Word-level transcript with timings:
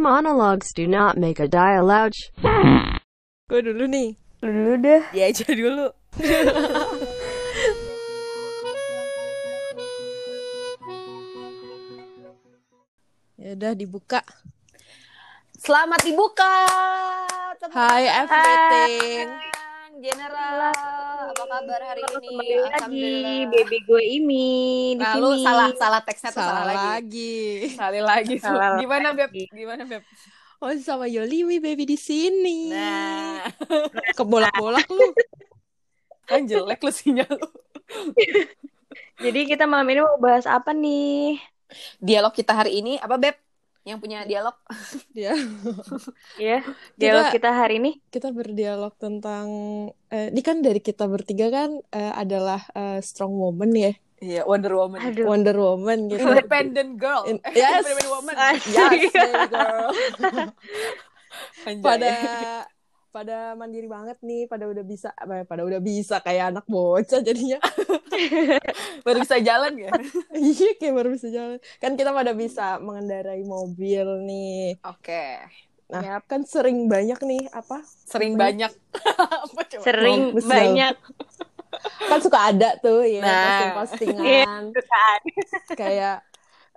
monologues 0.00 0.72
do 0.72 0.88
not 0.88 1.20
make 1.20 1.38
a 1.38 1.46
dialogue. 1.46 2.16
Gue 3.46 3.60
dulu 3.60 3.84
nih. 3.84 4.16
Dulu 4.40 4.80
deh. 4.80 5.04
Ya 5.12 5.28
aja 5.28 5.44
dulu. 5.52 5.92
ya 13.36 13.52
udah 13.52 13.76
dibuka. 13.76 14.24
Selamat 15.60 16.00
dibuka. 16.00 16.64
Tangan. 17.60 18.24
everything. 18.24 19.28
General, 20.00 20.72
apa 20.72 20.99
kabar 21.50 21.80
hari 21.82 22.00
ini? 22.00 22.14
Kembali 22.30 22.56
lagi 22.62 23.06
baby 23.50 23.78
gue 23.82 24.02
Imi 24.22 24.50
di 24.94 25.02
Nah, 25.02 25.18
lu 25.18 25.34
sini. 25.34 25.42
salah 25.42 25.68
salah 25.74 26.00
teksnya 26.00 26.30
tuh 26.30 26.38
Salah, 26.38 26.62
salah, 26.62 26.66
lagi. 26.70 26.86
lagi. 26.86 27.40
Sekali 27.74 28.00
lagi. 28.00 28.34
Salah 28.38 28.68
Gimana 28.82 29.08
Beb? 29.10 29.30
lagi. 29.30 29.44
Gimana 29.50 29.82
Beb? 29.82 30.02
Oh 30.60 30.70
sama 30.78 31.08
Yoliwi 31.08 31.58
baby 31.58 31.84
di 31.88 31.98
sini. 31.98 32.70
Nah, 32.70 33.42
Kebolak-bolak 34.14 34.86
lu. 34.86 35.08
kan 36.30 36.46
jelek 36.46 36.78
lu 36.78 36.92
sinyal 36.94 37.26
lu. 37.26 37.48
Jadi 39.24 39.40
kita 39.44 39.66
malam 39.66 39.88
ini 39.90 40.00
mau 40.00 40.16
bahas 40.16 40.46
apa 40.46 40.70
nih? 40.70 41.34
Dialog 41.98 42.30
kita 42.30 42.54
hari 42.54 42.78
ini 42.78 42.94
apa 42.96 43.18
Beb? 43.18 43.34
Yang 43.80 43.98
punya 43.98 44.18
dialog? 44.24 44.56
Dia 45.10 45.32
Ya, 46.40 46.60
dialog 46.94 47.32
kita 47.32 47.48
hari 47.50 47.80
ini. 47.80 47.96
kita 48.08 48.28
berdialog 48.30 48.92
tentang 48.96 49.48
eh, 50.08 50.28
ini 50.28 50.40
kan 50.40 50.60
dari 50.60 50.78
kita 50.78 51.08
bertiga 51.08 51.48
kan 51.48 51.80
eh, 51.88 52.12
adalah 52.12 52.60
eh, 52.72 53.00
strong 53.00 53.32
woman 53.32 53.72
ya. 53.72 53.92
Iya, 54.20 54.44
Wonder 54.44 54.76
Woman. 54.76 55.00
Aduh. 55.00 55.24
Wonder 55.24 55.56
Woman 55.56 56.12
gitu. 56.12 56.20
Independent 56.20 57.00
girl. 57.00 57.24
In- 57.24 57.40
Eh, 57.40 57.56
yes. 57.56 57.80
Independent 57.80 58.08
woman. 58.12 58.34
Yes, 58.68 59.00
girl. 59.48 59.88
Pada 61.86 62.12
pada 63.10 63.58
mandiri 63.58 63.90
banget 63.90 64.18
nih, 64.22 64.46
pada 64.46 64.70
udah 64.70 64.82
bisa 64.86 65.10
apa 65.18 65.42
ya, 65.42 65.44
pada 65.44 65.62
udah 65.66 65.80
bisa 65.82 66.22
kayak 66.22 66.54
anak 66.54 66.64
bocah 66.70 67.20
jadinya. 67.20 67.58
baru 69.06 69.18
bisa 69.22 69.36
jalan 69.42 69.74
ya? 69.76 69.90
Iya, 70.34 70.78
kayak 70.78 70.94
baru 70.94 71.08
bisa 71.14 71.28
jalan. 71.28 71.58
Kan 71.82 71.98
kita 71.98 72.14
pada 72.14 72.32
bisa 72.32 72.78
mengendarai 72.78 73.42
mobil 73.42 74.06
nih. 74.24 74.78
Oke. 74.86 75.42
Nah, 75.90 76.22
Yap. 76.22 76.30
kan 76.30 76.46
sering 76.46 76.86
banyak 76.86 77.18
nih 77.18 77.50
apa? 77.50 77.82
Sering 78.06 78.38
Apa 78.38 78.42
banyak. 78.46 78.72
Apa 79.50 79.60
coba? 79.66 79.82
Sering 79.82 80.22
lu. 80.38 80.42
banyak 80.46 80.94
Kan 82.06 82.18
suka 82.22 82.38
ada 82.54 82.78
tuh 82.78 83.02
ya 83.06 83.22
Nah. 83.22 83.42
posting-postingan 83.46 84.64
kan. 84.74 85.18
kayak 85.74 86.18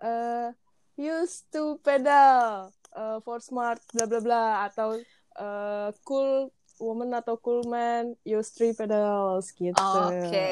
eh 0.01 0.49
used 0.97 1.45
to 1.49 1.77
pedal 1.81 2.69
eh, 2.93 3.17
for 3.25 3.41
smart 3.41 3.81
bla 3.93 4.05
bla 4.05 4.19
bla 4.21 4.45
atau 4.69 4.97
eh, 5.37 5.89
cool 6.03 6.49
woman 6.81 7.15
atau 7.15 7.37
cool 7.39 7.63
man 7.69 8.17
use 8.25 8.51
three 8.51 8.73
pedals 8.73 9.53
gitu. 9.55 9.77
Oke. 9.77 10.49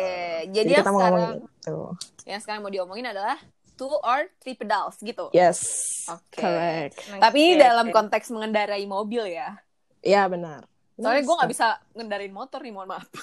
Jadi, 0.48 0.56
Jadi 0.56 0.72
yang 0.72 0.86
kita 0.86 0.92
mau 0.94 1.00
sekarang 1.02 1.14
ngomongin 1.18 1.40
itu. 1.44 1.80
yang 2.30 2.40
sekarang 2.40 2.62
mau 2.62 2.72
diomongin 2.72 3.08
adalah 3.10 3.38
two 3.76 3.90
or 3.90 4.30
three 4.40 4.54
pedals 4.54 4.96
gitu. 5.02 5.34
Yes. 5.34 5.60
Oke. 6.08 6.40
Correct. 6.40 6.96
Tapi 7.18 7.58
Oke, 7.58 7.60
dalam 7.60 7.88
konteks 7.90 8.30
mengendarai 8.30 8.86
mobil 8.86 9.26
ya. 9.34 9.58
Ya 10.06 10.30
benar. 10.30 10.70
Soalnya 11.02 11.24
gue 11.26 11.36
nggak 11.42 11.52
bisa 11.52 11.68
ngendarain 11.98 12.34
motor 12.34 12.62
nih, 12.62 12.74
mohon 12.74 12.90
maaf. 12.94 13.10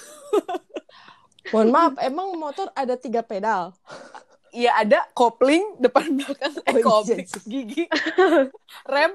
Mohon 1.48 1.70
maaf, 1.72 1.94
emang 2.04 2.28
motor 2.36 2.68
ada 2.76 2.94
tiga 2.98 3.24
pedal. 3.24 3.72
Iya 4.48 4.80
ada 4.80 5.04
kopling 5.12 5.76
depan 5.76 6.08
belakang, 6.16 6.56
eh 6.64 6.72
Oh, 6.72 6.80
iya 6.80 6.84
kopling 6.88 7.28
gigi, 7.44 7.84
rem. 8.96 9.12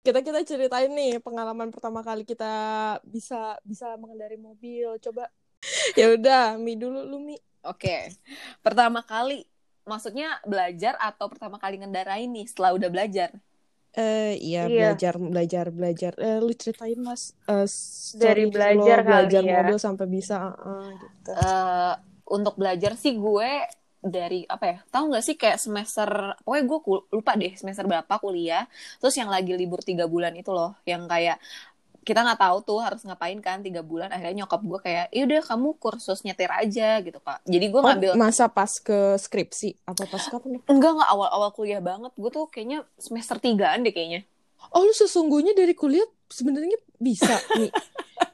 Kita 0.00 0.24
kita 0.24 0.40
ceritain 0.42 0.88
nih 0.88 1.20
pengalaman 1.20 1.68
pertama 1.68 2.00
kali 2.00 2.24
kita 2.24 2.48
bisa 3.04 3.60
bisa 3.60 4.00
mengendarai 4.00 4.40
mobil. 4.40 4.96
Coba. 4.98 5.28
Ya 5.92 6.08
udah, 6.16 6.56
Mi 6.56 6.72
dulu 6.72 7.04
lu 7.04 7.20
Mi. 7.20 7.36
Oke, 7.60 8.08
pertama 8.64 9.04
kali, 9.04 9.44
maksudnya 9.84 10.40
belajar 10.48 10.96
atau 10.96 11.28
pertama 11.28 11.60
kali 11.60 11.76
ngendarain 11.76 12.32
nih 12.32 12.48
setelah 12.48 12.72
udah 12.72 12.88
belajar? 12.88 13.28
Eh 13.92 14.40
iya, 14.40 14.64
Iya. 14.64 14.96
belajar 14.96 15.14
belajar 15.20 15.66
belajar. 15.68 16.12
Eh 16.16 16.40
lu 16.40 16.56
ceritain 16.56 16.96
Mas 16.96 17.36
eh, 17.44 17.68
story 17.68 18.24
Dari 18.24 18.44
belajar 18.48 19.04
lo 19.04 19.04
belajar 19.04 19.42
kali 19.44 19.52
ya. 19.52 19.56
mobil 19.60 19.76
sampai 19.76 20.06
bisa 20.08 20.36
uh, 20.56 20.56
uh, 20.64 20.88
gitu. 20.96 21.30
eh 21.36 21.92
untuk 22.24 22.54
belajar 22.56 22.96
sih 22.96 23.20
gue 23.20 23.52
dari 24.00 24.48
apa 24.48 24.64
ya 24.64 24.78
tahu 24.88 25.12
nggak 25.12 25.24
sih 25.24 25.36
kayak 25.36 25.60
semester 25.60 26.08
pokoknya 26.40 26.64
gue 26.64 26.78
lupa 27.12 27.32
deh 27.36 27.52
semester 27.52 27.84
berapa 27.84 28.14
kuliah 28.16 28.64
terus 28.96 29.12
yang 29.20 29.28
lagi 29.28 29.52
libur 29.52 29.84
tiga 29.84 30.08
bulan 30.08 30.32
itu 30.34 30.48
loh 30.50 30.72
yang 30.88 31.04
kayak 31.04 31.36
kita 32.00 32.24
nggak 32.24 32.40
tahu 32.40 32.56
tuh 32.64 32.80
harus 32.80 33.04
ngapain 33.04 33.36
kan 33.44 33.60
tiga 33.60 33.84
bulan 33.84 34.08
akhirnya 34.08 34.42
nyokap 34.42 34.64
gue 34.64 34.78
kayak 34.80 35.06
iya 35.12 35.40
kamu 35.44 35.76
kursus 35.76 36.24
nyetir 36.24 36.48
aja 36.48 37.04
gitu 37.04 37.20
kak 37.20 37.44
jadi 37.44 37.66
gue 37.68 37.80
Oh, 37.80 37.84
ngambil 37.84 38.10
masa 38.16 38.48
pas 38.48 38.72
ke 38.80 39.20
skripsi 39.20 39.76
apa 39.84 40.08
pas 40.08 40.24
kapan? 40.24 40.56
nih? 40.56 40.60
enggak 40.64 40.92
nggak 40.96 41.10
awal 41.12 41.28
awal 41.28 41.50
kuliah 41.52 41.84
banget 41.84 42.10
gue 42.16 42.30
tuh 42.32 42.48
kayaknya 42.48 42.88
semester 42.96 43.36
tigaan 43.36 43.84
deh 43.84 43.92
kayaknya 43.92 44.24
Oh 44.72 44.84
lu 44.84 44.92
sesungguhnya 44.92 45.56
dari 45.56 45.72
kuliah 45.72 46.04
sebenarnya 46.28 46.76
bisa 47.00 47.32
Mi. 47.58 47.72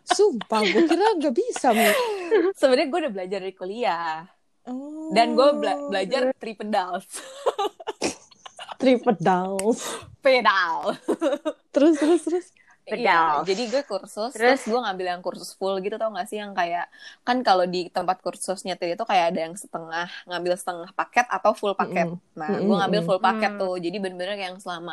Sumpah, 0.06 0.62
gue 0.62 0.82
kira 0.84 1.16
nggak 1.16 1.34
bisa 1.34 1.70
Mi. 1.70 1.86
sebenarnya 2.54 2.86
gue 2.86 2.98
udah 3.06 3.12
belajar 3.14 3.38
dari 3.40 3.54
kuliah 3.54 4.26
Oh, 4.66 5.12
dan 5.14 5.38
gue 5.38 5.48
bela- 5.60 5.82
belajar 5.86 6.22
three 6.42 6.56
pedals 6.58 7.06
three 8.78 8.98
pedals. 8.98 9.82
pedal 10.22 10.96
Terus 11.72 11.98
terus 12.00 12.22
terus. 12.26 12.46
Iya, 12.86 13.10
jadi 13.48 13.62
gue 13.72 13.82
kursus, 13.90 14.32
Terus? 14.32 14.46
terus 14.46 14.62
gue 14.70 14.78
ngambil 14.84 15.06
yang 15.12 15.22
kursus 15.26 15.50
full 15.58 15.74
gitu 15.82 15.98
tau 15.98 16.10
gak 16.14 16.26
sih 16.30 16.38
yang 16.42 16.52
kayak 16.54 16.86
kan 17.26 17.36
kalau 17.46 17.64
di 17.74 17.78
tempat 17.96 18.16
kursus 18.24 18.58
nyetir 18.66 18.94
itu 18.94 19.02
kayak 19.10 19.24
ada 19.34 19.40
yang 19.50 19.54
setengah 19.62 20.06
ngambil 20.28 20.54
setengah 20.60 20.90
paket 20.98 21.26
atau 21.36 21.50
full 21.60 21.74
paket. 21.80 22.06
Mm-mm. 22.06 22.20
Nah, 22.38 22.50
Mm-mm, 22.50 22.62
gue 22.62 22.74
ngambil 22.78 23.00
full 23.06 23.18
paket 23.26 23.50
Hmm. 23.50 23.60
tuh, 23.60 23.74
jadi 23.84 23.96
bener-bener 24.02 24.38
yang 24.46 24.56
selama 24.62 24.92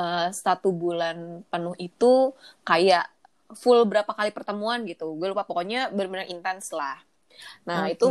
eh, 0.00 0.26
satu 0.44 0.68
bulan 0.82 1.16
penuh 1.50 1.74
itu 1.86 2.06
kayak 2.68 3.02
full 3.62 3.80
berapa 3.90 4.12
kali 4.18 4.30
pertemuan 4.36 4.78
gitu. 4.90 5.04
Gue 5.18 5.28
lupa 5.32 5.44
pokoknya 5.50 5.78
bener-bener 5.94 6.28
intens 6.34 6.66
lah. 6.78 6.96
Nah 7.64 7.88
Oke. 7.88 7.92
itu 7.94 8.06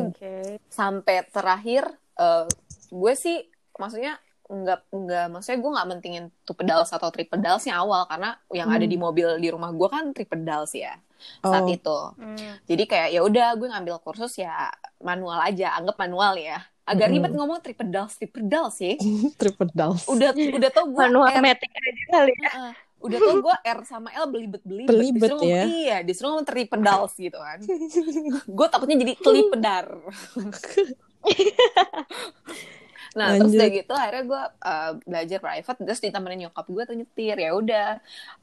sampai 0.69 1.25
terakhir 1.30 1.84
eh, 2.16 2.46
gue 2.90 3.13
sih 3.16 3.38
maksudnya 3.75 4.18
nggak 4.50 4.80
nggak 4.90 5.25
maksudnya 5.30 5.59
gue 5.62 5.72
nggak 5.78 5.88
mentingin 5.88 6.25
two 6.41 6.57
pedals 6.57 6.90
atau 6.90 7.13
three 7.13 7.29
pedalsnya 7.29 7.78
awal 7.78 8.09
karena 8.09 8.34
yang 8.50 8.69
ada 8.74 8.81
Hmm. 8.81 8.90
di 8.90 8.97
mobil 8.97 9.28
di 9.38 9.50
rumah 9.53 9.69
gue 9.69 9.88
kan 9.88 10.09
three 10.09 10.25
pedals 10.25 10.74
ya 10.74 10.97
saat 11.44 11.63
Oh. 11.63 11.69
itu 11.69 11.97
Hmm. 12.18 12.58
jadi 12.66 12.84
kayak 12.90 13.08
ya 13.13 13.22
udah 13.22 13.47
gue 13.56 13.68
ngambil 13.69 14.02
kursus 14.02 14.34
ya 14.35 14.74
manual 15.00 15.38
aja 15.40 15.78
anggap 15.78 16.02
manual 16.02 16.34
ya 16.34 16.66
agak 16.81 17.13
Mm-mm. 17.13 17.22
ribet 17.22 17.31
ngomong 17.38 17.59
three 17.62 17.78
pedals 17.78 18.18
three 18.18 18.31
pedals 18.34 18.74
sih 18.74 18.97
three 19.40 19.53
pedals. 19.53 20.09
udah 20.09 20.34
udah 20.34 20.69
tau 20.74 20.90
gue 20.90 20.97
Manual 20.97 21.29
metik 21.38 21.69
aja 21.69 22.03
kali 22.09 22.34
ya. 22.41 22.52
Udah 23.00 23.18
tau 23.18 23.38
gue 23.40 23.56
R 23.64 23.80
sama 23.88 24.10
L 24.12 24.28
belibet 24.28 24.64
belibet 24.68 24.92
Belibet 24.92 25.32
disuruh, 25.32 25.44
ya. 25.48 25.64
iya 25.64 25.98
disuruh 26.04 26.36
ngomong 26.36 26.48
three 26.48 26.68
pedals 26.68 27.16
gitu 27.16 27.40
kan 27.40 27.60
gue 28.44 28.68
takutnya 28.68 28.98
jadi 29.00 29.14
kelipedar 29.16 29.88
Nah, 33.18 33.34
terus 33.34 33.50
Lanjut. 33.50 33.58
udah 33.58 33.70
gitu 33.74 33.94
akhirnya 33.98 34.24
gue 34.30 34.44
uh, 34.70 34.92
belajar 35.02 35.40
private 35.42 35.80
terus 35.82 36.02
ditemenin 36.02 36.40
nyokap 36.46 36.66
gue 36.70 36.84
tuh 36.86 36.94
nyetir 36.94 37.38
ya 37.42 37.52
udah 37.58 37.90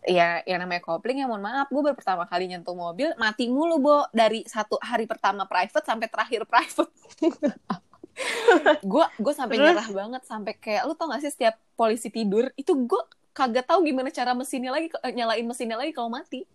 ya 0.02 0.42
yang 0.42 0.58
namanya 0.58 0.82
kopling 0.82 1.22
ya 1.22 1.30
mohon 1.30 1.38
maaf 1.38 1.70
gue 1.70 1.78
baru 1.78 1.94
pertama 1.94 2.26
kali 2.26 2.50
nyentuh 2.50 2.74
mobil 2.74 3.14
mati 3.14 3.46
mulu 3.46 3.78
bo 3.78 3.98
dari 4.10 4.42
satu 4.42 4.74
hari 4.82 5.06
pertama 5.06 5.46
private 5.46 5.86
sampai 5.86 6.10
terakhir 6.10 6.42
private 6.50 6.90
gue 8.90 9.04
gue 9.22 9.34
sampai 9.36 9.54
Terus? 9.54 9.66
nyerah 9.70 9.88
banget 9.94 10.22
sampai 10.26 10.52
kayak 10.58 10.82
lu 10.88 10.98
tau 10.98 11.14
gak 11.14 11.22
sih 11.22 11.30
setiap 11.30 11.54
polisi 11.78 12.10
tidur 12.10 12.50
itu 12.58 12.74
gue 12.74 13.02
kagak 13.36 13.68
tahu 13.68 13.84
gimana 13.84 14.08
cara 14.08 14.32
mesinnya 14.32 14.72
lagi 14.72 14.88
eh, 14.88 15.12
nyalain 15.12 15.44
mesinnya 15.44 15.76
lagi 15.76 15.92
kalau 15.92 16.08
mati 16.08 16.48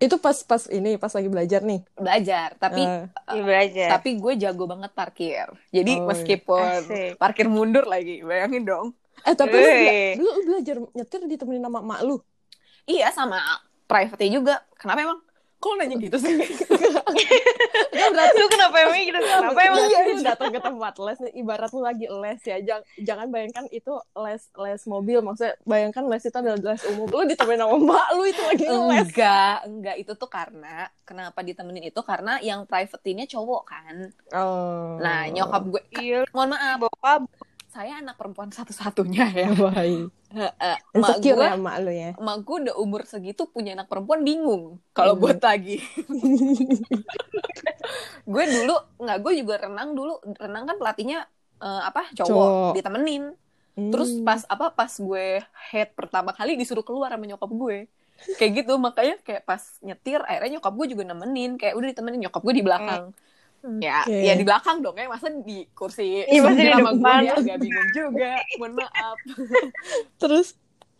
Itu 0.00 0.16
pas 0.16 0.32
pas 0.48 0.64
ini 0.72 0.96
pas 0.96 1.12
lagi 1.12 1.28
belajar 1.28 1.60
nih. 1.60 1.84
belajar 1.98 2.48
tapi 2.56 2.80
Eh, 2.80 3.04
Iya 3.28 3.42
belajar. 3.44 3.88
tapi 3.92 4.08
gue 4.16 4.32
jago 4.40 4.64
banget 4.64 4.90
parkir 4.96 5.46
jadi 5.68 5.92
Oh, 6.00 6.08
meskipun 6.08 6.62
Asik. 6.62 7.10
parkir 7.20 7.46
mundur 7.50 7.84
lagi 7.84 8.24
bayangin 8.24 8.64
dong 8.64 8.86
eh 9.20 9.36
tapi 9.36 9.52
lu, 9.52 9.68
lu, 10.16 10.24
lu 10.24 10.30
belajar 10.48 10.76
nyetir 10.96 11.20
ditemenin 11.28 11.60
sama 11.60 11.84
emak 11.84 12.00
lu. 12.08 12.16
Iya 12.88 13.12
sama 13.12 13.36
private 13.84 14.24
juga. 14.32 14.64
Kenapa 14.80 15.04
emang? 15.04 15.20
Kok 15.60 15.72
nanya 15.76 15.96
gitu 16.00 16.16
sih? 16.16 16.34
Kan 18.00 18.10
berarti 18.16 18.38
Lu 18.40 18.48
kenapa 18.48 18.76
emang 18.80 18.96
gitu? 19.04 19.18
Kenapa 19.20 19.60
emang? 19.60 19.84
Iya, 19.84 19.98
lu 20.08 20.22
datang 20.24 20.48
ke 20.56 20.60
tempat 20.64 20.94
les 20.96 21.18
nih, 21.20 21.32
ibarat 21.44 21.70
lu 21.76 21.80
lagi 21.84 22.06
les 22.08 22.40
ya. 22.48 22.56
Jangan, 22.64 22.84
jangan 22.96 23.26
bayangkan 23.28 23.64
itu 23.68 23.92
les 24.16 24.42
les 24.56 24.82
mobil, 24.88 25.18
maksudnya 25.20 25.60
bayangkan 25.68 26.04
les 26.08 26.24
itu 26.24 26.32
adalah 26.32 26.56
les 26.56 26.82
umum. 26.88 27.06
Lu 27.12 27.24
ditemenin 27.28 27.60
sama 27.60 27.76
emak 27.76 28.08
lu 28.16 28.22
itu 28.24 28.42
lagi 28.48 28.64
les. 28.64 29.04
enggak, 29.04 29.56
enggak 29.68 29.96
itu 30.00 30.12
tuh 30.16 30.30
karena 30.32 30.88
kenapa 31.04 31.38
ditemenin 31.44 31.84
itu 31.92 32.00
karena 32.00 32.40
yang 32.40 32.64
private 32.64 33.04
ini 33.04 33.28
cowok 33.28 33.62
kan. 33.68 33.96
Oh. 34.32 34.96
Nah, 34.96 35.28
nyokap 35.28 35.62
gue 35.68 35.82
Iya, 36.00 36.24
mohon 36.32 36.56
maaf, 36.56 36.88
bokap. 36.88 37.28
Saya 37.70 38.02
anak 38.02 38.18
perempuan 38.18 38.50
satu-satunya 38.50 39.26
ya. 39.30 39.48
Mak 39.54 40.90
Insecure 40.92 41.34
gue, 41.36 41.42
ya 41.44 41.54
mak 41.56 41.76
lu 41.80 41.90
ya. 41.90 42.10
mak 42.16 42.36
gue 42.40 42.56
udah 42.66 42.74
umur 42.76 43.02
segitu 43.02 43.46
punya 43.46 43.74
anak 43.74 43.86
perempuan 43.86 44.22
bingung 44.22 44.78
kalau 44.90 45.14
Hmm. 45.14 45.22
buat 45.22 45.38
lagi. 45.40 45.78
gue 48.26 48.44
dulu 48.46 48.74
nggak 48.96 49.18
gue 49.20 49.32
juga 49.36 49.54
renang 49.60 49.90
dulu 49.92 50.12
renang 50.36 50.64
kan 50.66 50.76
pelatihnya 50.76 51.18
eh, 51.60 51.82
apa 51.82 52.08
cowok, 52.12 52.26
Cowok. 52.26 52.72
ditemenin. 52.74 53.24
Terus 53.76 54.10
Hmm. 54.12 54.24
pas 54.24 54.40
apa 54.46 54.66
pas 54.70 54.92
gue 54.92 55.26
head 55.70 55.88
pertama 55.94 56.30
kali 56.30 56.54
disuruh 56.54 56.82
keluar 56.82 57.10
sama 57.10 57.24
nyokap 57.24 57.50
gue. 57.50 57.78
Kayak 58.36 58.52
gitu 58.60 58.76
makanya 58.76 59.16
kayak 59.20 59.42
pas 59.42 59.62
nyetir 59.80 60.20
akhirnya 60.20 60.58
nyokap 60.58 60.72
gue 60.74 60.86
juga 60.88 61.04
nemenin 61.06 61.56
kayak 61.56 61.74
udah 61.74 61.88
ditemenin 61.88 62.20
nyokap 62.22 62.42
gue 62.42 62.54
di 62.54 62.64
belakang. 62.64 63.02
Ya, 63.60 64.08
Oke. 64.08 64.16
ya 64.24 64.32
di 64.34 64.44
belakang 64.44 64.80
dong 64.80 64.96
ya, 64.96 65.04
masa 65.04 65.28
di 65.28 65.68
kursi 65.72 66.24
Iya, 66.24 66.40
masa 66.40 66.56
di 66.56 66.64
sebelah 66.64 66.80
sama 66.80 66.90
gue 66.90 66.96
depan. 66.96 67.20
dia 67.20 67.32
agak 67.36 67.56
bingung 67.60 67.90
juga. 67.92 68.30
Mohon 68.56 68.72
maaf. 68.80 69.16
Terus 70.22 70.48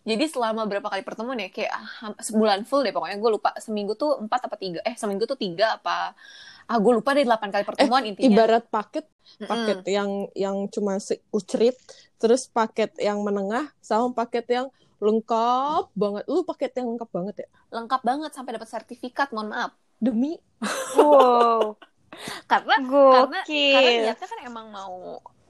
Jadi 0.00 0.24
selama 0.32 0.64
berapa 0.64 0.88
kali 0.88 1.04
pertemuan 1.04 1.36
ya 1.36 1.52
kayak 1.52 1.72
ah, 1.76 2.16
sebulan 2.16 2.64
full 2.64 2.80
deh 2.80 2.88
pokoknya 2.88 3.20
gue 3.20 3.30
lupa 3.36 3.52
seminggu 3.60 3.92
tuh 3.94 4.16
empat 4.16 4.48
apa 4.48 4.56
tiga 4.56 4.80
eh 4.80 4.96
seminggu 4.96 5.28
tuh 5.28 5.36
tiga 5.36 5.76
apa 5.76 6.16
ah 6.64 6.78
gue 6.80 6.92
lupa 6.96 7.12
deh 7.12 7.28
delapan 7.28 7.52
kali 7.52 7.64
pertemuan 7.68 8.08
intinya. 8.08 8.32
ibarat 8.32 8.64
paket 8.72 9.04
paket 9.44 9.84
yang 9.84 10.24
yang 10.32 10.56
cuma 10.72 10.96
ucerit, 11.30 11.76
terus 12.16 12.48
paket 12.48 12.96
yang 12.96 13.20
menengah 13.20 13.68
sama 13.84 14.08
paket 14.16 14.48
yang 14.48 14.66
lengkap 15.00 15.92
banget. 15.92 16.24
Lu 16.32 16.48
paket 16.48 16.72
yang 16.80 16.96
lengkap 16.96 17.10
banget 17.12 17.34
ya? 17.44 17.48
lengkap 17.70 18.00
banget 18.00 18.30
sampai 18.32 18.52
dapat 18.56 18.68
sertifikat 18.72 19.28
mohon 19.36 19.52
maaf 19.52 19.72
Demi 20.00 20.40
Wow. 20.96 21.76
Karena 22.50 22.74
karena 23.10 23.38
karena 23.72 23.90
Gokil. 23.92 24.00
niatnya 24.00 24.28
kan 24.28 24.40
emang 24.46 24.66
mau 24.72 24.96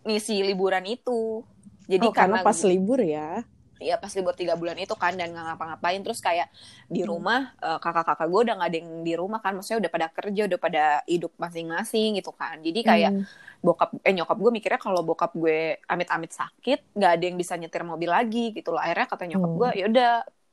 ngisi 0.06 0.40
liburan 0.48 0.84
itu 0.88 1.44
jadi 1.90 2.06
oh, 2.06 2.12
karena 2.14 2.38
karena 2.38 2.46
pas 2.46 2.58
libur 2.64 3.00
ya. 3.02 3.44
ya 3.80 3.96
pas 3.96 4.12
libur 4.12 4.36
tiga 4.36 4.60
bulan 4.60 4.76
itu 4.76 4.92
kan 4.92 5.16
dan 5.16 5.32
nggak 5.32 5.44
ngapa-ngapain 5.56 6.00
terus 6.04 6.20
kayak 6.20 6.52
di 6.84 7.00
Hmm. 7.00 7.08
rumah 7.08 7.56
eh, 7.64 7.78
kakak-kakak 7.80 8.28
gue 8.28 8.40
udah 8.44 8.54
nggak 8.60 8.68
ada 8.68 8.76
yang 8.76 8.90
di 9.08 9.12
rumah 9.16 9.40
kan 9.40 9.56
maksudnya 9.56 9.88
udah 9.88 9.92
pada 9.96 10.06
kerja 10.12 10.42
udah 10.52 10.60
pada 10.60 10.84
hidup 11.08 11.32
masing-masing 11.40 12.20
gitu 12.20 12.28
kan 12.36 12.60
jadi 12.60 12.80
kayak 12.84 13.12
Hmm. 13.16 13.24
bokap 13.64 13.88
eh 14.04 14.12
nyokap 14.12 14.36
gue 14.36 14.50
mikirnya 14.52 14.80
kalau 14.80 15.00
bokap 15.00 15.32
gue 15.32 15.80
amit-amit 15.88 16.32
sakit 16.32 16.92
nggak 16.92 17.10
ada 17.16 17.24
yang 17.24 17.36
bisa 17.40 17.56
nyetir 17.56 17.80
mobil 17.84 18.08
lagi 18.12 18.52
gitu 18.52 18.68
loh 18.76 18.80
akhirnya 18.84 19.06
kata 19.08 19.24
nyokap 19.32 19.48
Hmm. 19.48 19.58
gue 19.60 19.68
ya 19.80 19.84
udah 19.88 20.10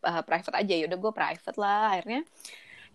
eh, 0.08 0.22
private 0.24 0.56
aja 0.64 0.74
ya 0.80 0.84
udah 0.88 1.00
gue 1.04 1.12
private 1.12 1.58
lah 1.60 1.84
akhirnya 2.00 2.22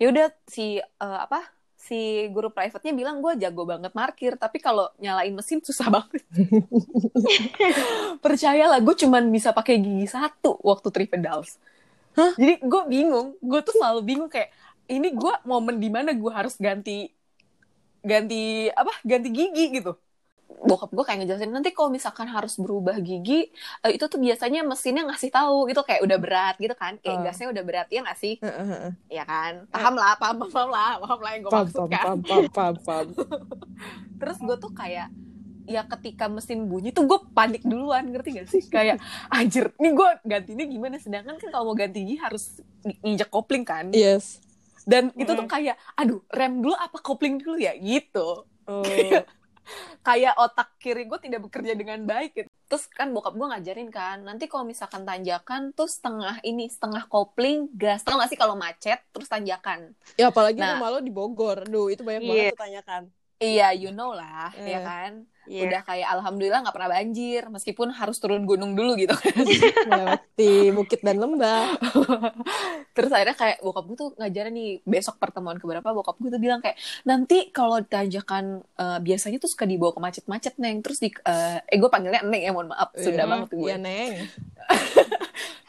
ya 0.00 0.06
udah 0.12 0.26
si 0.48 0.80
eh, 0.80 1.18
apa 1.28 1.40
si 1.82 2.30
guru 2.30 2.46
private-nya 2.54 2.94
bilang 2.94 3.18
gue 3.18 3.42
jago 3.42 3.66
banget 3.66 3.90
parkir 3.90 4.38
tapi 4.38 4.62
kalau 4.62 4.86
nyalain 5.02 5.34
mesin 5.34 5.58
susah 5.58 5.90
banget. 5.90 6.22
Percayalah 8.24 8.78
gue 8.78 8.94
cuman 9.02 9.26
bisa 9.34 9.50
pakai 9.50 9.82
gigi 9.82 10.06
satu 10.06 10.62
waktu 10.62 10.88
three 10.94 11.10
pedals 11.10 11.58
Hah? 12.12 12.32
jadi 12.36 12.60
gue 12.60 12.82
bingung 12.92 13.32
gue 13.40 13.60
tuh 13.64 13.72
selalu 13.80 14.00
bingung 14.04 14.28
kayak 14.28 14.52
ini 14.84 15.16
gue 15.16 15.34
momen 15.48 15.80
di 15.80 15.88
mana 15.88 16.12
gue 16.12 16.32
harus 16.32 16.60
ganti 16.60 17.08
ganti 18.04 18.68
apa 18.68 18.92
ganti 19.00 19.28
gigi 19.32 19.80
gitu 19.80 19.96
bokap 20.60 20.90
gue 20.90 21.00
kayak 21.00 21.18
ngejelasin 21.20 21.48
nanti 21.48 21.70
kalau 21.70 21.88
misalkan 21.88 22.24
harus 22.24 22.54
berubah 22.54 22.96
gigi 22.96 23.48
eh, 23.80 23.92
itu 23.92 24.04
tuh 24.04 24.16
biasanya 24.16 24.60
mesinnya 24.60 25.04
ngasih 25.04 25.28
tahu 25.28 25.66
gitu 25.66 25.80
kayak 25.80 26.00
udah 26.00 26.18
berat 26.18 26.54
gitu 26.56 26.72
kan 26.72 26.96
kayak 26.96 27.14
Oh. 27.14 27.22
gasnya 27.22 27.46
udah 27.48 27.62
berat 27.62 27.88
ya 27.88 28.00
nggak 28.00 28.16
sih 28.16 28.34
Heeh, 28.36 28.66
heeh. 28.66 28.92
ya 29.08 29.22
kan 29.22 29.64
paham 29.68 29.94
lah 29.94 30.12
paham 30.14 30.36
paham 30.44 30.68
lah 30.68 30.92
paham 30.98 31.18
lah 31.18 31.30
yang 31.30 31.42
gue 31.42 31.50
Pam, 31.50 31.62
maksud 31.62 31.78
pam, 31.78 31.88
kan 31.88 32.04
pam, 32.04 32.20
pam, 32.22 32.44
pam, 32.48 32.74
pam. 32.78 33.06
terus 34.20 34.38
gue 34.38 34.56
tuh 34.56 34.72
kayak 34.72 35.08
ya 35.62 35.86
ketika 35.88 36.26
mesin 36.26 36.64
bunyi 36.64 36.90
tuh 36.90 37.04
gue 37.04 37.18
panik 37.30 37.62
duluan 37.62 38.02
ngerti 38.04 38.34
gak 38.34 38.48
sih 38.48 38.62
kayak 38.64 38.98
anjir 39.28 39.70
nih 39.76 39.92
gue 39.92 40.08
gantinya 40.24 40.64
gimana 40.64 40.96
sedangkan 40.96 41.36
kan 41.36 41.48
kalau 41.48 41.70
mau 41.70 41.76
ganti 41.76 42.02
gigi 42.02 42.18
harus 42.18 42.58
nginjek 42.82 43.28
kopling 43.28 43.62
kan 43.62 43.90
Yes. 43.90 44.42
dan 44.82 45.14
itu 45.14 45.30
tuh 45.30 45.46
kayak 45.46 45.78
aduh 45.94 46.18
rem 46.28 46.58
dulu 46.58 46.74
apa 46.74 46.98
kopling 46.98 47.36
dulu 47.36 47.56
ya 47.56 47.74
gitu 47.74 48.42
Oh. 48.62 48.86
kayak 50.00 50.34
otak 50.34 50.74
kiri 50.76 51.04
gue 51.04 51.18
tidak 51.18 51.40
bekerja 51.42 51.72
dengan 51.72 52.02
baik 52.02 52.30
gitu. 52.34 52.48
terus 52.66 52.84
kan 52.86 53.08
bokap 53.08 53.32
gue 53.32 53.46
ngajarin 53.46 53.88
kan 53.88 54.20
nanti 54.20 54.46
kalau 54.46 54.62
misalkan 54.62 55.02
tanjakan 55.02 55.70
tuh 55.70 55.86
setengah 55.86 56.42
ini 56.42 56.66
setengah 56.66 57.06
kopling 57.06 57.70
gas 57.72 58.02
tau 58.02 58.16
gak 58.16 58.26
sih 58.26 58.36
kalau 58.36 58.54
macet 58.54 58.98
terus 59.10 59.26
tanjakan 59.26 59.94
Ya 60.14 60.28
apalagi 60.28 60.58
Nah. 60.58 60.76
rumah 60.76 60.88
lo 60.90 60.98
di 60.98 61.08
Bogor. 61.08 61.64
Duh, 61.64 61.88
itu 61.88 62.02
banyak 62.02 62.20
Iya. 62.20 62.28
banget 62.28 62.46
tuh 62.50 62.60
tanyakan. 62.60 63.02
iya 63.38 63.68
you 63.72 63.90
know 63.90 64.12
lah 64.12 64.50
Eh. 64.54 64.70
ya 64.70 64.80
kan 64.80 65.26
Iya. 65.44 65.66
udah 65.66 65.80
kayak 65.82 66.08
alhamdulillah 66.12 66.60
nggak 66.62 66.74
pernah 66.74 66.90
banjir 66.90 67.42
meskipun 67.46 67.88
harus 67.90 68.16
turun 68.16 68.46
gunung 68.46 68.72
dulu 68.72 68.94
gitu 68.94 69.10
kan 69.12 69.42
Melewati 69.90 70.52
bukit 70.70 71.00
dan 71.02 71.18
lembah. 71.18 71.74
terus 72.96 73.08
akhirnya 73.08 73.34
kayak 73.34 73.58
bokap 73.58 73.84
gue 73.84 73.96
tuh 73.96 74.10
ngajarin 74.16 74.52
nih 74.52 74.70
besok 74.84 75.16
pertemuan 75.16 75.56
keberapa 75.56 75.82
bokap 75.90 76.20
gue 76.20 76.30
tuh 76.30 76.38
bilang 76.38 76.60
kayak 76.60 76.76
nanti 77.02 77.48
kalau 77.50 77.80
tanjakan 77.80 78.60
eh, 78.76 78.98
biasanya 79.00 79.40
tuh 79.40 79.48
suka 79.48 79.64
dibawa 79.64 79.90
ke 79.90 80.00
macet-macet 80.00 80.54
neng 80.60 80.78
terus 80.78 81.00
di 81.00 81.08
eh, 81.08 81.58
eh 81.58 81.78
gue 81.80 81.88
panggilnya 81.88 82.22
neng 82.22 82.42
ya 82.42 82.52
mohon 82.52 82.70
maaf 82.70 82.92
sudah 82.94 83.24
Iya, 83.24 83.30
banget 83.30 83.48
gue 83.50 83.64
Iya, 83.64 83.76
Neng. 83.78 84.12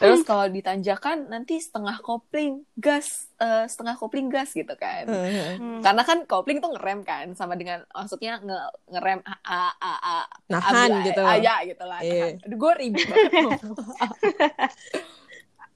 terus 0.04 0.22
kalau 0.22 0.46
ditanjakan 0.46 1.18
nanti 1.26 1.56
setengah 1.58 1.96
kopling 2.00 2.68
gas 2.76 3.32
eh, 3.38 3.64
setengah 3.64 3.96
kopling 3.96 4.28
gas 4.28 4.52
gitu 4.52 4.76
kan. 4.76 5.08
Hmm. 5.08 5.80
karena 5.80 6.04
kan 6.04 6.18
kopling 6.24 6.60
tuh 6.60 6.72
ngerem 6.72 7.02
kan 7.02 7.32
sama 7.32 7.56
dengan 7.56 7.88
maksudnya 7.90 8.38
nge 8.38 8.60
ngerem 8.90 9.20
a 9.24 9.34
a 9.42 9.60
a 9.74 9.94
a 9.98 10.16
Nahan 10.48 10.92
gitu. 11.04 11.22
ah, 11.22 11.36
ya 11.36 11.56
gitu 11.64 11.84
lah 11.84 12.00
Iya. 12.00 12.38
Aduh, 12.40 12.58
gue 12.58 12.72
ribet 12.78 13.08
banget 13.08 13.60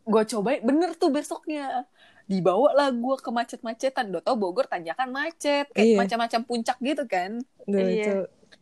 gue 0.07 0.23
cobain 0.29 0.61
bener 0.61 0.95
tuh 0.95 1.11
besoknya 1.11 1.83
dibawa 2.23 2.71
lah 2.73 2.89
gue 2.91 3.15
ke 3.17 3.29
macet-macetan 3.29 4.07
udah 4.07 4.19
tau 4.19 4.35
Bogor 4.35 4.67
tanjakan 4.67 5.11
macet 5.11 5.67
kayak 5.71 5.87
Iya. 5.87 5.97
macam-macam 5.97 6.41
puncak 6.43 6.77
gitu 6.79 7.03
kan 7.07 7.39
Duh, 7.63 7.79
Iya. 7.79 7.91
itu 7.91 8.13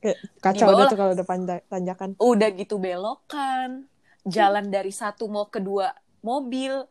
kayak 0.02 0.18
kacau 0.38 0.68
tuh 0.86 0.98
kalau 0.98 1.12
udah 1.14 1.26
tanjakan. 1.66 2.10
udah 2.18 2.50
gitu 2.54 2.76
belokan 2.78 3.90
jalan 4.26 4.68
dari 4.70 4.90
satu 4.92 5.30
mau 5.30 5.48
kedua 5.48 5.94
mobil 6.22 6.86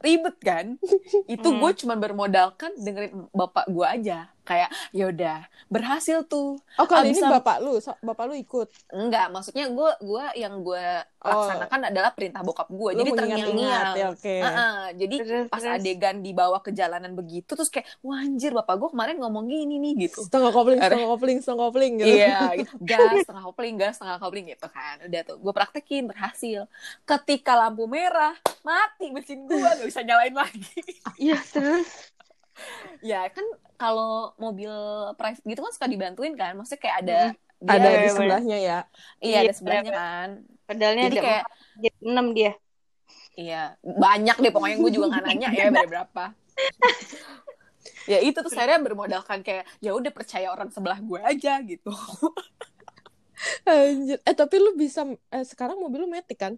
ribet 0.00 0.36
kan 0.40 0.66
itu 1.34 1.48
Hmm. 1.48 1.58
gue 1.60 1.70
cuma 1.82 1.94
bermodalkan 1.98 2.72
dengerin 2.78 3.26
bapak 3.34 3.66
gue 3.68 3.86
aja 3.86 4.30
kayak 4.46 4.70
yaudah 4.92 5.42
berhasil 5.66 6.22
tuh 6.24 6.54
Oh, 6.74 6.86
kali 6.86 7.10
ini 7.10 7.12
Abis 7.12 7.20
sam- 7.20 7.34
bapak 7.34 7.56
lu, 7.58 7.74
so- 7.76 7.98
bapak 7.98 8.24
lu 8.24 8.34
ikut. 8.34 8.70
enggak 8.88 9.26
maksudnya 9.28 9.66
gue 9.66 9.90
gua 10.00 10.30
yang 10.32 10.62
gue 10.62 10.86
Oh. 11.18 11.42
laksanakan 11.42 11.80
adalah 11.86 12.10
perintah 12.10 12.38
bokap 12.40 12.68
gue 12.68 12.90
Lu 12.92 12.98
jadi 13.00 13.10
terngiang-ngiang 13.12 13.92
ya, 13.92 14.06
oke. 14.08 14.34
Heeh, 14.38 14.78
jadi 14.94 15.16
Terus, 15.18 15.46
pas 15.48 15.58
terus. 15.58 15.74
adegan 15.74 16.16
dibawa 16.20 16.58
ke 16.60 16.70
jalanan 16.70 17.12
begitu 17.12 17.50
terus 17.50 17.66
kayak 17.66 17.90
wah 18.00 18.16
anjir 18.16 18.52
bapak 18.52 18.76
gue 18.76 18.88
kemarin 18.88 19.18
ngomong 19.18 19.44
gini 19.44 19.76
nih 19.76 20.06
gitu 20.06 20.22
Setengah 20.22 20.48
kopling, 20.48 20.78
setengah 20.78 21.08
kopling, 21.08 21.38
setengah 21.40 21.60
kopling 21.64 21.92
gitu. 21.98 22.14
Iya, 22.14 22.38
gitu. 22.62 22.72
gas 22.80 23.10
setengah 23.18 23.42
kopling, 23.44 23.74
gas 23.74 23.92
setengah 23.96 24.16
kopling 24.16 24.46
gitu 24.46 24.66
kan. 24.68 24.96
Udah 25.02 25.20
tuh, 25.24 25.36
gue 25.36 25.52
praktekin 25.52 26.04
berhasil. 26.06 26.60
Ketika 27.02 27.52
lampu 27.56 27.84
merah, 27.86 28.30
mati 28.62 29.10
mesin 29.10 29.44
gue 29.44 29.58
gak 29.58 29.82
bisa 29.82 30.00
nyalain 30.00 30.30
lagi. 30.32 30.78
Iya, 31.16 31.42
terus. 31.44 31.90
ya 33.00 33.26
kan 33.28 33.44
kalau 33.80 34.32
mobil 34.40 34.72
private 35.20 35.44
gitu 35.46 35.60
kan 35.64 35.72
suka 35.76 35.88
dibantuin 35.88 36.34
kan, 36.36 36.52
maksudnya 36.56 36.82
kayak 36.84 36.98
ada 37.04 37.18
dia- 37.32 37.44
Ada 37.56 37.88
Iya, 37.88 37.96
di 37.96 38.04
iya, 38.04 38.12
sebelahnya 38.12 38.56
ya. 38.60 38.78
iya 39.24 39.36
ada 39.40 39.44
Iya, 39.48 39.52
sebelahnya 39.56 39.84
bener. 39.88 39.96
kan. 39.96 40.28
Pedalnya 40.68 41.02
Jadi 41.08 41.16
ada 41.16 41.22
kayak 41.24 41.44
jadi 41.80 41.98
enam 42.04 42.26
dia. 42.36 42.52
iya 43.36 43.62
banyak 43.84 44.36
deh 44.40 44.52
pokoknya 44.52 44.76
gue 44.80 44.90
juga 44.96 45.06
nggak 45.12 45.24
nanya 45.28 45.48
ya 45.52 45.64
berapa. 45.72 46.24
ya 48.12 48.18
itu 48.24 48.38
tuh 48.40 48.52
saya 48.52 48.76
bermodalkan 48.80 49.40
kayak 49.44 49.64
ya 49.84 49.92
udah 49.92 50.12
percaya 50.12 50.48
orang 50.52 50.68
sebelah 50.72 50.98
gue 51.00 51.20
aja 51.20 51.60
gitu. 51.64 51.92
Anjir. 53.68 54.18
Eh, 54.24 54.34
tapi 54.36 54.56
lu 54.56 54.72
bisa 54.76 55.04
eh, 55.30 55.44
sekarang 55.44 55.76
mobil 55.80 56.04
lu 56.04 56.08
metik 56.08 56.38
kan? 56.40 56.54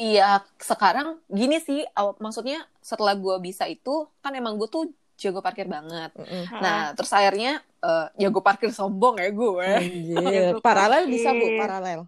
Iya, 0.00 0.40
sekarang 0.56 1.20
gini 1.28 1.60
sih, 1.60 1.84
maksudnya 2.18 2.64
setelah 2.80 3.12
gue 3.12 3.36
bisa 3.44 3.68
itu, 3.68 4.08
kan 4.24 4.32
emang 4.32 4.56
gue 4.56 4.68
tuh 4.68 4.88
jago 5.22 5.38
parkir 5.38 5.70
banget. 5.70 6.10
Heeh. 6.18 6.44
Nah, 6.58 6.90
terus 6.92 7.10
akhirnya 7.10 7.62
eh 7.78 8.06
jago 8.18 8.42
parkir 8.42 8.68
sombong 8.68 9.16
ya 9.16 9.30
gue. 9.30 9.68
Anjir. 9.78 10.52
Paralel 10.66 11.06
bisa, 11.06 11.30
Bu, 11.30 11.46
Iya. 11.46 11.60
paralel. 11.62 12.00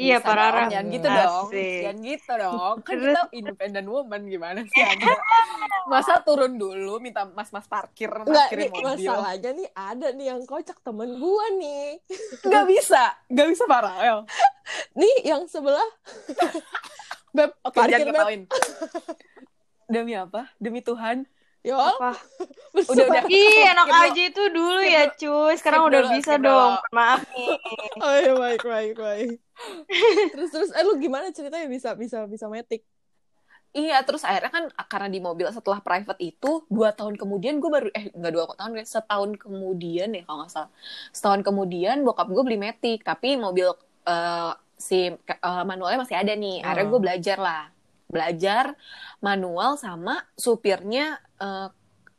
Iya, 0.00 0.16
dong, 0.22 0.70
Jangan 0.70 0.86
gitu 0.88 1.08
Asik. 1.10 1.18
dong. 1.20 1.48
Jangan 1.52 1.98
gitu 2.00 2.32
dong. 2.32 2.74
Kan 2.80 2.96
kita 2.96 3.20
independent 3.32 3.86
woman 3.86 4.22
gimana 4.24 4.60
sih 4.64 4.80
Anda? 4.80 5.12
Masa 5.84 6.22
turun 6.22 6.56
dulu 6.56 7.02
minta 7.02 7.26
mas-mas 7.26 7.66
parkir, 7.66 8.08
Enggak, 8.08 8.48
parkirin 8.48 8.64
nih, 8.64 8.80
mobil. 8.80 8.86
masalahnya 8.86 9.50
nih 9.52 9.68
ada 9.70 10.08
nih 10.14 10.26
yang 10.30 10.40
kocak 10.46 10.78
temen 10.80 11.18
gua 11.18 11.46
nih. 11.52 12.00
Gak 12.40 12.64
bisa. 12.64 13.12
Gak 13.28 13.48
bisa 13.50 13.64
paralel. 13.66 14.24
Nih 14.94 15.16
yang 15.26 15.44
sebelah. 15.44 15.90
Beb, 17.30 17.50
Oke, 17.60 17.76
parkir 17.76 18.00
jangan 18.00 18.14
Beb. 18.16 18.40
Demi 19.84 20.14
apa? 20.14 20.48
Demi 20.56 20.80
Tuhan. 20.80 21.26
Apa? 21.60 22.16
Udah 22.90 23.04
udah. 23.04 23.24
Ih, 23.28 23.68
enak 23.68 23.88
aja 23.90 24.22
itu 24.32 24.42
dulu 24.48 24.80
ya, 24.80 25.12
cuy. 25.12 25.52
Sekarang 25.60 25.92
udah 25.92 26.02
bisa 26.16 26.40
dong. 26.40 26.80
Maaf 26.94 27.26
nih. 27.36 27.52
Oh 28.04 28.14
iya 28.16 28.32
baik 28.32 28.62
baik 28.64 28.94
baik. 28.96 29.36
terus 30.32 30.48
terus 30.48 30.70
eh 30.72 30.80
lu 30.86 30.96
gimana 30.96 31.28
ceritanya 31.36 31.68
bisa 31.68 31.92
bisa 31.92 32.24
bisa 32.24 32.48
metik? 32.48 32.80
Iya, 33.70 34.02
terus 34.02 34.24
akhirnya 34.26 34.50
kan 34.50 34.64
karena 34.88 35.08
di 35.12 35.20
mobil 35.22 35.46
setelah 35.52 35.78
private 35.78 36.18
itu 36.18 36.64
dua 36.66 36.90
tahun 36.90 37.14
kemudian 37.14 37.62
gue 37.62 37.70
baru 37.70 37.86
eh 37.94 38.10
nggak 38.10 38.32
dua 38.34 38.44
tahun 38.58 38.82
setahun 38.82 39.30
kemudian 39.38 40.10
ya 40.10 40.22
kalau 40.26 40.42
nggak 40.42 40.50
salah 40.50 40.70
setahun 41.14 41.46
kemudian 41.46 42.02
bokap 42.02 42.26
gue 42.34 42.42
beli 42.42 42.58
metik 42.58 43.06
tapi 43.06 43.38
mobil 43.38 43.70
eh, 44.08 44.52
si 44.74 45.12
eh, 45.12 45.62
manualnya 45.68 46.02
masih 46.02 46.16
ada 46.16 46.32
nih. 46.34 46.64
Akhirnya 46.64 46.86
Oh. 46.88 46.90
gue 46.96 47.00
belajar 47.04 47.36
lah, 47.38 47.62
belajar 48.10 48.74
manual 49.18 49.74
sama 49.74 50.18
supirnya 50.34 51.16
eh, 51.36 51.68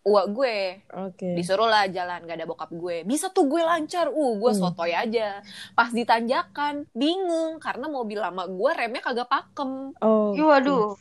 uak 0.01 0.27
gue 0.31 0.57
Oke. 0.97 1.37
disuruh 1.37 1.69
lah 1.69 1.85
jalan 1.85 2.25
gak 2.25 2.33
ada 2.33 2.49
bokap 2.49 2.73
gue 2.73 3.05
bisa 3.05 3.29
tuh 3.29 3.45
gue 3.45 3.61
lancar 3.61 4.09
uh 4.09 4.33
gue 4.33 4.49
Hmm. 4.49 4.61
sotoy 4.65 4.89
aja 4.91 5.45
pas 5.71 5.93
ditanjakan 5.93 6.89
bingung 6.91 7.59
karena 7.59 7.85
mobil 7.85 8.17
lama 8.17 8.49
gue 8.49 8.71
remnya 8.71 8.97
kagak 8.99 9.29
pakem 9.29 9.93
Oh. 9.99 10.33
Ih, 10.33 10.41
waduh. 10.41 10.97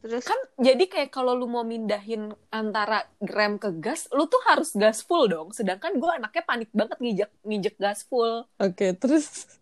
Terus 0.00 0.24
kan 0.24 0.40
jadi 0.56 0.80
kayak 0.82 1.12
kalau 1.12 1.36
lu 1.36 1.44
mau 1.44 1.60
mindahin 1.60 2.32
antara 2.48 3.04
rem 3.20 3.54
ke 3.54 3.68
gas 3.76 4.08
lu 4.10 4.24
tuh 4.24 4.40
harus 4.48 4.72
gas 4.72 5.04
full 5.04 5.28
dong 5.28 5.52
sedangkan 5.52 5.94
gue 5.94 6.10
anaknya 6.10 6.42
panik 6.42 6.72
banget 6.72 6.96
nginjek 6.98 7.30
nginjek 7.44 7.76
gas 7.76 8.02
full 8.02 8.48
Oke, 8.56 8.96
terus 8.96 9.59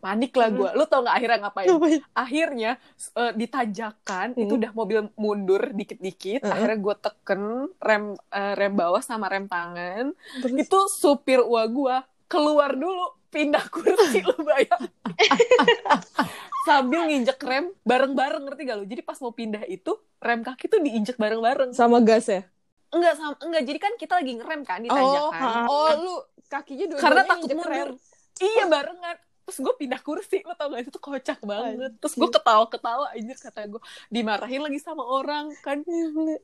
panik 0.00 0.32
lah 0.32 0.48
gue 0.48 0.70
lu 0.72 0.84
tau 0.84 1.00
nggak 1.00 1.12
akhirnya 1.14 1.38
ngapain? 1.44 1.68
Akhirnya 2.10 2.70
eh, 3.14 3.32
ditanjakan 3.32 4.32
itu 4.34 4.48
Hmm. 4.48 4.60
udah 4.64 4.70
mobil 4.72 4.98
mundur 5.14 5.62
dikit-dikit 5.70 6.40
Heeh. 6.40 6.50
akhirnya 6.50 6.78
gue 6.78 6.94
teken 6.98 7.42
rem 7.76 8.04
eh, 8.28 8.52
rem 8.54 8.72
bawah 8.72 8.98
sama 8.98 9.28
rem 9.28 9.44
tangan. 9.44 10.16
Terus? 10.40 10.56
Itu 10.58 10.78
supir 10.88 11.38
uang 11.38 11.68
gua 11.70 11.96
keluar 12.24 12.72
dulu 12.72 13.04
pindah 13.28 13.62
kursi 13.68 14.20
lu 14.20 14.34
bayang 14.40 14.90
sambil 16.66 17.06
nginjek 17.06 17.38
rem 17.40 17.70
bareng-bareng 17.82 18.42
ngerti 18.42 18.62
gak 18.64 18.76
lu? 18.76 18.84
Jadi 18.84 19.02
pas 19.02 19.18
mau 19.18 19.30
pindah 19.30 19.62
itu 19.64 19.92
rem 20.18 20.40
kaki 20.40 20.66
tuh 20.66 20.80
diinjek 20.80 21.16
bareng-bareng. 21.16 21.70
Sama 21.72 22.00
gas 22.00 22.26
ya? 22.26 22.42
enggak 22.90 23.14
sama 23.14 23.38
enggak 23.38 23.62
jadi 23.62 23.78
kan 23.78 23.92
kita 23.94 24.18
lagi 24.18 24.32
ngerem 24.34 24.60
kan 24.66 24.82
di 24.82 24.90
Oh, 24.90 24.98
tanjakan 24.98 25.62
oh 25.64 25.90
lu 25.94 26.14
kakinya 26.44 26.90
dua 26.90 26.98
karena 26.98 27.22
takut 27.22 27.48
mundur. 27.52 27.88
Iya 28.36 28.64
barengan 28.66 29.16
terus 29.50 29.66
gue 29.66 29.74
pindah 29.74 29.98
kursi 29.98 30.46
lo 30.46 30.54
tau 30.54 30.70
gak? 30.70 30.86
Itu 30.86 30.90
tuh 30.94 31.02
kocak 31.02 31.42
banget. 31.42 31.90
Terus 31.98 32.14
gue 32.14 32.30
ketawa-ketawa 32.30 33.10
anjir 33.10 33.34
kata 33.34 33.66
gue 33.66 33.82
dimarahin 34.06 34.62
lagi 34.62 34.78
sama 34.78 35.02
orang 35.02 35.50
kan. 35.66 35.82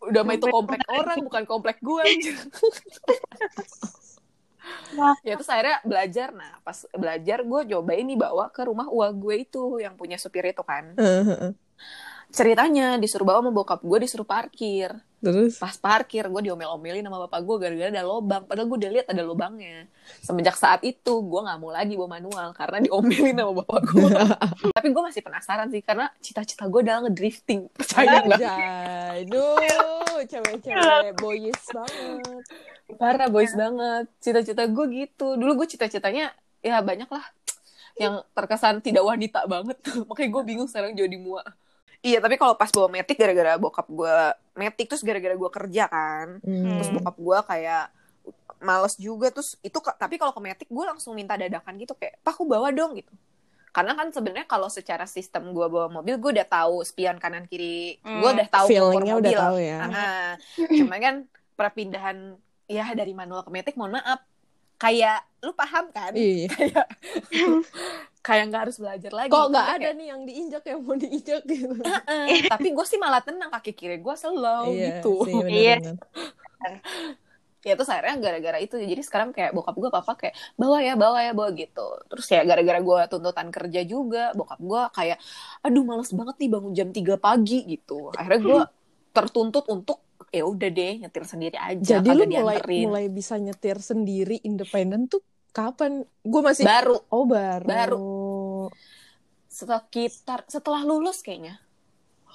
Udah 0.02 0.26
mah 0.26 0.34
itu 0.34 0.50
komplek 0.50 0.82
orang 0.90 1.22
bukan 1.22 1.46
komplek 1.46 1.78
gue 1.78 2.02
Wah. 4.98 5.14
ya 5.22 5.38
terus 5.38 5.46
akhirnya 5.46 5.78
belajar. 5.86 6.34
Nah 6.34 6.58
pas 6.66 6.82
belajar 6.90 7.46
gue 7.46 7.60
cobain 7.70 8.02
nih 8.02 8.18
bawa 8.18 8.50
ke 8.50 8.66
rumah 8.66 8.90
uang 8.90 9.22
gue 9.22 9.46
itu 9.46 9.78
yang 9.78 9.94
punya 9.94 10.18
supir 10.18 10.50
itu 10.50 10.66
kan. 10.66 10.98
Ceritanya 12.34 12.98
disuruh 12.98 13.22
bawa 13.22 13.38
sama 13.38 13.54
bokap 13.54 13.86
gue 13.86 13.98
disuruh 14.02 14.26
parkir 14.26 14.90
Terus? 15.26 15.58
Pas 15.58 15.74
parkir 15.74 16.22
gue 16.30 16.42
diomel-omelin 16.46 17.02
sama 17.02 17.26
bapak 17.26 17.42
gue 17.42 17.56
gara-gara 17.58 17.90
ada 17.90 18.06
lobang 18.06 18.46
padahal 18.46 18.66
gue 18.70 18.78
udah 18.86 18.90
lihat 18.94 19.06
ada 19.10 19.22
lobangnya 19.26 19.90
semenjak 20.22 20.54
saat 20.54 20.86
itu 20.86 21.12
gue 21.26 21.40
nggak 21.42 21.58
mau 21.58 21.74
lagi 21.74 21.98
bawa 21.98 22.22
manual 22.22 22.54
karena 22.54 22.86
diomelin 22.86 23.34
sama 23.34 23.52
bapak 23.58 23.80
gue 23.90 24.10
tapi 24.78 24.88
gue 24.94 25.02
masih 25.02 25.22
penasaran 25.26 25.66
sih 25.74 25.82
karena 25.82 26.06
cita-cita 26.22 26.70
gue 26.70 26.80
adalah 26.86 27.10
ngedrifting. 27.10 27.66
Percaya 27.74 28.22
nggak 28.22 28.38
Anjay, 28.38 29.18
duh, 29.26 30.20
cewek-cewek 30.28 31.12
boys 31.18 31.62
banget. 31.74 32.44
parah 33.00 33.28
boys 33.32 33.52
banget. 33.56 34.06
Cita-cita 34.22 34.62
gue 34.70 34.86
gitu. 34.94 35.34
Dulu 35.34 35.64
gue 35.64 35.66
cita-citanya 35.66 36.30
ya 36.62 36.78
banyak 36.84 37.08
lah 37.10 37.24
yang 37.96 38.20
terkesan 38.36 38.84
tidak 38.84 39.02
wanita 39.02 39.48
banget. 39.48 39.78
Makanya 40.08 40.30
gue 40.30 40.42
bingung 40.44 40.68
sekarang 40.68 40.92
jadi 40.94 41.16
mua 41.16 41.42
iya 42.00 42.18
tapi 42.18 42.34
kalau 42.34 42.54
pas 42.54 42.68
bawa 42.68 42.88
metik 42.90 43.16
gara-gara 43.16 43.54
bokap 43.54 43.86
gue 43.86 44.16
metik 44.54 44.86
terus 44.86 45.00
gara-gara 45.00 45.32
gue 45.32 45.50
kerja 45.50 45.84
kan 45.86 46.26
terus 46.40 46.88
Hmm. 46.88 46.96
bokap 46.96 47.16
gue 47.16 47.38
kayak 47.46 47.84
males 48.58 48.96
juga 48.96 49.28
terus 49.28 49.54
itu 49.60 49.76
tapi 49.92 50.16
kalau 50.16 50.30
ke 50.30 50.40
metik 50.40 50.66
gue 50.66 50.84
langsung 50.84 51.12
minta 51.12 51.34
dadakan 51.34 51.76
gitu 51.76 51.92
kayak 51.92 52.16
pak 52.20 52.32
aku 52.32 52.44
bawa 52.44 52.68
dong 52.70 52.94
gitu 52.94 53.12
karena 53.70 53.92
kan 53.92 54.08
sebenarnya 54.08 54.44
kalau 54.44 54.66
secara 54.66 55.04
sistem 55.04 55.52
gue 55.52 55.66
bawa 55.66 55.92
mobil 55.92 56.16
gue 56.16 56.30
udah 56.32 56.48
tahu 56.50 56.80
spion 56.80 57.16
kanan 57.16 57.44
kiri 57.44 58.00
Hmm. 58.00 58.18
gue 58.18 58.30
udah 58.32 58.48
tahu 58.48 58.66
Feelingnya 58.66 59.14
udah 59.14 59.32
tahu 59.38 59.56
ya. 59.58 59.78
Aha. 59.82 60.12
Cuman 60.56 60.98
kan 60.98 61.14
perpindahan 61.52 62.18
ya 62.64 62.88
dari 62.92 63.12
manual 63.12 63.40
ke 63.40 63.50
metik 63.50 63.76
mohon 63.76 63.94
maaf 63.94 64.24
kayak 64.76 65.20
lu 65.38 65.52
paham 65.52 65.88
kan 65.90 66.12
Iya. 66.12 66.48
kayak 66.50 66.86
kayak 68.26 68.44
nggak 68.50 68.62
harus 68.66 68.76
belajar 68.76 69.12
lagi 69.12 69.30
Kok 69.30 69.46
nggak 69.46 69.66
Tapi 69.68 69.78
ada 69.78 69.88
nih 69.92 70.06
yang 70.10 70.20
diinjak 70.22 70.64
yang 70.66 70.80
mau 70.82 70.96
diinjak 70.96 71.42
gitu? 71.44 71.78
kayak, 71.78 72.02
"Eh, 72.26 72.40
tapi 72.44 72.68
gue 72.70 72.82
sih 72.84 72.98
malah 72.98 73.22
tenang 73.22 73.48
kaki 73.48 73.72
kiri 73.72 73.96
gue 73.98 74.14
slow 74.14 74.66
Iya 74.68 74.98
gitu 74.98 75.12
sih, 75.22 75.34
bener, 75.36 75.54
Iya. 75.54 75.76
bener. 75.78 75.94
ya 77.62 77.74
terus 77.74 77.90
akhirnya 77.90 78.16
gara-gara 78.20 78.58
itu 78.58 78.78
jadi 78.78 79.02
sekarang 79.02 79.30
kayak 79.30 79.50
bokap 79.50 79.74
gue 79.74 79.90
papa 79.90 80.12
kayak 80.14 80.34
bawa 80.54 80.78
ya 80.78 80.94
bawa 80.94 81.18
ya 81.20 81.32
bawa 81.32 81.50
gitu 81.50 81.86
terus 82.06 82.26
ya 82.26 82.42
gara-gara 82.42 82.78
gue 82.78 82.98
tuntutan 83.08 83.48
kerja 83.50 83.80
juga 83.82 84.30
bokap 84.32 84.60
gue 84.60 84.82
kayak 84.92 85.18
aduh 85.60 85.82
males 85.82 86.10
banget 86.10 86.36
nih 86.38 86.48
bangun 86.48 86.72
jam 86.72 86.88
3 86.90 87.14
pagi 87.16 87.66
gitu 87.66 88.10
akhirnya 88.12 88.38
gue 88.40 88.60
tertuntut 89.10 89.66
untuk 89.66 89.98
ya 90.30 90.42
udah 90.42 90.68
deh 90.68 90.94
nyetir 91.00 91.24
sendiri 91.24 91.56
aja 91.56 91.98
Jadi 91.98 92.08
lu 92.08 92.22
mulai 92.24 92.58
dianterin. 92.58 92.82
mulai 92.84 93.06
bisa 93.08 93.34
nyetir 93.36 93.78
sendiri 93.80 94.36
independen 94.42 95.06
tuh 95.06 95.22
kapan? 95.56 95.92
Gue 96.22 96.42
masih 96.42 96.62
baru 96.62 97.00
oh 97.08 97.24
baru. 97.24 97.64
Baru. 97.64 98.68
sekitar 99.48 100.44
setelah 100.46 100.84
lulus 100.84 101.20
kayaknya 101.20 101.56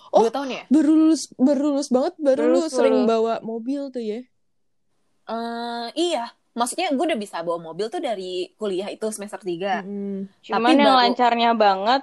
Oh, 0.10 0.26
dua 0.26 0.34
tahun 0.34 0.50
ya 0.52 0.64
Baru 0.68 0.92
lulus 0.92 1.30
baru 1.32 1.72
lulus 1.72 1.88
banget 1.88 2.14
baru 2.18 2.42
lu 2.44 2.58
Lulus, 2.60 2.74
sering 2.74 2.98
lulus. 2.98 3.08
bawa 3.08 3.34
mobil 3.42 3.82
tuh 3.88 4.02
ya. 4.02 4.20
Eh, 5.24 5.88
iya 5.96 6.26
maksudnya 6.52 6.90
gue 6.90 7.06
udah 7.06 7.16
bisa 7.16 7.40
bawa 7.40 7.62
mobil 7.62 7.88
tuh 7.88 8.02
dari 8.02 8.52
kuliah 8.54 8.90
itu 8.90 9.08
semester 9.08 9.40
3 9.40 9.80
Mm. 9.80 10.28
Cuman 10.42 10.60
Tapi 10.60 10.72
yang 10.74 10.84
baru- 10.84 11.00
lancarnya 11.00 11.52
banget, 11.54 12.02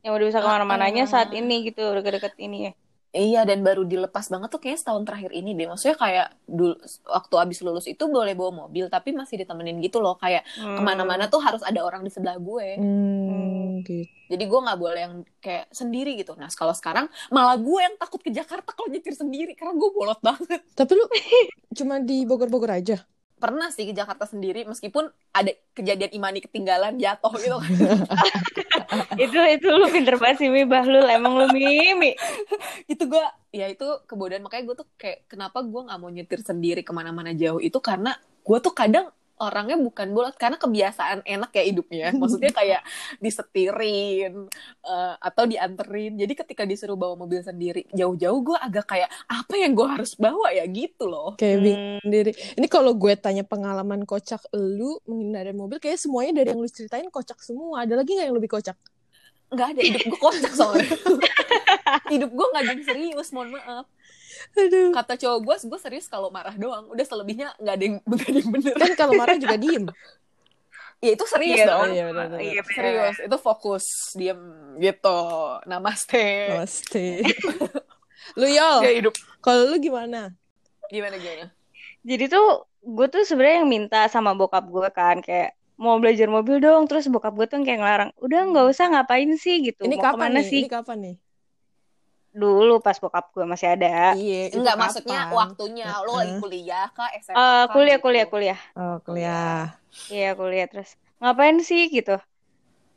yang 0.00 0.12
udah 0.14 0.26
bisa 0.28 0.38
ke 0.38 0.46
mana-mananya 0.46 1.04
Ah. 1.04 1.10
saat 1.10 1.32
ini 1.32 1.56
gitu, 1.64 1.82
deket-deket 1.90 2.38
ini 2.38 2.58
ya. 2.68 2.72
Iya 3.10 3.42
dan 3.42 3.66
baru 3.66 3.82
dilepas 3.82 4.30
banget 4.30 4.54
tuh 4.54 4.62
kayaknya 4.62 4.80
setahun 4.86 5.02
terakhir 5.02 5.34
ini 5.34 5.58
deh. 5.58 5.66
Maksudnya 5.66 5.98
kayak 5.98 6.28
dulu 6.46 6.78
waktu 7.10 7.34
abis 7.42 7.58
lulus 7.66 7.86
itu 7.90 8.06
boleh 8.06 8.38
bawa 8.38 8.66
mobil 8.66 8.86
tapi 8.86 9.10
masih 9.10 9.42
ditemenin 9.42 9.82
gitu 9.82 9.98
loh. 9.98 10.14
Kayak 10.14 10.46
Hmm. 10.54 10.78
ke 10.78 10.82
mana-mana 10.82 11.26
tuh 11.26 11.42
harus 11.42 11.58
ada 11.66 11.82
orang 11.82 12.06
di 12.06 12.10
sebelah 12.10 12.38
gue. 12.38 12.78
Hmm, 12.78 13.82
gitu. 13.82 14.06
Jadi 14.30 14.44
gue 14.46 14.60
nggak 14.62 14.78
boleh 14.78 15.00
yang 15.00 15.14
kayak 15.42 15.66
sendiri 15.74 16.14
gitu. 16.14 16.38
Nah 16.38 16.46
kalau 16.54 16.70
sekarang 16.70 17.10
malah 17.28 17.58
gue 17.58 17.80
yang 17.82 17.98
takut 17.98 18.22
ke 18.22 18.30
Jakarta 18.30 18.70
kalau 18.70 18.86
nyetir 18.86 19.18
sendiri 19.18 19.58
karena 19.58 19.74
gue 19.74 19.90
bolot 19.90 20.22
banget. 20.22 20.62
Tapi 20.70 20.92
lu 20.94 21.02
cuma 21.78 21.98
di 21.98 22.22
Bogor-Bogor 22.22 22.70
aja. 22.70 23.02
Pernah 23.40 23.72
sih 23.72 23.88
ke 23.88 23.96
Jakarta 23.96 24.28
sendiri 24.28 24.68
meskipun 24.68 25.08
ada 25.32 25.50
kejadian 25.72 26.12
Imani 26.12 26.44
ketinggalan 26.44 27.00
jatuh 27.00 27.32
gitu 27.40 27.56
kan. 27.56 27.72
itu 29.24 29.38
itu 29.38 29.66
lu 29.72 29.88
pinter 29.88 30.20
banget 30.20 30.44
sih 30.44 30.48
Mi 30.52 30.68
Bahlul, 30.68 31.08
emang 31.08 31.40
lu 31.40 31.46
Mimi. 31.50 32.12
itu 32.84 33.02
gue 33.08 33.24
ya 33.50 33.66
itu 33.66 33.86
kebodohan 34.04 34.44
makanya 34.44 34.64
gue 34.68 34.76
tuh 34.84 34.88
kayak 35.00 35.26
kenapa 35.26 35.64
gue 35.64 35.80
nggak 35.88 35.98
mau 35.98 36.10
nyetir 36.12 36.40
sendiri 36.44 36.84
ke 36.84 36.92
mana-mana 36.92 37.32
jauh 37.34 37.58
itu 37.58 37.80
karena 37.80 38.14
gue 38.44 38.58
tuh 38.62 38.74
kadang 38.76 39.08
orangnya 39.40 39.80
bukan 39.80 40.12
bolot 40.12 40.36
karena 40.36 40.60
kebiasaan 40.60 41.24
enak 41.24 41.50
ya 41.50 41.64
hidupnya 41.64 42.06
maksudnya 42.20 42.52
kayak 42.52 42.84
disetirin 43.18 44.46
eh, 44.84 45.14
atau 45.16 45.44
dianterin 45.48 46.14
jadi 46.14 46.32
ketika 46.36 46.62
disuruh 46.62 46.94
bawa 46.94 47.16
mobil 47.16 47.40
sendiri 47.40 47.88
jauh-jauh 47.90 48.40
gue 48.44 48.58
agak 48.60 48.86
kayak 48.86 49.08
apa 49.26 49.54
yang 49.56 49.72
gue 49.72 49.88
harus 49.88 50.14
bawa 50.14 50.52
ya 50.52 50.64
gitu 50.68 51.08
loh 51.08 51.34
Kayak 51.34 51.56
Hmm. 51.60 51.64
bingung 51.64 52.00
sendiri. 52.00 52.30
Ini 52.56 52.66
kalau 52.68 52.92
gue 52.94 53.12
tanya 53.16 53.42
pengalaman 53.42 54.04
kocak 54.04 54.40
lu 54.52 55.00
mengendarai 55.04 55.52
mobil, 55.52 55.76
kayak 55.76 55.96
semuanya 55.96 56.40
dari 56.42 56.52
yang 56.52 56.60
lu 56.60 56.68
ceritain 56.68 57.08
kocak 57.08 57.40
semua. 57.40 57.84
Ada 57.84 57.96
lagi 57.96 58.12
nggak 58.12 58.26
yang 58.28 58.36
lebih 58.36 58.50
kocak? 58.50 58.76
nggak 59.50 59.66
ada 59.66 59.80
hidup 59.82 60.02
gue 60.06 60.20
kocak 60.22 60.52
soalnya 60.54 60.86
hidup 62.14 62.30
gue 62.30 62.46
nggak 62.54 62.62
ada 62.62 62.70
yang 62.70 62.84
serius 62.86 63.28
mohon 63.34 63.50
maaf 63.50 63.82
Aduh. 64.56 64.90
kata 64.94 65.14
cowok 65.20 65.38
gue 65.46 65.56
gue 65.70 65.78
serius 65.80 66.06
kalau 66.10 66.28
marah 66.34 66.54
doang 66.56 66.84
udah 66.90 67.04
selebihnya 67.06 67.54
nggak 67.62 67.74
ada 67.76 67.84
yang 67.86 67.96
nggak 68.08 68.26
ada 68.28 68.38
yang 68.40 68.50
bener 68.54 68.74
Kan 68.80 68.90
kalau 68.98 69.14
marah 69.14 69.36
juga 69.38 69.56
diem. 69.60 69.84
ya 71.04 71.10
itu 71.16 71.24
serius 71.28 71.60
Iya, 71.60 71.64
dong 71.64 71.90
iya, 71.96 72.02
benar, 72.08 72.24
benar. 72.28 72.40
Iya, 72.44 72.60
serius 72.68 73.16
itu 73.24 73.36
fokus 73.40 73.84
diem 74.18 74.40
gitu 74.84 75.08
namaste 75.70 76.18
Pasti. 76.46 77.22
lu 78.40 78.46
Yol, 78.48 78.78
ya 78.84 78.90
hidup 78.96 79.14
kalau 79.44 79.62
lu 79.72 79.76
gimana? 79.80 80.34
gimana 80.92 81.16
gimana 81.22 81.44
Jadi 82.10 82.24
tuh 82.34 82.46
gue 82.96 83.06
tuh 83.12 83.22
sebenarnya 83.28 83.58
yang 83.64 83.70
minta 83.76 83.98
sama 84.14 84.30
bokap 84.38 84.64
gue 84.74 84.88
kan 84.98 85.16
kayak 85.26 85.50
mau 85.84 85.96
belajar 86.02 86.28
mobil 86.36 86.56
dong 86.64 86.82
terus 86.88 87.06
bokap 87.12 87.32
gue 87.38 87.46
tuh 87.50 87.58
kayak 87.66 87.80
ngelarang 87.80 88.10
udah 88.24 88.38
nggak 88.50 88.66
usah 88.72 88.86
ngapain 88.92 89.30
sih 89.44 89.54
gitu 89.66 89.82
Ini 89.84 89.96
mau 89.96 90.04
kapan 90.04 90.14
ke 90.14 90.18
mana 90.22 90.40
nih? 90.44 90.50
sih 90.50 90.62
Ini 90.62 90.66
kapan 90.74 90.98
nih? 91.04 91.14
Dulu 92.30 92.78
pas 92.78 92.96
bokap 93.02 93.34
gue 93.34 93.44
masih 93.46 93.68
ada. 93.74 94.14
Iya, 94.14 94.54
Enggak 94.54 94.76
maksudnya 94.78 95.20
kapan? 95.26 95.36
waktunya 95.36 95.86
lo 96.06 96.12
lagi 96.14 96.32
kuliah 96.38 96.86
kah 96.94 97.10
SMA 97.18 97.36
Eh, 97.36 97.62
kah, 97.66 97.74
kuliah, 97.74 97.98
gitu. 97.98 98.04
kuliah, 98.06 98.26
kuliah. 98.30 98.60
Oh, 98.78 98.96
kuliah. 99.02 99.74
Iya 100.10 100.28
kuliah 100.38 100.66
terus 100.70 100.94
ngapain 101.20 101.56
sih 101.60 101.90
gitu. 101.90 102.16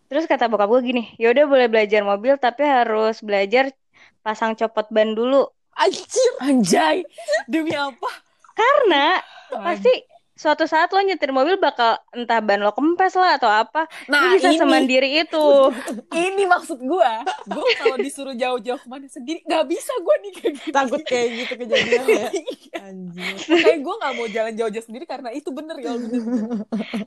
Terus 0.09 0.25
kata 0.29 0.45
bokap 0.51 0.69
gue 0.69 0.81
gini, 0.85 1.03
yaudah 1.17 1.45
boleh 1.49 1.67
belajar 1.71 2.01
mobil 2.05 2.37
tapi 2.37 2.61
harus 2.63 3.19
belajar 3.25 3.73
pasang 4.21 4.53
copot 4.53 4.85
ban 4.93 5.11
dulu. 5.17 5.49
Anjir. 5.73 6.31
Anjay, 6.37 7.01
demi 7.49 7.73
apa? 7.73 8.09
Karena 8.53 9.17
pasti 9.49 9.89
suatu 10.33 10.65
saat 10.65 10.89
lo 10.89 10.99
nyetir 11.05 11.29
mobil 11.29 11.61
bakal 11.61 12.01
entah 12.09 12.41
ban 12.41 12.57
lo 12.57 12.73
kempes 12.73 13.13
lah 13.13 13.37
atau 13.37 13.49
apa. 13.49 13.85
Nah, 14.09 14.33
lo 14.33 14.37
bisa 14.37 14.49
ini 14.49 14.57
semandiri 14.57 15.09
itu. 15.21 15.45
ini 16.25 16.43
maksud 16.49 16.81
gua. 16.81 17.21
Gua 17.45 17.69
kalau 17.77 17.97
disuruh 18.01 18.33
jauh-jauh 18.33 18.81
ke 18.81 18.87
mana 18.89 19.05
sendiri 19.05 19.45
nggak 19.45 19.65
bisa 19.69 19.93
gua 20.01 20.15
nih 20.25 20.31
kayak 20.33 20.53
gitu. 20.57 20.73
Takut 20.73 21.01
kayak 21.05 21.27
gitu 21.37 21.53
kejadian 21.61 22.03
ya. 22.09 22.27
Anjir. 22.89 23.37
Kayak 23.37 23.79
gue 23.85 23.95
gak 24.01 24.13
mau 24.17 24.27
jalan 24.27 24.53
jauh-jauh 24.57 24.85
sendiri 24.85 25.05
karena 25.05 25.29
itu 25.29 25.49
bener 25.53 25.77
ya 25.79 25.93
bener. 25.93 26.21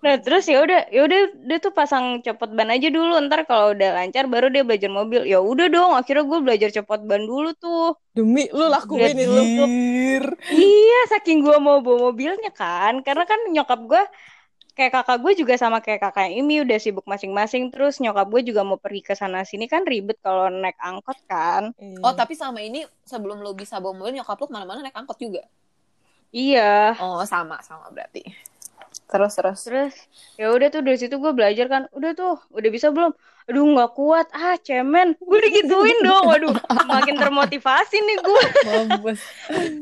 Nah 0.00 0.14
terus 0.22 0.46
ya 0.46 0.62
udah, 0.62 0.80
ya 0.88 1.00
udah 1.04 1.20
dia 1.42 1.58
tuh 1.58 1.72
pasang 1.74 2.22
copot 2.22 2.50
ban 2.54 2.70
aja 2.70 2.88
dulu. 2.88 3.18
Ntar 3.26 3.44
kalau 3.44 3.74
udah 3.74 3.90
lancar 3.98 4.30
baru 4.30 4.48
dia 4.48 4.62
belajar 4.62 4.88
mobil. 4.88 5.26
Ya 5.26 5.42
udah 5.42 5.66
dong, 5.68 5.92
akhirnya 5.98 6.24
gue 6.24 6.38
belajar 6.40 6.68
copot 6.70 7.02
ban 7.02 7.22
dulu 7.26 7.50
tuh. 7.58 7.98
Demi 8.16 8.48
lu 8.48 8.72
lakuin 8.72 9.12
itu. 9.12 9.28
Anjir. 9.36 10.24
Iya, 10.48 11.00
saking 11.12 11.44
gue 11.44 11.56
mau 11.60 11.84
bawa 11.84 12.08
mobilnya 12.08 12.48
kan. 12.48 13.04
Karena 13.04 13.28
kan 13.28 13.36
nyokap 13.52 13.80
gue 13.84 14.02
kayak 14.72 14.92
kakak 14.92 15.18
gue 15.20 15.32
juga 15.36 15.54
sama 15.60 15.84
kayak 15.84 16.00
kakak 16.00 16.32
Imi 16.32 16.64
udah 16.64 16.80
sibuk 16.80 17.04
masing-masing. 17.04 17.68
Terus 17.68 18.00
nyokap 18.00 18.24
gue 18.32 18.40
juga 18.48 18.64
mau 18.64 18.80
pergi 18.80 19.04
ke 19.04 19.12
sana 19.12 19.44
sini 19.44 19.68
kan 19.68 19.84
ribet 19.84 20.16
kalau 20.24 20.48
naik 20.48 20.80
angkot 20.80 21.20
kan. 21.28 21.76
Iya. 21.76 22.00
Oh 22.00 22.16
tapi 22.16 22.32
sama 22.32 22.64
ini 22.64 22.88
sebelum 23.04 23.44
lo 23.44 23.52
bisa 23.52 23.76
bawa 23.76 23.92
mobil 23.92 24.16
nyokap 24.16 24.40
lo 24.40 24.48
ke 24.48 24.54
mana-mana 24.56 24.80
naik 24.80 24.96
angkot 24.96 25.20
juga. 25.20 25.44
Iya. 26.32 26.96
Oh 26.96 27.20
sama 27.28 27.60
sama 27.60 27.92
berarti. 27.92 28.55
Terus 29.06 29.32
terus. 29.32 29.60
Terus 29.62 29.94
ya 30.34 30.50
udah 30.50 30.66
tuh 30.66 30.82
dari 30.82 30.96
situ 30.96 31.14
gue 31.14 31.30
belajar 31.30 31.66
kan. 31.66 31.82
Udah 31.90 32.10
tuh, 32.12 32.42
udah 32.50 32.70
bisa 32.70 32.90
belum? 32.90 33.14
Aduh 33.46 33.62
nggak 33.64 33.92
kuat. 33.92 34.26
Ah 34.30 34.58
cemen. 34.58 35.14
Gue 35.16 35.38
digituin 35.40 36.02
dong. 36.02 36.26
Waduh, 36.26 36.50
makin 36.84 37.14
termotivasi 37.14 37.96
nih 37.96 38.18
gue. 38.18 38.42
Mampus. 38.66 39.20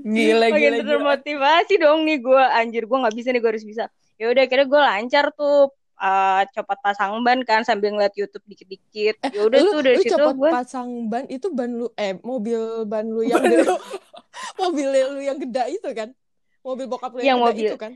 Gila 0.04 0.47
makin 0.47 0.61
gila 0.61 0.76
gila. 0.76 0.85
termotivasi 0.85 1.75
dong 1.76 2.04
nih 2.04 2.21
gue. 2.21 2.43
Anjir 2.52 2.85
gue 2.85 2.99
nggak 2.99 3.14
bisa 3.14 3.28
nih 3.28 3.40
gue 3.40 3.50
harus 3.50 3.64
bisa. 3.64 3.85
Ya 4.14 4.28
udah 4.28 4.43
akhirnya 4.43 4.66
gue 4.66 4.81
lancar 4.83 5.26
tuh. 5.33 5.73
eh, 5.95 6.43
copot 6.50 6.75
pasang 6.83 7.23
ban 7.23 7.38
kan 7.40 7.62
sambil 7.62 7.88
ngeliat 7.88 8.12
YouTube 8.12 8.43
dikit-dikit. 8.45 9.14
Ya 9.31 9.40
udah 9.40 9.57
lu, 9.57 9.71
tuh 9.71 9.81
dari 9.81 9.97
lu 9.97 10.02
situ 10.02 10.12
copot 10.12 10.35
gue 10.37 10.50
pasang 10.52 10.88
ban 11.07 11.25
itu 11.31 11.47
ban 11.49 11.71
lu 11.71 11.87
eh 11.95 12.19
mobil 12.21 12.61
ban 12.85 13.07
lu 13.07 13.23
yang 13.23 13.38
Ban 13.38 13.47
gede. 13.49 13.62
lu. 13.62 13.76
mobil 14.61 14.87
lu 14.90 15.23
yang 15.23 15.38
gede 15.38 15.62
itu 15.73 15.88
kan 15.95 16.11
mobil 16.61 16.90
bokap 16.90 17.14
lu 17.14 17.23
Yang 17.23 17.25
yang, 17.25 17.38
gede 17.38 17.47
mobil. 17.54 17.69
itu 17.71 17.78
kan 17.78 17.93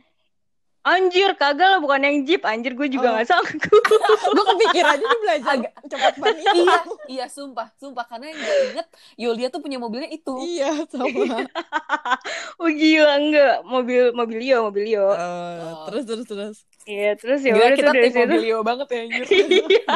Anjir 0.81 1.35
kagak 1.35 1.69
lah 1.69 1.79
bukan 1.79 2.01
yang 2.01 2.17
jeep. 2.23 2.43
Anjir 2.43 2.73
gue 2.73 2.89
juga 2.89 3.11
Oh. 3.11 3.15
nggak 3.15 3.29
sanggup. 3.29 3.83
Gue 4.35 4.45
kepikiran 4.47 4.95
aja 4.95 5.01
dia 5.01 5.19
belajar 5.19 5.53
Agak- 5.59 5.75
copot 5.85 6.15
ban 6.17 6.37
itu 6.37 6.49
iya, 6.57 6.79
iya 7.09 7.27
sumpah, 7.27 7.69
sumpah. 7.77 8.05
Karena 8.07 8.31
yang 8.31 8.39
gue 8.39 8.57
inget 8.73 8.87
Yulia 9.17 9.49
tuh 9.49 9.61
punya 9.61 9.77
mobilnya 9.77 10.09
itu. 10.09 10.33
iya 10.41 10.71
sama. 10.89 11.45
Oh 12.61 12.67
gila 12.67 13.15
enggak. 13.17 13.57
Mobil 13.65 14.03
Mobilio 14.13 14.57
Mobilio 14.65 15.05
Eh, 15.13 15.73
terus 15.87 16.03
terus 16.05 16.27
terus. 16.27 16.57
Iya 16.85 17.11
terus 17.15 17.41
ya 17.43 17.53
udah 17.53 17.71
kita 17.75 17.93
tim 17.93 18.13
mobilio 18.17 18.59
banget 18.63 18.87
ya 18.89 18.99
anjir. 19.05 19.25
Iya. 19.69 19.93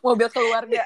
Mobil 0.00 0.28
keluarga. 0.28 0.82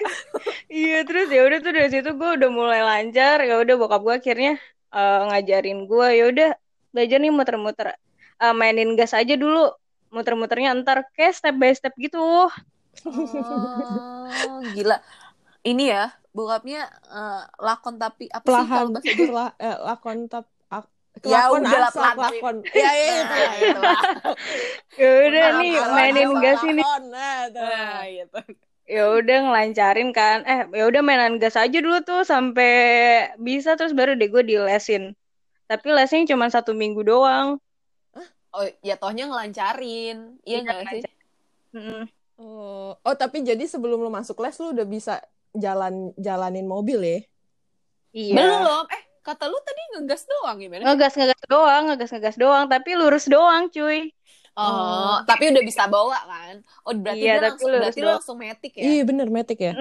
Iya 0.68 0.98
terus 1.02 1.28
ya 1.28 1.40
udah 1.42 1.58
tuh 1.60 1.72
dari 1.72 1.88
situ 1.90 2.10
gue 2.12 2.30
udah 2.36 2.50
mulai 2.50 2.80
lancar. 2.80 3.42
Ya 3.42 3.58
udah 3.58 3.74
bokap 3.74 4.00
gue 4.02 4.14
akhirnya 4.14 4.52
eh, 4.90 5.20
ngajarin 5.28 5.84
gue 5.84 6.08
ya 6.14 6.24
udah 6.30 6.48
belajar 6.94 7.18
nih 7.18 7.32
muter-muter 7.34 7.88
Eh, 8.42 8.54
mainin 8.54 8.98
gas 8.98 9.12
aja 9.14 9.34
dulu 9.38 9.70
muter-muternya 10.14 10.74
ntar 10.82 11.06
kayak 11.14 11.34
step 11.34 11.54
by 11.58 11.70
step 11.74 11.94
gitu 11.98 12.18
Oh, 13.04 14.58
gila. 14.74 14.96
Ini 15.64 15.84
ya, 15.96 16.04
bokapnya 16.36 16.80
eh, 17.08 17.40
lakon 17.62 17.96
tapi 17.96 18.28
apa 18.28 18.44
sih 18.44 18.52
pelahan 18.52 18.76
kalau 18.76 18.90
bahasa 18.92 19.08
Inggris? 19.08 19.28
perla, 19.28 19.46
eh, 19.56 19.76
lakon 19.80 20.18
tap 20.28 20.46
ak- 20.68 20.92
Ya 21.24 21.48
lakon 21.48 21.62
udah 21.64 21.78
lah, 21.80 21.90
lakon 22.20 22.56
ya 22.76 22.90
ya 22.92 23.06
itu 23.24 23.34
gitu 23.64 23.78
lah. 23.80 24.00
ya 25.00 25.08
udah 25.24 25.46
nih 25.62 25.72
mainin 25.96 26.30
gas 26.42 26.60
ini 26.68 26.82
nah. 26.84 27.48
Nah, 27.54 28.00
gitu. 28.12 28.38
ya 28.84 29.02
udah 29.08 29.36
ngelancarin 29.48 30.10
kan 30.12 30.38
eh 30.44 30.60
ya 30.68 30.84
udah 30.84 31.00
mainan 31.00 31.40
gas 31.40 31.56
aja 31.56 31.78
dulu 31.80 32.04
tuh 32.04 32.20
sampai 32.28 32.70
bisa 33.40 33.80
terus 33.80 33.96
baru 33.96 34.12
deh 34.20 34.28
gue 34.28 34.44
dilesin 34.44 35.16
tapi 35.64 35.88
lesnya 35.96 36.28
cuma 36.36 36.52
satu 36.52 36.76
minggu 36.76 37.00
doang 37.00 37.56
Oh, 38.54 38.66
ya 38.80 38.94
tohnya 38.94 39.26
ngelancarin. 39.26 40.38
Iya 40.40 40.54
Iya, 40.54 40.58
nggak 40.62 40.80
sih? 40.88 41.02
Mm. 41.74 42.02
oh 42.34 42.94
oh 42.96 43.14
tapi 43.14 43.42
jadi 43.42 43.62
sebelum 43.66 43.98
lu 43.98 44.06
masuk 44.08 44.38
les 44.38 44.54
lu 44.58 44.70
udah 44.70 44.86
bisa 44.86 45.18
jalan 45.50 46.14
jalanin 46.14 46.66
mobil 46.66 46.98
ya 46.98 47.18
iya 48.10 48.34
Belum. 48.34 48.86
Eh, 48.86 49.02
kata 49.20 49.46
lu 49.46 49.58
tadi 49.58 49.82
ngegas 49.94 50.22
doang 50.24 50.58
gimana? 50.58 50.82
ngegas 50.86 51.14
ngegas 51.14 51.42
doang 51.46 51.82
ngegas 51.90 52.10
ngegas 52.10 52.36
doang 52.36 52.64
tapi 52.66 52.94
lurus 52.94 53.26
doang 53.26 53.66
cuy 53.68 54.10
Oh, 54.54 55.18
tapi 55.26 55.50
udah 55.50 55.62
bisa 55.66 55.90
bawa 55.90 56.14
kan? 56.22 56.62
Oh, 56.86 56.94
berarti 56.94 57.26
Iya, 57.26 57.34
dia 57.34 57.42
tapi 57.42 57.46
langsung 57.58 57.70
berarti 57.74 57.98
lu 57.98 58.04
doang. 58.04 58.14
langsung 58.18 58.38
metik 58.38 58.72
ya? 58.78 58.82
iya 58.86 59.02
bener 59.02 59.28
metik 59.28 59.58
ya 59.60 59.72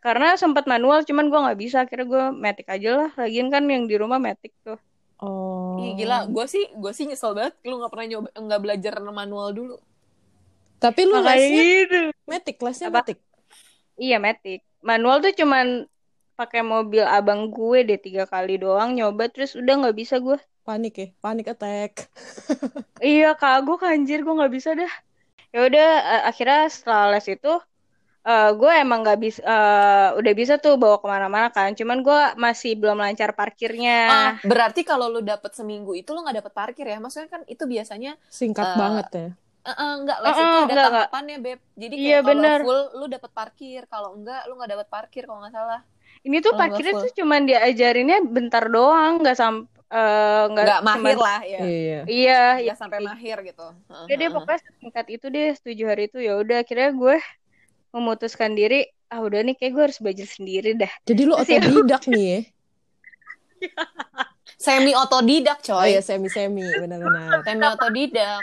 karena 0.00 0.36
sempat 0.36 0.64
manual 0.64 1.00
cuman 1.00 1.32
gue 1.32 1.40
nggak 1.48 1.58
bisa 1.58 1.76
akhirnya 1.80 2.04
gue 2.04 2.24
metik 2.36 2.68
aja 2.68 2.90
lah 2.92 3.10
lagian 3.16 3.48
kan 3.48 3.64
yang 3.64 3.88
di 3.88 3.96
rumah 3.96 4.20
metik 4.20 4.52
tuh 4.60 4.76
oh. 5.22 5.78
Ih, 5.82 5.98
gila, 5.98 6.26
gue 6.26 6.46
sih 6.48 6.64
gue 6.74 6.92
sih 6.94 7.04
nyesel 7.06 7.34
banget 7.36 7.54
lu 7.66 7.78
nggak 7.78 7.92
pernah 7.92 8.06
nyoba 8.10 8.28
nggak 8.34 8.60
belajar 8.62 8.92
manual 9.02 9.48
dulu. 9.54 9.76
tapi 10.82 11.08
lu 11.08 11.16
lesnya 11.16 11.62
gitu. 11.64 12.00
metik 12.28 12.56
lesnya 12.60 12.92
Apa? 12.92 13.00
metik? 13.00 13.18
Iya 13.96 14.18
metik. 14.20 14.60
Manual 14.84 15.24
tuh 15.24 15.32
cuman 15.32 15.88
pakai 16.34 16.60
mobil 16.66 17.06
abang 17.06 17.48
gue 17.48 17.86
deh 17.86 17.96
tiga 17.96 18.26
kali 18.26 18.58
doang 18.58 18.92
nyoba 18.92 19.30
terus 19.30 19.54
udah 19.54 19.80
nggak 19.80 19.96
bisa 19.96 20.18
gue 20.18 20.36
panik 20.66 20.94
ya 20.98 21.08
panik 21.20 21.46
attack. 21.52 21.92
Iya 23.04 23.36
kagok 23.36 23.84
anjir 23.84 24.24
gue 24.24 24.34
nggak 24.34 24.54
bisa 24.54 24.72
dah. 24.76 24.92
Ya 25.54 25.60
udah 25.68 25.88
eh, 26.02 26.22
akhirnya 26.30 26.66
setelah 26.72 27.14
les 27.14 27.26
itu 27.30 27.52
eh, 28.28 28.44
gue 28.60 28.70
emang 28.82 28.98
nggak 29.02 29.18
bisa 29.24 29.40
eh, 29.52 30.06
udah 30.18 30.32
bisa 30.40 30.54
tuh 30.64 30.72
bawa 30.82 30.96
ke 31.02 31.06
mana-mana 31.14 31.46
kan 31.56 31.70
cuman 31.78 31.98
gue 32.06 32.18
masih 32.44 32.70
belum 32.80 32.98
lancar 33.04 33.30
parkirnya 33.38 33.90
Ah, 34.04 34.28
berarti 34.50 34.80
kalau 34.90 35.06
lu 35.14 35.20
dapet 35.30 35.52
seminggu 35.58 35.92
itu 36.00 36.08
lu 36.12 36.18
nggak 36.24 36.38
dapet 36.44 36.52
parkir 36.60 36.84
ya? 36.92 36.96
Maksudnya 37.02 37.28
kan 37.34 37.42
itu 37.52 37.64
biasanya 37.74 38.10
singkat 38.38 38.68
Eh, 38.68 38.68
banget 38.80 39.06
ya 39.18 39.26
eh, 39.68 39.70
eh, 39.82 39.90
nggak 40.02 40.18
les 40.24 40.38
Eh, 40.38 40.40
itu 40.44 40.54
eh, 40.54 40.62
ada 40.64 40.74
enggak, 40.74 40.84
enggak. 40.88 41.08
tahapannya 41.08 41.36
beb. 41.44 41.58
Jadi 41.82 41.96
Iya, 41.96 41.96
kayak 42.02 42.20
kalau 42.26 42.46
bener. 42.48 42.60
full 42.60 42.78
lu 42.98 43.04
dapet 43.14 43.30
parkir, 43.38 43.80
kalau 43.92 44.10
enggak 44.16 44.40
lu 44.48 44.52
nggak 44.58 44.72
dapet 44.74 44.88
parkir 44.94 45.22
kalau 45.28 45.40
nggak 45.42 45.54
salah. 45.58 45.80
ini 46.26 46.36
tuh 46.44 46.52
kalau 46.52 46.64
nggak 46.70 46.84
parkirnya 46.84 46.94
tuh 47.02 47.10
cuman 47.18 47.40
diajarinnya 47.48 48.16
bentar 48.36 48.64
doang 48.74 49.12
nggak 49.20 49.36
sampai 49.42 49.68
nggak 50.52 50.68
Nggak 50.68 50.80
mahir 50.88 51.16
cuman- 51.16 51.22
lah 51.24 51.40
ya. 51.54 51.64
iya 51.64 51.94
iya 52.12 52.32
Nggak 52.62 52.64
iya 52.64 52.74
sampai 52.80 52.98
mahir 53.08 53.36
gitu. 53.48 53.62
Heeh, 53.90 54.06
Udah 54.06 54.16
deh 54.20 54.28
heeh. 54.28 54.34
pokoknya 54.34 54.60
singkat 54.80 55.06
itu 55.14 55.26
deh 55.34 55.46
tujuh 55.64 55.86
hari 55.90 56.02
itu 56.08 56.18
ya 56.26 56.32
udah 56.42 56.56
akhirnya 56.62 56.88
gue 57.00 57.14
memutuskan 57.94 58.58
diri 58.58 58.90
ah 59.06 59.22
udah 59.22 59.46
nih 59.46 59.54
kayak 59.54 59.72
gue 59.72 59.82
harus 59.86 59.98
belajar 60.02 60.26
sendiri 60.26 60.74
dah. 60.74 60.90
Jadi 61.06 61.22
lu 61.22 61.38
Terus 61.38 61.50
ya 61.54 61.60
otodidak 61.62 62.02
nih 62.10 62.24
ya? 62.26 62.40
Semi 64.64 64.92
otodidak 64.98 65.58
oh 65.70 65.78
coy. 65.78 65.94
ya 65.94 66.02
semi 66.02 66.26
semi 66.26 66.66
benar-benar. 66.66 67.46
Semi 67.46 67.64
otodidak. 67.64 68.42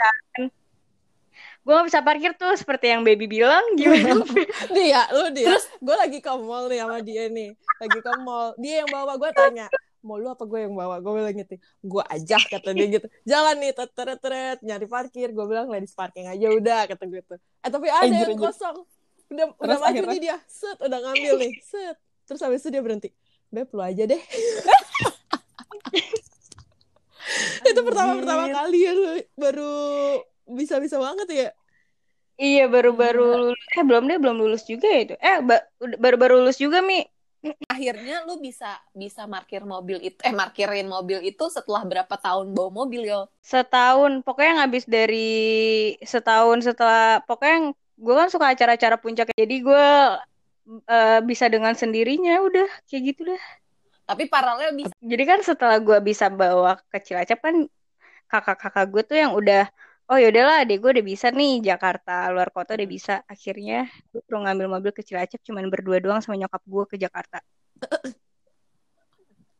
gue 1.62 1.70
gak 1.70 1.86
bisa 1.86 2.02
parkir 2.02 2.34
tuh 2.34 2.58
seperti 2.58 2.90
yang 2.90 3.06
baby 3.06 3.30
bilang 3.30 3.62
gimana? 3.78 4.26
Dia 4.74 5.06
lu 5.14 5.30
dia 5.30 5.54
gue 5.60 5.96
lagi 6.00 6.18
ke 6.18 6.32
mall 6.34 6.66
nih 6.66 6.82
sama 6.82 6.98
dia 7.04 7.30
nih. 7.30 7.54
Lagi 7.78 7.98
ke 8.02 8.12
mall. 8.24 8.56
Dia 8.58 8.82
yang 8.82 8.90
bawa 8.90 9.14
gue 9.20 9.30
tanya 9.30 9.68
mau 10.02 10.18
lu 10.18 10.26
apa 10.26 10.42
gue 10.42 10.66
yang 10.66 10.74
bawa? 10.74 10.98
Gue 10.98 11.12
bilang 11.22 11.34
gitu. 11.38 11.54
Gue 11.86 12.02
ajak 12.02 12.50
kata 12.50 12.74
dia 12.74 12.86
gitu. 12.90 13.06
Jalan 13.22 13.62
nih 13.62 13.70
teret 13.78 14.18
teret 14.18 14.58
nyari 14.58 14.86
parkir. 14.90 15.30
Gue 15.30 15.46
bilang 15.46 15.70
ladies 15.70 15.94
parking 15.94 16.26
aja 16.26 16.46
udah 16.50 16.90
kata 16.90 17.04
gue 17.06 17.22
tuh. 17.22 17.38
Eh 17.62 17.70
tapi 17.70 17.86
ada 17.86 18.10
Anjir, 18.10 18.26
yang 18.34 18.42
kosong 18.42 18.82
udah 19.32 19.46
udah 19.56 19.66
Terus 19.66 19.80
maju 19.80 19.88
akhirnya? 19.90 20.12
nih 20.12 20.20
dia. 20.20 20.36
Set 20.44 20.78
udah 20.78 20.98
ngambil 21.00 21.32
nih. 21.40 21.52
Set. 21.60 21.96
Terus 22.24 22.40
habis 22.40 22.60
itu 22.60 22.68
dia 22.70 22.82
berhenti. 22.84 23.08
Beb 23.48 23.68
lu 23.72 23.80
aja 23.80 24.04
deh. 24.04 24.22
Itu 27.62 27.80
pertama 27.86 28.18
pertama 28.18 28.44
kali 28.50 28.78
ya 28.82 28.92
lu. 28.92 29.04
Baru 29.38 29.72
bisa 30.52 30.76
bisa 30.82 30.98
banget 30.98 31.28
ya. 31.30 31.48
Iya 32.36 32.66
baru-baru 32.66 33.22
lulus. 33.22 33.60
Eh 33.76 33.84
belum 33.84 34.08
deh 34.08 34.18
belum 34.18 34.36
lulus 34.40 34.62
juga 34.66 34.88
ya 34.88 35.00
itu. 35.04 35.14
Eh 35.16 35.38
ba- 35.40 35.64
udah- 35.78 35.98
baru-baru 36.00 36.42
lulus 36.42 36.58
juga 36.58 36.82
mi. 36.82 37.04
Akhirnya 37.74 38.22
lu 38.26 38.38
bisa 38.38 38.78
bisa 38.94 39.26
parkir 39.26 39.62
mobil 39.62 39.98
itu 40.00 40.18
eh 40.22 40.34
parkirin 40.34 40.86
mobil 40.86 41.22
itu 41.22 41.44
setelah 41.50 41.82
berapa 41.82 42.14
tahun 42.16 42.54
bawa 42.54 42.70
mobil 42.72 43.02
yo? 43.06 43.26
setahun. 43.42 44.22
Pokoknya 44.26 44.62
ngabis 44.64 44.84
dari 44.86 45.30
setahun 46.02 46.66
setelah 46.66 47.22
pokoknya 47.22 47.74
gue 48.02 48.14
kan 48.18 48.28
suka 48.28 48.50
acara-acara 48.50 48.98
puncak 48.98 49.30
jadi 49.30 49.56
gue 49.62 49.86
eh, 50.90 51.20
bisa 51.22 51.46
dengan 51.46 51.74
sendirinya 51.78 52.42
udah 52.42 52.66
kayak 52.90 53.02
gitu 53.14 53.22
dah. 53.30 53.42
Tapi 54.02 54.26
paralel 54.26 54.74
bisa. 54.74 54.92
Jadi 54.98 55.24
kan 55.24 55.40
setelah 55.46 55.78
gue 55.78 55.98
bisa 56.02 56.26
bawa 56.26 56.74
ke 56.90 56.98
Cilacap 56.98 57.38
kan 57.38 57.56
kakak-kakak 58.26 58.86
gue 58.90 59.02
tuh 59.06 59.16
yang 59.22 59.32
udah 59.38 59.70
oh 60.10 60.18
yaudahlah 60.18 60.64
adek 60.66 60.82
gue 60.82 60.90
udah 60.98 61.06
bisa 61.06 61.26
nih 61.30 61.62
Jakarta 61.62 62.32
luar 62.34 62.48
kota 62.50 62.74
udah 62.74 62.88
bisa 62.88 63.14
akhirnya 63.28 63.86
gue 64.10 64.20
perlu 64.24 64.44
ngambil 64.44 64.66
mobil 64.78 64.92
ke 64.96 65.04
Cilacap 65.04 65.40
cuman 65.44 65.68
berdua 65.68 66.00
doang 66.00 66.20
sama 66.24 66.40
nyokap 66.40 66.62
gue 66.64 66.84
ke 66.90 66.96
Jakarta 67.00 67.38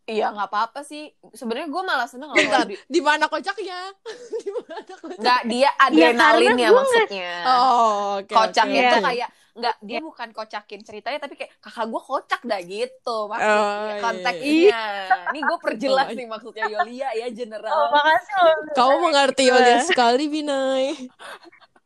Iya 0.03 0.35
nggak 0.35 0.49
apa-apa 0.51 0.81
sih. 0.83 1.15
Sebenarnya 1.31 1.71
gue 1.71 1.83
malah 1.87 2.09
seneng 2.11 2.35
kalau 2.35 2.67
di... 2.67 2.75
di 2.75 3.01
mana 3.01 3.31
kocaknya? 3.31 3.79
di 4.43 4.51
mana 4.51 4.81
kocaknya? 4.83 5.21
nggak 5.23 5.41
dia 5.47 5.71
adrenalin 5.79 6.55
ya 6.59 6.69
gua 6.75 6.83
maksudnya. 6.83 7.33
Oh, 7.47 8.19
oke. 8.19 8.35
Kocaknya 8.35 8.81
oke. 8.83 8.91
tuh 8.91 9.01
kayak 9.07 9.31
nggak 9.53 9.77
dia 9.85 10.01
bukan 10.01 10.29
kocakin 10.33 10.81
ceritanya 10.81 11.21
tapi 11.21 11.37
kayak 11.37 11.53
kakak 11.61 11.85
gue 11.93 12.01
kocak 12.01 12.41
dah 12.41 12.61
gitu 12.65 13.17
maksudnya 13.29 13.61
Oh, 13.61 13.85
iya. 13.85 14.01
konteksnya. 14.01 14.83
Ini 15.29 15.39
gue 15.45 15.59
perjelas 15.61 16.07
Oh, 16.09 16.17
nih 16.17 16.27
maksudnya 16.27 16.65
Yolia 16.73 17.09
ya 17.13 17.29
general. 17.31 17.69
Oh, 17.71 17.87
makasih 17.93 18.35
loh 18.41 18.55
Kau 18.73 18.97
mengerti 19.05 19.43
Yolia 19.53 19.79
sekali, 19.85 20.25
Binay. 20.33 20.97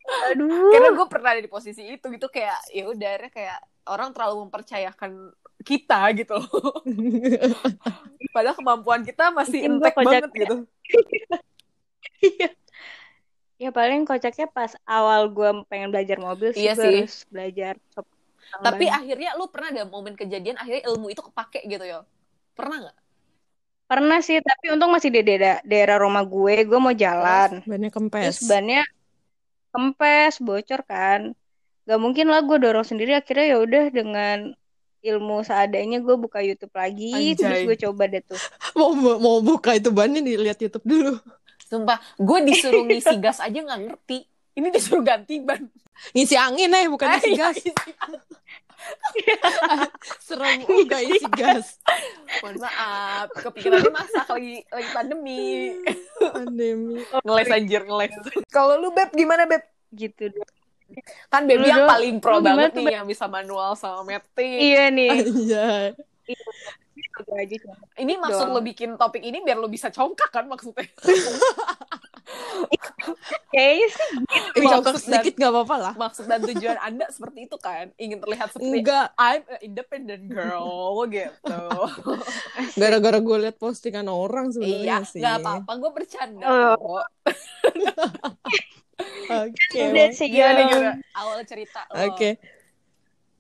aduh 0.07 0.70
Karena 0.70 0.94
gue 0.94 1.07
pernah 1.11 1.35
ada 1.35 1.42
di 1.42 1.50
posisi 1.50 1.83
itu 1.83 2.07
gitu 2.07 2.31
kayak 2.31 2.70
ya 2.70 2.87
udah 2.87 3.26
kayak 3.35 3.59
orang 3.90 4.14
terlalu 4.14 4.46
mempercayakan 4.46 5.35
kita 5.66 6.00
gitu. 6.14 6.38
Padahal 8.31 8.55
kemampuan 8.55 9.02
kita 9.02 9.35
masih 9.35 9.66
gua 9.66 9.90
entek 9.90 9.94
banget 9.98 10.31
ya. 10.31 10.40
gitu. 10.46 10.57
ya 13.62 13.70
paling 13.72 14.05
kocaknya 14.05 14.46
pas 14.52 14.72
awal 14.87 15.33
gue 15.33 15.48
pengen 15.66 15.88
belajar 15.92 16.18
mobil 16.20 16.52
sih 16.52 16.68
Iya 16.68 16.72
sih. 16.76 16.96
harus 17.02 17.14
belajar 17.33 17.74
Tapi 18.62 18.85
ban. 18.87 18.96
akhirnya 19.02 19.31
lu 19.35 19.50
pernah 19.50 19.68
ada 19.74 19.85
momen 19.88 20.14
kejadian 20.14 20.57
akhirnya 20.61 20.87
ilmu 20.92 21.07
itu 21.11 21.22
kepake 21.24 21.66
gitu 21.66 21.85
ya? 21.85 21.98
Pernah 22.57 22.76
nggak? 22.88 22.96
pernah 23.87 24.18
sih 24.18 24.38
tapi 24.42 24.64
untung 24.74 24.90
masih 24.90 25.11
di 25.14 25.20
daerah 25.22 25.62
daerah 25.62 25.96
rumah 26.02 26.26
gue 26.26 26.55
gue 26.66 26.79
mau 26.85 26.90
jalan 26.90 27.50
Bannya 27.70 27.90
terus 28.18 28.42
kempes. 28.42 28.50
bannya 28.50 28.83
kempes 29.72 30.35
bocor 30.42 30.81
kan 30.90 31.20
gak 31.87 32.00
mungkin 32.05 32.26
lah 32.33 32.40
gue 32.42 32.59
dorong 32.59 32.83
sendiri 32.90 33.14
akhirnya 33.14 33.46
ya 33.55 33.57
udah 33.62 33.85
dengan 33.94 34.38
ilmu 35.07 35.40
seadanya 35.40 36.03
gue 36.03 36.16
buka 36.19 36.42
YouTube 36.42 36.75
lagi 36.75 37.38
terus 37.38 37.62
Anjay. 37.62 37.66
gue 37.66 37.77
coba 37.87 38.03
deh 38.07 38.23
tuh 38.23 38.40
Mau 38.79 38.90
mau 38.95 39.38
buka 39.40 39.73
itu 39.73 39.88
bannya 39.88 40.21
dilihat 40.21 40.59
YouTube 40.59 40.85
dulu. 40.85 41.14
Sumpah, 41.66 41.99
gue 42.14 42.38
disuruh 42.47 42.87
ngisi 42.87 43.16
gas 43.19 43.42
aja 43.42 43.59
nggak 43.59 43.81
ngerti. 43.90 44.23
Ini 44.55 44.69
disuruh 44.71 45.03
ganti 45.03 45.42
ban. 45.42 45.66
Ngisi 46.12 46.37
angin 46.37 46.71
eh, 46.71 46.87
bukan 46.87 47.09
Ah, 47.09 47.19
isi 47.19 47.33
iya, 47.33 47.51
gas. 47.51 47.57
Serem 50.27 50.62
juga 50.62 51.03
isi 51.03 51.27
gas. 51.33 51.81
Mohon 52.38 52.57
maaf, 52.62 53.27
kepikirannya 53.35 53.90
masak 53.90 54.27
lagi 54.31 54.62
lagi 54.69 54.88
pandemi. 54.92 55.42
Pandemi. 56.21 57.03
Ngeles 57.25 57.49
anjir, 57.51 57.83
ngeles. 57.83 58.12
Kalau 58.47 58.79
lu 58.79 58.95
Beb 58.95 59.11
gimana 59.11 59.49
Beb? 59.49 59.64
gitu 59.95 60.29
deh 60.29 60.47
Kan 61.27 61.44
Beb 61.44 61.59
Lu 61.59 61.66
yang 61.66 61.85
paling 61.85 62.16
pro 62.18 62.38
banget 62.38 62.70
tuh, 62.72 62.81
nih 62.81 62.94
yang 62.94 63.05
bisa 63.05 63.27
manual 63.27 63.75
sama 63.75 64.03
matic. 64.05 64.59
iya 64.59 64.88
nih. 64.88 65.27
Gitu 66.87 67.31
aja 67.33 67.55
cuma. 67.59 67.75
Ini 67.94 68.12
maksud 68.16 68.46
Doang. 68.46 68.55
lo 68.55 68.62
bikin 68.62 68.90
topik 68.94 69.20
ini 69.20 69.40
biar 69.40 69.57
lo 69.57 69.66
bisa 69.66 69.88
congkak 69.88 70.31
kan 70.31 70.44
maksudnya? 70.44 70.87
kayaknya 73.49 73.87
sih 73.88 74.05
Maksud 74.59 74.66
congkak 74.68 74.92
dan- 74.92 75.01
sedikit 75.01 75.35
gak 75.38 75.51
apa-apa 75.51 75.77
lah. 75.79 75.92
Maksud 75.96 76.25
dan 76.25 76.40
tujuan 76.44 76.77
Anda 76.79 77.07
seperti 77.09 77.46
itu 77.46 77.57
kan? 77.57 77.88
Ingin 77.96 78.18
terlihat 78.18 78.51
seperti 78.51 78.68
Enggak. 78.75 79.07
I'm 79.16 79.42
an 79.44 79.59
independent 79.61 80.22
girl 80.29 80.92
gitu. 81.14 81.61
Gara-gara 82.75 83.18
gue 83.18 83.37
liat 83.40 83.57
postingan 83.57 84.07
orang 84.07 84.51
iya, 84.51 84.53
sebenarnya 84.53 84.96
sih. 85.05 85.20
nggak 85.20 85.35
apa-apa. 85.40 85.70
Gue 85.75 85.90
bercanda 85.92 86.46
Oh. 86.46 86.75
kok. 86.77 87.07
Oke. 89.44 89.81
udah 89.92 90.07
sih 90.14 90.29
Gimana, 90.33 90.59
yang 90.59 90.68
gimana? 90.70 90.92
Awal 91.12 91.38
cerita 91.44 91.81
lo. 91.90 91.94
Oke. 92.09 92.31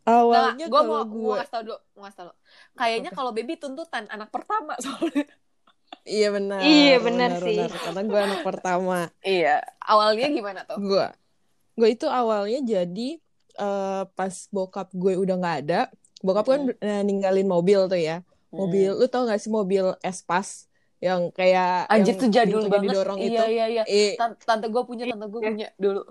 Nggak, 0.06 0.22
Awalnya 0.22 0.66
gue 0.70 0.80
mau, 0.80 0.86
kalau 0.86 1.02
mau 1.02 1.10
gue 1.10 1.34
ngasih 1.34 1.52
tau 1.52 1.62
dulu, 1.66 1.78
mau 1.96 2.00
ngasih 2.06 2.18
tau 2.18 2.26
dulu. 2.30 2.36
Kayaknya 2.78 3.10
kalau 3.10 3.30
baby 3.34 3.54
tuntutan 3.58 4.04
anak 4.06 4.28
pertama 4.30 4.74
soalnya. 4.84 5.26
Iya 6.06 6.28
benar. 6.30 6.60
Iya, 6.62 6.96
benar 7.02 7.30
sih. 7.42 7.58
benar. 7.58 7.70
Karena 7.74 8.02
gue 8.06 8.20
anak 8.22 8.40
pertama. 8.46 8.98
Iya. 9.26 9.56
Awalnya 9.82 10.26
gimana 10.30 10.60
tuh? 10.62 10.78
Gue, 10.78 11.06
gue 11.74 11.88
itu 11.90 12.06
awalnya 12.06 12.62
jadi 12.62 13.08
eh, 13.58 14.02
pas 14.14 14.34
bokap 14.54 14.94
gue 14.94 15.18
udah 15.18 15.34
nggak 15.34 15.56
ada, 15.66 15.80
bokap 16.22 16.46
kan 16.46 16.60
eh, 16.78 17.02
ninggalin 17.02 17.46
mobil 17.50 17.90
tuh 17.90 17.98
ya. 17.98 18.22
Mobil, 18.54 18.94
lu 18.94 19.04
tau 19.10 19.28
gak 19.28 19.36
sih 19.42 19.52
mobil 19.52 19.92
Espas 20.00 20.64
yang 21.06 21.22
kayak 21.30 21.86
Anjir 21.86 22.14
yang 22.14 22.22
tuh 22.22 22.28
jadul 22.28 22.62
banget. 22.66 22.82
didorong 22.90 23.18
iya, 23.18 23.26
itu. 23.26 23.44
iya, 23.54 23.64
iya. 23.70 23.82
Eh, 23.86 24.12
Tante, 24.18 24.42
tante 24.42 24.66
gue 24.66 24.82
punya, 24.82 25.04
tante 25.06 25.26
gue 25.30 25.40
punya 25.40 25.68
dulu. 25.78 26.02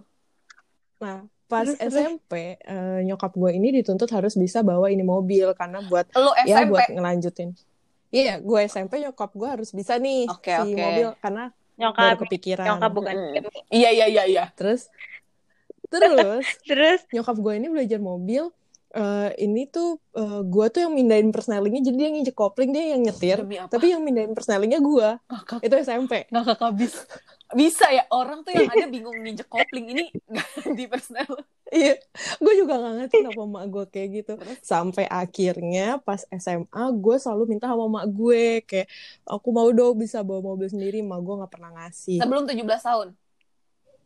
nah, 0.97 1.19
pas 1.45 1.67
Terus, 1.67 1.77
terus. 1.77 1.93
SMP 1.99 2.31
eh, 2.57 2.99
nyokap 3.03 3.35
gue 3.35 3.51
ini 3.53 3.67
dituntut 3.77 4.09
harus 4.09 4.33
bisa 4.33 4.63
bawa 4.63 4.87
ini 4.89 5.03
mobil 5.03 5.51
karena 5.53 5.83
buat 5.83 6.07
Lo 6.15 6.31
ya 6.41 6.63
SMP? 6.63 6.71
buat 6.71 6.87
ngelanjutin. 6.89 7.49
Iya, 8.09 8.39
gue 8.39 8.59
SMP 8.65 9.03
nyokap 9.03 9.35
gue 9.35 9.49
harus 9.49 9.69
bisa 9.69 9.99
nih 9.99 10.31
Oke, 10.31 10.55
si 10.55 10.71
oke. 10.71 10.79
mobil 10.79 11.09
karena 11.19 11.43
baru 11.51 11.91
nyokap 11.91 12.17
kepikiran. 12.23 12.65
nyokap 12.65 12.91
bukan. 12.95 13.15
Iya, 13.67 13.89
iya, 13.91 14.05
iya, 14.07 14.23
iya. 14.23 14.43
Terus 14.55 14.87
terus 15.85 16.45
terus 16.69 17.03
nyokap 17.11 17.35
gue 17.37 17.53
ini 17.59 17.67
belajar 17.69 17.99
mobil 17.99 18.49
eh, 18.95 19.29
ini 19.43 19.67
tuh 19.67 19.99
eh, 20.15 20.41
gue 20.43 20.65
tuh 20.71 20.79
yang 20.87 20.93
mindahin 20.95 21.29
persnelingnya 21.29 21.81
jadi 21.85 21.97
dia 21.99 22.09
nginjek 22.15 22.35
kopling 22.35 22.71
dia 22.71 22.95
yang 22.95 23.03
nyetir. 23.03 23.39
Tapi 23.67 23.85
yang 23.91 24.01
mindahin 24.01 24.31
persnelingnya 24.31 24.79
gue 24.79 25.09
Ngakak, 25.27 25.59
itu 25.61 25.75
SMP 25.83 26.13
ngakak 26.31 26.59
habis. 26.63 26.93
Bisa 27.53 27.85
ya, 27.93 28.03
orang 28.09 28.41
tuh 28.41 28.51
yang 28.51 28.65
ada 28.65 28.85
bingung 28.89 29.21
ninjek 29.21 29.45
kopling. 29.45 29.85
Ini 29.93 30.03
ganti 30.35 30.83
personel. 30.89 31.29
iya. 31.69 31.93
Gue 32.41 32.53
juga 32.57 32.81
gak 32.81 32.93
ngerti 32.97 33.15
kenapa 33.21 33.43
mak 33.53 33.65
gue 33.69 33.85
kayak 33.87 34.09
gitu. 34.17 34.33
Sampai 34.63 35.05
akhirnya 35.05 36.01
pas 36.01 36.25
SMA 36.31 36.83
gue 36.95 37.15
selalu 37.21 37.43
minta 37.51 37.69
sama 37.69 37.85
mak 37.85 38.07
gue. 38.09 38.65
Kayak 38.65 38.87
aku 39.27 39.47
mau 39.53 39.69
dong 39.69 39.93
bisa 39.95 40.25
bawa 40.25 40.41
mobil 40.41 40.67
sendiri. 40.67 41.05
Mak 41.05 41.19
gue 41.21 41.35
nggak 41.43 41.51
pernah 41.53 41.71
ngasih. 41.77 42.17
Sebelum 42.17 42.49
17 42.49 42.65
tahun. 42.81 43.07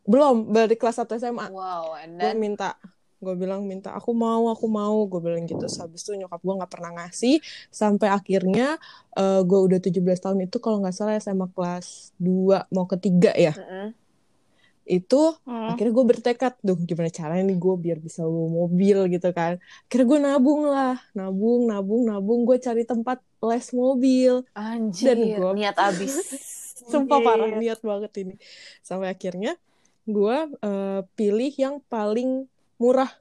belum 0.03 0.49
dari 0.49 0.73
kelas 0.73 0.97
1 0.99 1.21
SMA 1.21 1.47
Wow, 1.47 1.93
and 1.95 2.17
gue 2.17 2.33
then? 2.33 2.35
minta 2.35 2.73
gue 3.19 3.33
bilang 3.35 3.61
minta 3.63 3.91
aku 3.91 4.11
mau 4.11 4.47
aku 4.47 4.65
mau. 4.65 5.03
Gue 5.05 5.19
bilang 5.19 5.43
gitu. 5.43 5.61
Habis 5.61 6.01
itu 6.01 6.15
nyokap 6.15 6.39
gue 6.39 6.55
nggak 6.55 6.71
pernah 6.71 6.91
ngasih. 6.95 7.39
Sampai 7.69 8.07
akhirnya 8.07 8.79
eh, 9.13 9.41
gue 9.41 9.59
udah 9.59 9.77
17 9.77 9.93
tahun 10.19 10.39
itu 10.43 10.57
kalau 10.57 10.79
nggak 10.79 10.95
salah 10.95 11.15
SMA 11.15 11.47
kelas 11.49 12.15
2 12.15 12.65
mau 12.69 12.85
ketiga 12.85 13.31
ya. 13.31 13.51
Mm-mm. 13.53 13.91
itu 14.89 15.21
Hmm. 15.45 15.69
akhirnya 15.69 15.93
gue 15.93 16.05
bertekad 16.09 16.53
duh 16.65 16.73
gimana 16.73 17.13
caranya 17.13 17.45
nih 17.45 17.61
gue 17.61 17.75
biar 17.77 18.01
bisa 18.01 18.25
bawa 18.25 18.49
mobil 18.65 19.05
gitu 19.07 19.29
kan. 19.29 19.61
Akhirnya 19.85 20.05
gue 20.07 20.19
nabung 20.19 20.61
lah. 20.65 20.97
Nabung 21.13 21.69
nabung 21.69 22.09
nabung. 22.09 22.41
Gue 22.41 22.57
cari 22.57 22.81
tempat 22.83 23.21
les 23.37 23.69
mobil. 23.69 24.41
Anjir, 24.51 25.13
Dan 25.13 25.37
gua- 25.37 25.53
niat 25.53 25.77
abis. 25.77 26.13
sumpah 26.89 27.21
parah 27.21 27.53
niat 27.53 27.85
banget 27.85 28.11
ini. 28.17 28.35
Sampai 28.81 29.13
akhirnya 29.13 29.53
gue 30.09 30.35
eh, 30.57 31.01
pilih 31.13 31.53
yang 31.53 31.75
paling 31.85 32.49
murah 32.79 33.11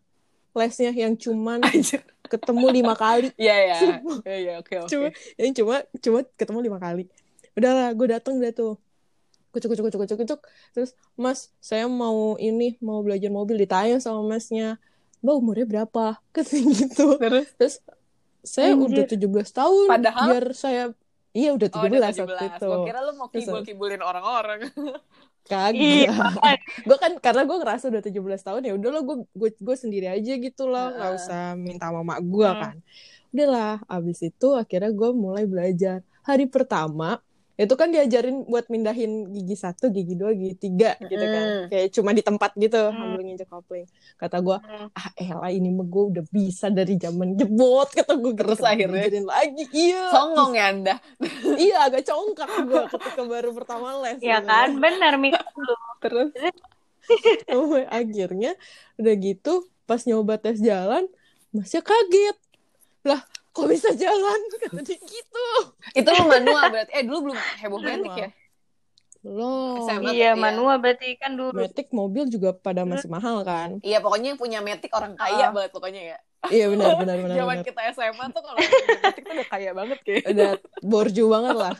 lesnya 0.55 0.91
yang 0.91 1.15
cuman 1.15 1.61
Anjir. 1.61 2.01
ketemu 2.25 2.67
lima 2.73 2.95
kali 2.95 3.29
Iya, 3.37 3.57
iya. 3.59 3.77
Iya, 4.25 4.37
iya, 4.37 4.53
oke, 4.57 4.75
oke. 4.79 4.89
cuma 4.89 5.07
yang 5.37 5.53
cuma 5.53 5.75
cuma 5.99 6.19
ketemu 6.35 6.59
lima 6.63 6.79
kali 6.79 7.05
udahlah 7.53 7.91
gue 7.91 8.07
dateng 8.09 8.39
deh 8.39 8.51
tuh 8.51 8.79
kucuk 9.51 9.73
kucuk 9.73 9.85
kucuk 9.87 10.01
kucuk 10.05 10.19
kucuk 10.19 10.41
terus 10.71 10.91
mas 11.15 11.51
saya 11.59 11.85
mau 11.85 12.37
ini 12.39 12.79
mau 12.79 13.03
belajar 13.03 13.29
mobil 13.29 13.57
ditanya 13.57 13.99
sama 13.99 14.23
masnya 14.23 14.79
mbak 15.19 15.35
umurnya 15.35 15.67
berapa 15.67 16.05
katanya 16.35 16.71
gitu 16.77 17.19
Terus? 17.19 17.47
terus 17.57 17.75
saya 18.41 18.73
udah 18.73 19.03
Anjir. 19.03 19.19
17 19.19 19.51
tahun 19.51 19.87
Padahal? 19.91 20.27
biar 20.31 20.47
saya 20.55 20.83
iya 21.33 21.51
udah 21.51 21.69
17, 21.69 21.75
Oh, 21.75 21.85
udah 21.85 22.01
waktu 22.01 22.23
17. 22.23 22.49
itu 22.55 22.67
Gue 22.67 22.79
kira 22.87 23.01
lu 23.01 23.13
mau 23.15 23.29
kibul-kibulin 23.29 24.01
orang-orang. 24.01 24.59
kagak. 25.49 26.09
Gue 26.89 26.97
kan 27.01 27.13
karena 27.19 27.43
gue 27.43 27.57
ngerasa 27.57 27.89
udah 27.89 28.03
17 28.05 28.15
tahun 28.45 28.63
ya 28.69 28.73
udahlah 28.77 29.03
gue 29.03 29.17
gue 29.33 29.51
gue 29.57 29.77
sendiri 29.77 30.07
aja 30.07 30.33
gitu 30.37 30.69
loh. 30.69 30.93
Nggak 30.93 31.11
Heeh. 31.11 31.19
usah 31.25 31.43
minta 31.57 31.89
mama 31.89 32.21
gue 32.21 32.49
Hmm. 32.49 32.61
kan. 32.61 32.77
Udahlah 33.29 33.73
abis 33.89 34.19
itu 34.25 34.49
akhirnya 34.53 34.93
gue 34.93 35.11
mulai 35.11 35.45
belajar. 35.45 36.01
Hari 36.23 36.45
pertama 36.47 37.25
itu 37.59 37.75
kan 37.75 37.91
diajarin 37.91 38.47
buat 38.47 38.67
mindahin 38.67 39.11
gigi 39.29 39.53
satu 39.53 39.91
gigi 39.91 40.15
dua 40.15 40.31
gigi 40.31 40.55
tiga 40.57 40.95
gitu 40.97 41.19
kan 41.19 41.43
Mm. 41.45 41.65
kayak 41.67 41.89
cuma 41.91 42.11
di 42.11 42.23
tempat 42.23 42.55
gitu 42.55 42.79
Hmm. 42.79 42.95
sambil 42.95 43.21
nginjek 43.21 43.49
kopling 43.49 43.87
kata 44.15 44.39
gue 44.39 44.57
ah 44.89 45.11
elah 45.17 45.51
ini 45.51 45.69
mah 45.69 45.83
gue 45.85 46.05
udah 46.09 46.25
bisa 46.25 46.67
dari 46.69 46.95
zaman 46.95 47.35
jebot 47.35 47.91
kata 47.91 48.15
gue 48.15 48.33
Terus 48.33 48.63
akhirnya? 48.63 49.03
diajarin 49.03 49.27
lagi 49.27 49.65
iya 49.71 50.07
Songong 50.09 50.53
ya 50.53 50.65
Anda. 50.69 50.95
iya 51.59 51.77
agak 51.85 52.03
congkak 52.05 52.47
gue 52.63 52.83
ketika 52.89 53.23
baru 53.25 53.51
pertama 53.53 53.87
les 54.01 54.17
ya 54.17 54.39
sebenarnya. 54.39 54.47
kan 54.47 54.69
benar 54.79 55.13
Mik 55.17 55.35
Terus? 56.01 56.31
sampai 57.43 57.85
akhirnya 57.87 58.53
udah 58.97 59.15
gitu 59.17 59.53
pas 59.83 60.05
nyoba 60.05 60.37
tes 60.37 60.59
jalan 60.59 61.09
masnya 61.51 61.81
kaget 61.81 62.37
lah 63.03 63.25
kok 63.51 63.67
bisa 63.67 63.91
jalan 63.93 64.41
kata 64.63 64.81
dia 64.81 64.99
gitu 64.99 65.47
Itu 65.93 66.09
lu 66.09 66.25
manual 66.25 66.65
berarti. 66.69 66.91
Eh 66.93 67.03
dulu 67.03 67.19
belum 67.27 67.39
heboh 67.59 67.81
metik 67.81 68.15
ya? 68.17 68.29
SMA. 69.19 70.09
Iya, 70.09 70.15
Iya. 70.15 70.31
manual 70.33 70.79
berarti 70.79 71.17
kan 71.17 71.35
dulu. 71.35 71.59
Matic 71.59 71.91
mobil 71.91 72.25
juga 72.27 72.55
pada 72.55 72.83
masih 72.83 73.09
mahal 73.09 73.43
kan 73.43 73.83
Iya 73.83 73.99
pokoknya 73.99 74.33
yang 74.33 74.41
punya 74.41 74.59
metik 74.61 74.89
orang 74.91 75.15
kaya 75.15 75.47
Ah. 75.47 75.53
banget 75.53 75.71
pokoknya 75.71 76.03
ya. 76.07 76.19
iya 76.49 76.65
benar 76.67 76.95
benar 76.97 77.19
benar, 77.19 77.35
Zaman 77.41 77.51
benar. 77.53 77.67
kita 77.67 77.81
SMA 77.93 78.25
tuh 78.31 78.41
kalau 78.41 78.59
punya 78.63 78.99
metik 79.03 79.23
tuh 79.23 79.35
udah 79.35 79.49
kaya 79.49 79.71
banget 79.73 79.99
kayak. 80.01 80.23
udah 80.25 80.51
borju 80.81 81.25
banget 81.27 81.57
lah 81.59 81.75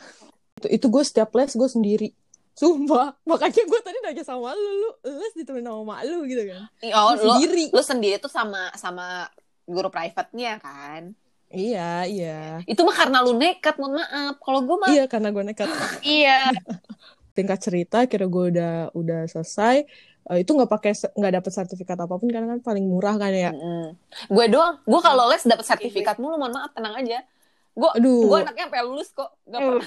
itu, 0.57 0.67
itu 0.69 0.85
gue 0.85 1.03
setiap 1.05 1.29
les 1.31 1.53
gue 1.53 1.69
sendiri 1.69 2.09
sumpah 2.51 3.15
makanya 3.23 3.63
gue 3.63 3.79
tadi 3.79 3.97
nanya 4.01 4.19
sama 4.21 4.51
lu 4.51 4.71
lu 4.77 4.89
les 5.15 5.31
ditemenin 5.33 5.63
sama 5.65 5.81
mak 5.87 5.99
lu 6.03 6.27
gitu 6.27 6.43
kan 6.45 6.67
Oh, 6.91 7.15
lo, 7.15 7.39
sendiri 7.39 7.71
lo 7.71 7.79
sendiri 7.81 8.15
tuh 8.17 8.27
sama 8.27 8.67
sama 8.75 9.31
guru 9.63 9.87
private-nya 9.87 10.59
kan. 10.59 11.15
Iya 11.49 12.05
iya 12.05 12.39
Itu 12.65 12.85
mah 12.85 12.95
karena 12.95 13.21
lu 13.21 13.33
nekat, 13.33 13.75
mohon 13.77 13.97
maaf. 13.97 14.37
Kalau 14.39 14.59
gue 14.63 14.77
mah 14.77 14.89
iya 14.89 15.03
karena 15.09 15.29
gue 15.33 15.43
nekat 15.43 15.69
Iya. 16.05 16.53
tingkat 17.37 17.59
cerita 17.61 18.03
kira 18.05 18.25
gue 18.27 18.43
udah 18.51 18.73
udah 18.93 19.21
selesai 19.29 19.85
Eh, 20.29 20.45
itu 20.45 20.53
nggak 20.53 20.69
pakai 20.69 20.93
nggak 20.93 21.33
dapet 21.41 21.49
sertifikat 21.49 21.97
apa 21.97 22.13
pun 22.21 22.29
karena 22.29 22.53
kan 22.53 22.61
paling 22.61 22.85
murah 22.85 23.17
kan 23.17 23.33
ya 23.33 23.49
Mm-mm. 23.49 23.97
Gue 24.29 24.45
doang. 24.45 24.77
Gue 24.85 25.01
kalau 25.01 25.25
les 25.25 25.41
dapet 25.41 25.65
sertifikat 25.65 26.21
mulu, 26.21 26.37
mohon 26.37 26.53
maaf, 26.53 26.69
tenang 26.69 26.93
aja. 27.01 27.25
Gue 27.73 27.89
Aduh. 27.97 28.29
gue 28.29 28.37
anaknya 28.45 28.69
sampai 28.69 28.81
lulus 28.85 29.09
kok. 29.09 29.25
Gak 29.49 29.57
pernah, 29.57 29.81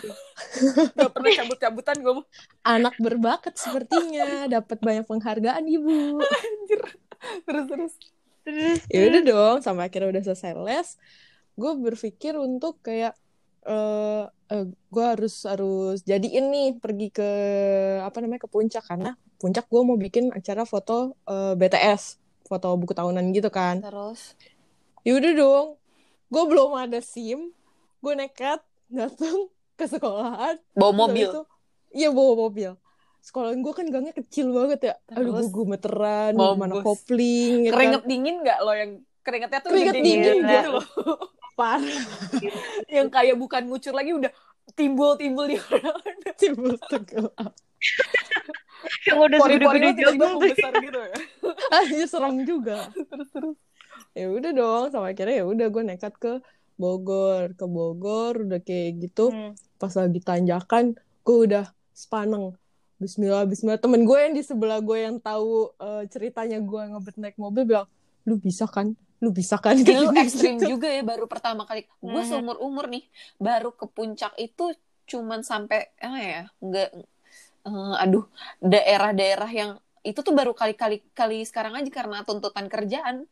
gak 0.99 1.11
pernah 1.15 1.31
cabut-cabutan 1.39 1.97
gue. 2.03 2.15
anak 2.67 2.95
berbakat 2.99 3.55
sepertinya 3.55 4.51
dapat 4.51 4.83
banyak 4.83 5.07
penghargaan 5.07 5.63
ibu 5.63 6.19
Anjir. 6.19 6.83
Terus 7.47 7.65
terus. 7.71 7.93
Terus 8.43 8.81
ya 8.91 9.01
udah 9.15 9.23
dong 9.23 9.57
sampai 9.63 9.87
akhirnya 9.87 10.11
udah 10.11 10.23
selesai 10.27 10.59
les 10.59 10.89
gue 11.53 11.73
berpikir 11.77 12.35
untuk 12.37 12.81
kayak 12.81 13.13
eh 13.63 14.25
eh, 14.51 14.65
gue 14.67 15.05
harus 15.05 15.47
harus 15.47 16.03
jadiin 16.03 16.51
nih 16.51 16.69
pergi 16.83 17.09
ke 17.15 17.31
apa 18.03 18.19
namanya 18.19 18.45
ke 18.45 18.51
puncak 18.51 18.83
karena 18.83 19.15
puncak 19.39 19.71
gue 19.71 19.83
mau 19.87 19.95
bikin 19.95 20.35
acara 20.35 20.67
foto 20.67 21.15
eh, 21.31 21.55
BTS 21.55 22.19
foto 22.43 22.75
buku 22.75 22.93
tahunan 22.93 23.31
gitu 23.31 23.49
kan 23.49 23.79
Terus. 23.81 24.35
ya 25.07 25.15
udah 25.15 25.33
dong 25.33 25.67
gue 26.27 26.43
belum 26.49 26.71
ada 26.75 26.99
sim 26.99 27.55
gue 28.03 28.13
nekat 28.19 28.59
datang 28.91 29.47
ke 29.79 29.87
sekolahan 29.87 30.59
Bawa 30.75 30.93
mobil. 31.07 31.31
iya 31.95 32.11
bawa 32.11 32.51
mobil 32.51 32.75
sekolah 33.23 33.55
gue 33.55 33.73
kan 33.73 33.87
gangnya 33.87 34.11
kecil 34.11 34.51
banget 34.51 34.81
ya 34.91 34.95
aduh 35.15 35.39
Terus? 35.39 35.47
gue 35.47 35.55
gemeteran 35.55 36.33
Mampus. 36.35 36.59
mana 36.59 36.75
kopling 36.83 37.55
ya 37.63 37.71
kan. 37.71 37.77
Keringet 37.79 38.05
dingin 38.11 38.37
gak 38.43 38.59
lo 38.67 38.73
yang 38.75 38.93
keringetnya 39.23 39.61
tuh 39.63 39.71
Keringet 39.71 39.95
gede 39.95 40.03
dingin 40.03 40.37
gitu 40.43 40.71
loh. 40.75 40.87
parah 41.53 42.05
yang 42.89 43.09
kayak 43.09 43.37
bukan 43.37 43.69
ngucur 43.69 43.93
lagi 43.93 44.13
udah 44.17 44.33
timbul-timbul 44.79 45.47
di 45.51 45.57
mana-mana. 45.59 46.31
timbul 46.41 46.75
tenggelam 46.89 47.53
yang 49.07 49.19
udah 49.19 49.39
segede-gede 49.39 49.89
tiba-tiba 49.95 50.01
jagung 50.01 50.19
tuh. 50.19 50.39
membesar 50.39 50.73
gitu 50.79 51.01
ya. 51.01 51.17
Aja 51.75 52.07
serem 52.13 52.37
juga. 52.47 52.79
Terus 52.95 53.29
terus. 53.31 53.57
Ya 54.13 54.27
udah 54.29 54.51
dong, 54.53 54.85
sama 54.93 55.07
akhirnya 55.13 55.41
ya 55.41 55.45
udah 55.49 55.67
gue 55.73 55.83
nekat 55.83 56.15
ke 56.21 56.33
Bogor, 56.77 57.55
ke 57.57 57.65
Bogor 57.65 58.45
udah 58.45 58.61
kayak 58.61 59.09
gitu. 59.09 59.33
Hmm. 59.33 59.53
Pas 59.81 59.93
lagi 59.95 60.21
tanjakan, 60.21 60.97
gue 61.25 61.37
udah 61.49 61.65
sepaneng. 61.93 62.57
Bismillah, 63.01 63.49
Bismillah. 63.49 63.81
Temen 63.83 64.07
gue 64.07 64.19
yang 64.19 64.35
di 64.37 64.43
sebelah 64.45 64.79
gue 64.79 64.99
yang 65.01 65.17
tahu 65.19 65.75
eh, 65.81 66.05
ceritanya 66.13 66.63
gue 66.63 66.83
ngebet 66.93 67.17
naik 67.19 67.37
mobil 67.41 67.67
bilang, 67.67 67.89
lu 68.29 68.39
bisa 68.39 68.69
kan? 68.69 68.95
Lu 69.23 69.31
bisa 69.31 69.55
kan? 69.57 69.79
Gila, 69.79 70.03
lu 70.03 70.19
ekstrim 70.19 70.59
gitu. 70.59 70.67
juga 70.75 70.91
ya 70.91 71.01
baru 71.01 71.31
pertama 71.31 71.63
kali. 71.63 71.87
Gue 72.03 72.23
Mhm. 72.23 72.29
seumur 72.29 72.59
umur 72.59 72.91
nih 72.91 73.07
baru 73.39 73.71
ke 73.71 73.87
puncak 73.87 74.35
itu 74.37 74.75
cuman 75.07 75.47
sampai 75.47 75.95
apa 75.97 76.19
ya? 76.19 76.43
Enggak 76.59 76.89
eh, 77.63 77.95
aduh, 78.03 78.27
daerah-daerah 78.59 79.47
yang 79.47 79.71
itu 80.03 80.19
tuh 80.19 80.35
baru 80.35 80.51
kali-kali 80.51 80.99
kali 81.15 81.47
sekarang 81.47 81.79
aja 81.79 81.87
karena 81.89 82.27
tuntutan 82.27 82.67
kerjaan. 82.67 83.23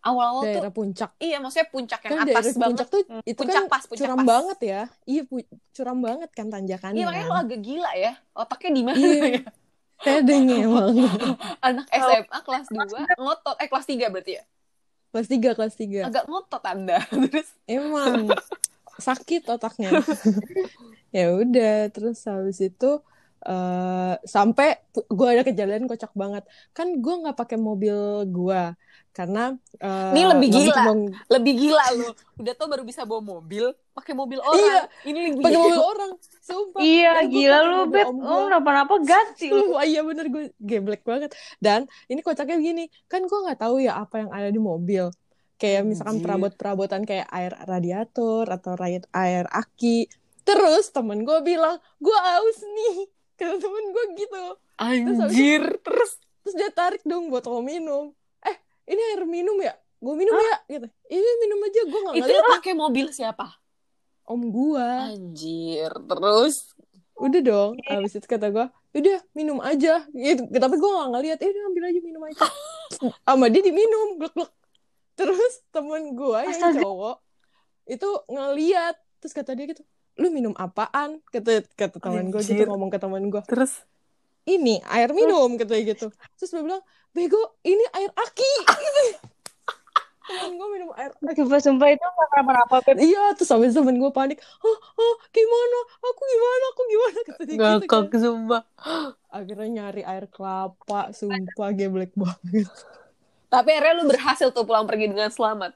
Awal-awal 0.00 0.42
tuh 0.46 0.62
Daerah 0.62 0.72
puncak. 0.72 1.10
iya 1.18 1.36
maksudnya 1.42 1.66
puncak 1.66 2.00
yang 2.06 2.12
Kan 2.14 2.20
atas 2.22 2.30
daerah 2.30 2.54
banget. 2.56 2.68
puncak 2.70 2.88
tuh 2.88 3.02
Hmm, 3.10 3.22
itu 3.26 3.40
puncak 3.42 3.52
kan 3.58 3.64
pas, 3.66 3.82
puncak 3.84 4.06
curam 4.06 4.16
pas. 4.16 4.26
banget 4.32 4.58
ya. 4.62 4.80
Iya, 5.02 5.22
pu- 5.26 5.50
curam 5.74 5.98
banget 5.98 6.30
kan 6.30 6.46
tanjakannya. 6.46 6.96
Iya 6.96 7.04
makanya 7.10 7.26
kan. 7.26 7.32
lo 7.34 7.36
agak 7.42 7.60
gila 7.60 7.90
ya. 7.92 8.12
Otaknya 8.32 8.70
di 8.70 8.82
mana 8.86 8.96
Iya. 8.96 9.20
ya? 9.26 9.40
Pedeng 9.98 10.44
emang. 10.46 10.94
Anak 11.66 11.86
SMA 11.90 12.38
kelas 12.38 12.66
2 12.70 13.00
ngotot 13.18 13.56
eh 13.58 13.68
kelas 13.68 13.84
3 13.84 14.06
berarti 14.08 14.32
ya. 14.38 14.44
Kelas 15.10 15.28
3, 15.28 15.56
kelas 15.56 15.74
3. 15.78 16.08
Agak 16.08 16.24
ngotot 16.28 16.62
Anda. 16.64 16.98
Terus 17.28 17.48
Emang 17.66 18.30
sakit 18.96 19.48
otaknya. 19.52 20.00
ya 21.16 21.32
udah, 21.36 21.92
terus 21.92 22.24
habis 22.24 22.58
itu 22.64 23.00
eh 23.46 24.14
sampai 24.26 24.74
gue 24.90 25.28
ada 25.30 25.46
kejadian 25.46 25.86
kocak 25.86 26.10
banget. 26.18 26.42
Kan 26.74 26.98
gue 26.98 27.14
nggak 27.22 27.38
pakai 27.38 27.54
mobil 27.54 28.26
gue 28.26 28.62
karena 29.16 29.56
eh, 29.80 30.12
Ini 30.12 30.22
lebih 30.28 30.48
gila. 30.52 30.74
cuma 30.76 30.92
lebih 31.32 31.54
gila 31.56 31.84
lu. 31.96 32.10
Udah 32.42 32.52
tau 32.52 32.68
baru 32.68 32.84
bisa 32.84 33.08
bawa 33.08 33.22
mobil, 33.24 33.72
pakai 33.96 34.12
mobil 34.12 34.42
orang. 34.44 34.60
Iya. 34.60 34.82
Ini 35.08 35.18
lebih 35.30 35.40
pakai 35.40 35.56
gila. 35.56 35.62
mobil 35.64 35.80
orang. 35.80 36.10
Sumpah. 36.44 36.80
Iya, 36.84 37.12
gila 37.24 37.58
lu, 37.64 37.78
Beb. 37.88 38.06
Lu 38.12 38.36
kenapa-napa 38.50 38.94
ganti 39.00 39.48
lu. 39.48 39.78
Iya 39.80 40.04
bener 40.04 40.26
gue 40.28 40.44
geblek 40.60 41.06
banget. 41.06 41.32
Dan 41.62 41.88
ini 42.10 42.20
kocaknya 42.20 42.60
begini, 42.60 42.84
kan 43.08 43.24
gue 43.24 43.38
nggak 43.46 43.62
tahu 43.62 43.80
ya 43.80 44.02
apa 44.02 44.26
yang 44.26 44.30
ada 44.34 44.50
di 44.52 44.60
mobil. 44.60 45.08
Kayak 45.56 45.88
misalkan 45.88 46.20
perabot-perabotan 46.20 47.08
kayak 47.08 47.30
air 47.32 47.56
radiator 47.64 48.44
atau 48.44 48.76
air, 48.76 49.00
air 49.16 49.48
aki. 49.48 50.04
Terus 50.44 50.92
temen 50.92 51.24
gue 51.24 51.38
bilang, 51.40 51.80
gue 51.96 52.18
aus 52.36 52.60
nih. 52.60 53.15
Kata 53.36 53.54
temen 53.60 53.84
gue 53.92 54.04
gitu. 54.16 54.42
Anjir. 54.80 55.64
Terus 55.84 56.10
Terus 56.46 56.62
dia 56.62 56.70
tarik 56.70 57.02
dong 57.02 57.26
botol 57.26 57.58
minum. 57.58 58.14
Eh, 58.46 58.54
ini 58.86 59.02
air 59.10 59.26
minum 59.26 59.58
ya? 59.58 59.74
Gue 59.98 60.14
minum 60.14 60.38
ya? 60.38 60.56
Gitu. 60.70 60.86
Ini 61.10 61.30
minum 61.42 61.58
aja, 61.58 61.80
gue 61.82 62.00
gak 62.06 62.14
itu 62.22 62.32
pakai 62.54 62.72
mobil 62.78 63.10
siapa? 63.10 63.58
om 64.30 64.46
gue. 64.54 64.90
Anjir. 65.10 65.90
Terus 65.90 66.70
Udah 67.18 67.40
dong, 67.42 67.80
abis 67.82 68.20
itu 68.20 68.28
kata 68.28 68.52
gue, 68.54 68.66
udah 68.70 69.18
minum 69.34 69.58
aja. 69.58 70.06
Gitu. 70.14 70.46
Tapi 70.46 70.74
gue 70.78 70.90
gak 71.02 71.10
ngeliat, 71.18 71.38
eh 71.42 71.50
udah 71.50 71.62
ambil 71.66 71.82
aja 71.90 72.00
minum 72.04 72.22
aja. 72.22 72.38
Sama 73.26 73.50
dia 73.50 73.62
diminum, 73.66 74.22
glek-glek. 74.22 74.52
Terus 75.18 75.52
temen 75.74 76.14
gue 76.14 76.38
yang 76.46 76.78
cowok, 76.78 77.18
itu 77.90 78.08
ngeliat. 78.30 78.94
Terus 79.18 79.34
kata 79.34 79.58
dia 79.58 79.66
gitu, 79.66 79.82
lu 80.16 80.28
minum 80.32 80.52
apaan? 80.56 81.20
Kata, 81.28 81.64
kata 81.76 81.96
temen 82.00 82.32
gue 82.32 82.40
gitu, 82.40 82.64
ngomong 82.64 82.88
ke 82.88 82.98
temen 83.00 83.28
gue. 83.28 83.42
terus 83.44 83.84
Ini 84.46 84.78
air 84.94 85.10
minum, 85.10 85.58
katanya 85.58 85.90
gitu. 85.90 86.06
Terus 86.38 86.50
dia 86.54 86.62
bilang, 86.62 86.82
bego, 87.10 87.58
ini 87.66 87.82
air 87.98 88.10
aki. 88.14 88.52
Gitu. 88.86 89.02
temen 90.26 90.58
gue 90.58 90.68
minum 90.70 90.90
air 90.94 91.10
aki. 91.18 91.42
Sumpah-sumpah 91.42 91.88
itu 91.90 92.02
gak 92.06 92.28
kenapa-napa. 92.30 92.76
Iya, 92.94 93.34
terus 93.34 93.50
sampai 93.50 93.74
temen 93.74 93.98
gue 93.98 94.10
panik. 94.14 94.38
Hah, 94.38 94.78
hah, 94.94 95.14
gimana? 95.34 95.78
Aku 95.98 96.22
gimana? 96.22 96.64
Aku 96.70 96.82
gimana? 96.86 97.18
Kata 97.26 97.42
dia 97.42 97.56
gitu 97.58 97.86
kan. 97.90 98.22
sumpah. 98.22 98.62
akhirnya 99.36 99.68
nyari 99.68 100.02
air 100.06 100.24
kelapa 100.32 101.12
sumpah 101.12 101.68
geblek 101.76 102.14
banget 102.16 102.72
Tapi 103.52 103.68
akhirnya 103.68 103.94
lu 104.00 104.04
berhasil 104.08 104.48
tuh 104.54 104.64
pulang 104.64 104.86
pergi 104.86 105.10
dengan 105.10 105.28
selamat. 105.28 105.74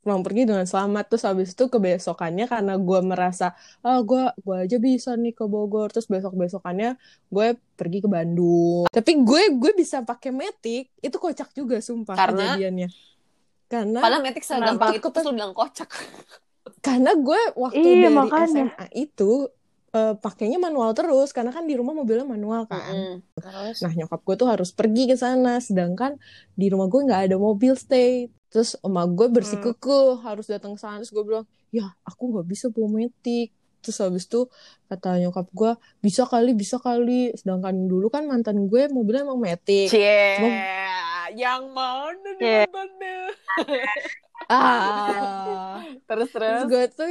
Pulang 0.00 0.24
pergi 0.24 0.48
dengan 0.48 0.64
selamat 0.64 1.04
terus 1.06 1.24
habis 1.24 1.52
itu 1.52 1.64
kebesokannya 1.66 2.48
karena 2.48 2.74
gue 2.74 3.00
merasa 3.00 3.52
ah 3.80 4.00
gue 4.00 4.32
gue 4.34 4.56
aja 4.58 4.76
bisa 4.76 5.12
nih 5.12 5.32
ke 5.32 5.44
Bogor 5.44 5.88
terus 5.88 6.08
besok 6.08 6.32
besokannya 6.34 6.96
gue 7.28 7.46
pergi 7.76 8.00
ke 8.00 8.08
Bandung 8.08 8.88
tapi 8.88 9.20
gue 9.20 9.42
gue 9.52 9.72
bisa 9.72 10.00
pakai 10.00 10.32
metik 10.32 10.88
itu 10.96 11.12
kocak 11.14 11.52
juga 11.52 11.78
sumpah 11.78 12.16
Karena? 12.16 12.56
kejadiannya 12.56 12.88
karena 13.66 13.98
Padahal 14.00 14.22
metik 14.24 14.42
segampang 14.42 14.96
itu 14.96 15.06
terus 15.06 15.24
lu 15.24 15.32
bilang 15.32 15.52
kocak. 15.52 15.86
karena 16.80 17.12
gue 17.12 17.40
waktu 17.54 17.84
Iya, 17.84 18.08
dari 18.08 18.16
makanya. 18.16 18.64
SMA 18.72 18.86
itu 18.96 19.30
eh, 19.90 20.14
pakainya 20.16 20.56
manual 20.56 20.90
terus 20.90 21.30
karena 21.30 21.50
kan 21.50 21.66
di 21.66 21.74
rumah 21.74 21.92
mobilnya 21.92 22.24
manual 22.24 22.64
kan. 22.64 23.20
Terus 23.36 23.78
Nah 23.78 23.92
nyokap 23.92 24.20
gue 24.22 24.34
tuh 24.34 24.48
harus 24.48 24.70
pergi 24.70 25.06
ke 25.06 25.14
sana, 25.14 25.58
sedangkan 25.58 26.16
di 26.52 26.66
rumah 26.66 26.86
gue 26.86 27.00
nggak 27.04 27.22
ada 27.26 27.36
mobil 27.36 27.74
stay. 27.74 28.26
Terus 28.50 28.74
emak 28.76 29.06
gue 29.10 29.26
bersikukuh 29.30 30.20
harus 30.20 30.44
datang 30.44 30.74
ke 30.74 30.80
sana. 30.80 30.98
Terus 30.98 31.10
gue 31.10 31.24
bilang, 31.24 31.42
ya 31.70 31.94
aku 32.02 32.30
nggak 32.30 32.46
bisa 32.46 32.66
bawa 32.68 32.88
metik. 32.98 33.50
Terus 33.80 33.96
habis 33.96 34.26
itu 34.26 34.44
kata 34.86 35.16
nyokap 35.18 35.48
gue, 35.48 35.70
bisa 35.98 36.22
kali, 36.24 36.52
bisa 36.52 36.76
kali. 36.76 37.32
Sedangkan 37.32 37.86
dulu 37.86 38.10
kan 38.10 38.26
mantan 38.26 38.66
gue 38.66 38.86
mobilnya 38.88 39.24
emang 39.24 39.38
metik. 39.38 39.88
Cie, 39.88 40.36
Cuma- 40.36 41.32
yang 41.32 41.70
mana 41.70 42.28
nih 42.34 42.38
Cie. 42.38 42.60
mantannya? 42.66 43.18
Ah. 44.50 45.78
Terus 46.04 46.28
Terus 46.28 46.30
terus. 46.34 46.62
gue 46.66 46.84
tuh 46.90 47.06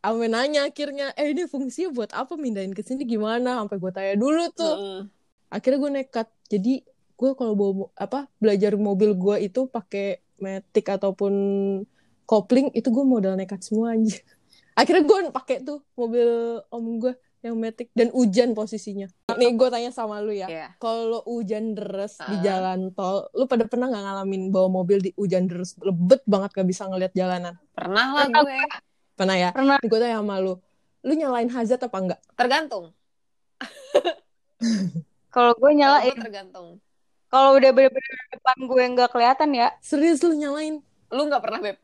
ame 0.00 0.26
nanya 0.26 0.66
akhirnya, 0.66 1.14
eh 1.14 1.30
ini 1.30 1.46
fungsinya 1.46 1.92
buat 1.92 2.10
apa 2.10 2.34
mindahin 2.34 2.72
ke 2.72 2.82
sini 2.82 3.04
gimana? 3.04 3.62
Sampai 3.62 3.78
gue 3.78 3.90
tanya 3.90 4.14
dulu 4.16 4.42
tuh. 4.50 4.74
Mm-mm. 4.74 5.00
akhirnya 5.46 5.78
gue 5.78 5.92
nekat 5.92 6.28
jadi 6.46 6.74
gue 7.14 7.30
kalau 7.34 7.52
bawa 7.52 7.72
apa 7.94 8.30
belajar 8.38 8.74
mobil 8.74 9.12
gue 9.12 9.36
itu 9.44 9.66
pakai 9.66 10.18
matic 10.40 10.88
ataupun 10.88 11.32
kopling 12.24 12.72
itu 12.72 12.88
gue 12.88 13.04
modal 13.04 13.34
nekat 13.34 13.60
semua 13.60 13.92
aja 13.92 14.16
akhirnya 14.80 15.02
gue 15.02 15.18
pakai 15.30 15.60
tuh 15.60 15.84
mobil 15.92 16.26
om 16.66 16.98
gue 16.98 17.12
yang 17.40 17.56
matic 17.56 17.88
dan 17.90 18.08
hujan 18.10 18.52
posisinya 18.52 19.08
nih 19.30 19.50
gue 19.50 19.68
tanya 19.68 19.88
sama 19.88 20.18
lu 20.18 20.28
ya 20.30 20.44
Iya. 20.44 20.68
kalau 20.76 21.24
hujan 21.24 21.72
deres 21.72 22.16
di 22.18 22.36
Ah. 22.36 22.42
jalan 22.42 22.90
tol 22.90 23.32
lu 23.32 23.44
pada 23.44 23.64
pernah 23.64 23.88
nggak 23.88 24.02
ngalamin 24.02 24.42
bawa 24.48 24.68
mobil 24.70 25.00
di 25.00 25.10
hujan 25.14 25.44
deres 25.44 25.72
lebet 25.78 26.20
banget 26.24 26.52
gak 26.52 26.66
bisa 26.66 26.84
ngeliat 26.84 27.12
jalanan 27.12 27.56
Pernah 27.72 28.06
lah 28.10 28.26
gue. 28.28 28.60
pernah 29.14 29.36
ya 29.38 29.50
Pernah. 29.50 29.76
nih 29.76 29.88
gue 29.88 29.98
tanya 29.98 30.16
sama 30.18 30.36
lu 30.36 30.54
lu 31.00 31.12
nyalain 31.14 31.48
hazard 31.48 31.80
apa 31.80 31.96
enggak 31.98 32.20
Tergantung. 32.34 32.92
Kalau 35.30 35.54
gue 35.54 35.70
nyalain, 35.72 36.10
gue 36.10 36.20
tergantung. 36.20 36.68
Kalau 37.30 37.50
udah 37.56 37.70
bener-bener 37.70 38.14
depan 38.34 38.56
gue 38.60 38.82
nggak 38.94 39.08
kelihatan 39.14 39.50
ya. 39.54 39.68
serius 39.80 40.18
lu 40.20 40.34
nyalain 40.34 40.82
Lu 41.10 41.22
nggak 41.26 41.42
pernah, 41.42 41.60
Beb? 41.62 41.76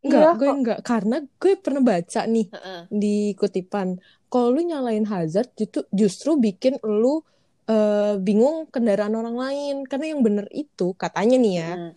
enggak 0.00 0.22
Iya, 0.22 0.38
gue 0.38 0.48
kok. 0.48 0.56
enggak 0.56 0.78
karena 0.84 1.16
gue 1.24 1.52
pernah 1.56 1.82
baca 1.82 2.20
nih 2.26 2.46
Heeh. 2.52 2.80
di 2.92 3.16
kutipan 3.34 3.88
kalau 4.28 4.48
lu 4.54 4.60
nyalain 4.62 5.04
hazard 5.04 5.50
itu 5.56 5.82
justru 5.90 6.36
bikin 6.36 6.78
lu 6.84 7.20
eh, 7.66 8.14
bingung 8.16 8.70
kendaraan 8.70 9.12
orang 9.12 9.34
lain 9.34 9.74
karena 9.84 10.14
yang 10.14 10.22
bener 10.22 10.46
itu 10.54 10.94
katanya 10.94 11.36
nih 11.36 11.54
ya 11.58 11.70
Mm. 11.74 11.90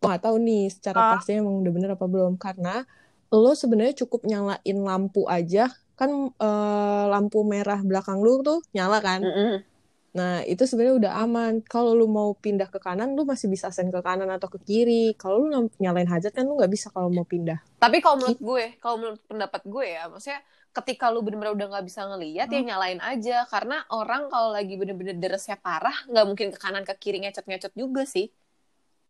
gue 0.00 0.06
nggak 0.08 0.24
tahu 0.24 0.36
nih 0.40 0.64
secara 0.72 0.98
Ah. 1.00 1.10
pastinya 1.16 1.38
emang 1.44 1.56
udah 1.60 1.72
bener 1.72 1.90
apa 1.92 2.06
belum 2.08 2.32
karena 2.36 2.74
lo 3.28 3.52
sebenarnya 3.52 3.94
cukup 4.04 4.24
nyalain 4.24 4.78
lampu 4.80 5.24
aja 5.28 5.68
kan 5.94 6.10
eh, 6.32 7.04
lampu 7.12 7.44
merah 7.44 7.80
belakang 7.80 8.24
lu 8.24 8.40
tuh 8.40 8.60
nyala 8.72 8.98
kan 9.00 9.20
Mm-mm. 9.20 9.60
Nah 10.14 10.46
itu 10.46 10.62
sebenarnya 10.62 10.94
udah 10.94 11.12
aman. 11.26 11.52
Kalau 11.66 11.90
lu 11.92 12.06
mau 12.06 12.32
pindah 12.38 12.70
ke 12.70 12.78
kanan 12.78 13.18
lu 13.18 13.26
masih 13.26 13.50
bisa 13.50 13.68
sen 13.74 13.90
ke 13.90 13.98
kanan 13.98 14.30
atau 14.30 14.46
ke 14.46 14.62
kiri. 14.62 15.18
Kalau 15.18 15.42
lu 15.42 15.46
nyalain 15.82 16.06
hazard 16.06 16.32
kan 16.32 16.46
lu 16.46 16.54
nggak 16.54 16.70
bisa 16.70 16.88
kalau 16.94 17.10
mau 17.10 17.26
pindah. 17.26 17.58
Tapi 17.82 17.98
kalau 17.98 18.22
menurut 18.22 18.40
gue, 18.40 18.64
kalau 18.78 18.96
menurut 19.02 19.20
pendapat 19.26 19.62
gue 19.66 19.86
ya, 19.90 20.06
maksudnya 20.06 20.40
ketika 20.74 21.10
lu 21.10 21.20
bener-bener 21.26 21.52
udah 21.54 21.66
nggak 21.70 21.86
bisa 21.86 22.06
ngeliat 22.06 22.48
ya 22.48 22.60
nyalain 22.62 23.02
aja. 23.02 23.44
Karena 23.50 23.82
orang 23.90 24.30
kalau 24.30 24.54
lagi 24.54 24.78
bener-bener 24.78 25.18
deresnya 25.18 25.58
parah 25.58 25.94
nggak 26.06 26.24
mungkin 26.24 26.48
ke 26.54 26.58
kanan 26.62 26.86
ke 26.86 26.94
kiri 26.96 27.18
ngecet-ngecet 27.26 27.74
juga 27.74 28.06
sih. 28.06 28.30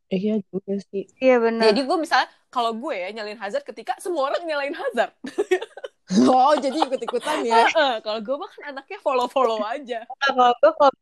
Eh, 0.09 0.21
iya 0.21 0.37
juga 0.53 0.81
sih. 0.89 1.09
Iya 1.21 1.41
benar. 1.41 1.73
Jadi 1.73 1.81
gue 1.85 1.97
misalnya 2.01 2.29
kalau 2.49 2.77
gue 2.77 2.95
ya 2.97 3.09
nyalain 3.13 3.41
hazard 3.41 3.65
ketika 3.65 3.97
semua 4.01 4.33
orang 4.33 4.43
nyalain 4.45 4.77
hazard. 4.77 5.13
oh 6.29 6.55
jadi 6.61 6.77
ikut 6.77 7.01
ikutan 7.01 7.41
ya 7.43 7.65
Eh, 7.65 7.95
kalau 8.05 8.21
gue 8.21 8.37
mah 8.37 8.51
kan 8.53 8.63
anaknya 8.77 8.99
follow-follow 9.01 9.65
aja. 9.65 10.05
Kalau 10.25 10.53
gue 10.61 10.73
kalau 10.77 10.95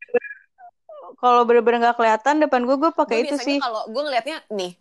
kalau 1.19 1.41
bener-bener 1.47 1.79
nggak 1.83 1.97
kelihatan 1.99 2.43
depan 2.43 2.63
gue, 2.63 2.75
gue 2.79 2.91
pakai 2.91 3.27
itu 3.27 3.35
sih. 3.39 3.59
kalau 3.59 3.87
gue 3.87 4.01
ngelihatnya 4.03 4.43
nih, 4.51 4.75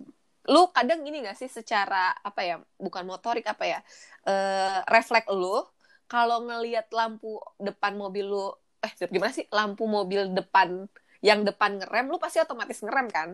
lu 0.50 0.70
kadang 0.74 1.02
gini 1.06 1.22
gak 1.22 1.38
sih 1.38 1.46
secara 1.46 2.14
apa 2.18 2.40
ya, 2.42 2.56
bukan 2.78 3.06
motorik 3.06 3.46
apa 3.46 3.62
ya, 3.66 3.78
eh 4.26 4.78
refleks 4.90 5.30
lu 5.30 5.62
kalau 6.10 6.42
ngelihat 6.46 6.90
lampu 6.90 7.38
depan 7.62 7.94
mobil 7.94 8.26
lu, 8.26 8.46
eh 8.82 8.90
gimana 9.06 9.30
sih 9.30 9.46
lampu 9.50 9.86
mobil 9.86 10.30
depan 10.34 10.86
yang 11.22 11.46
depan 11.46 11.78
ngerem, 11.78 12.10
lu 12.10 12.18
pasti 12.18 12.42
otomatis 12.42 12.82
ngerem 12.82 13.06
kan? 13.10 13.28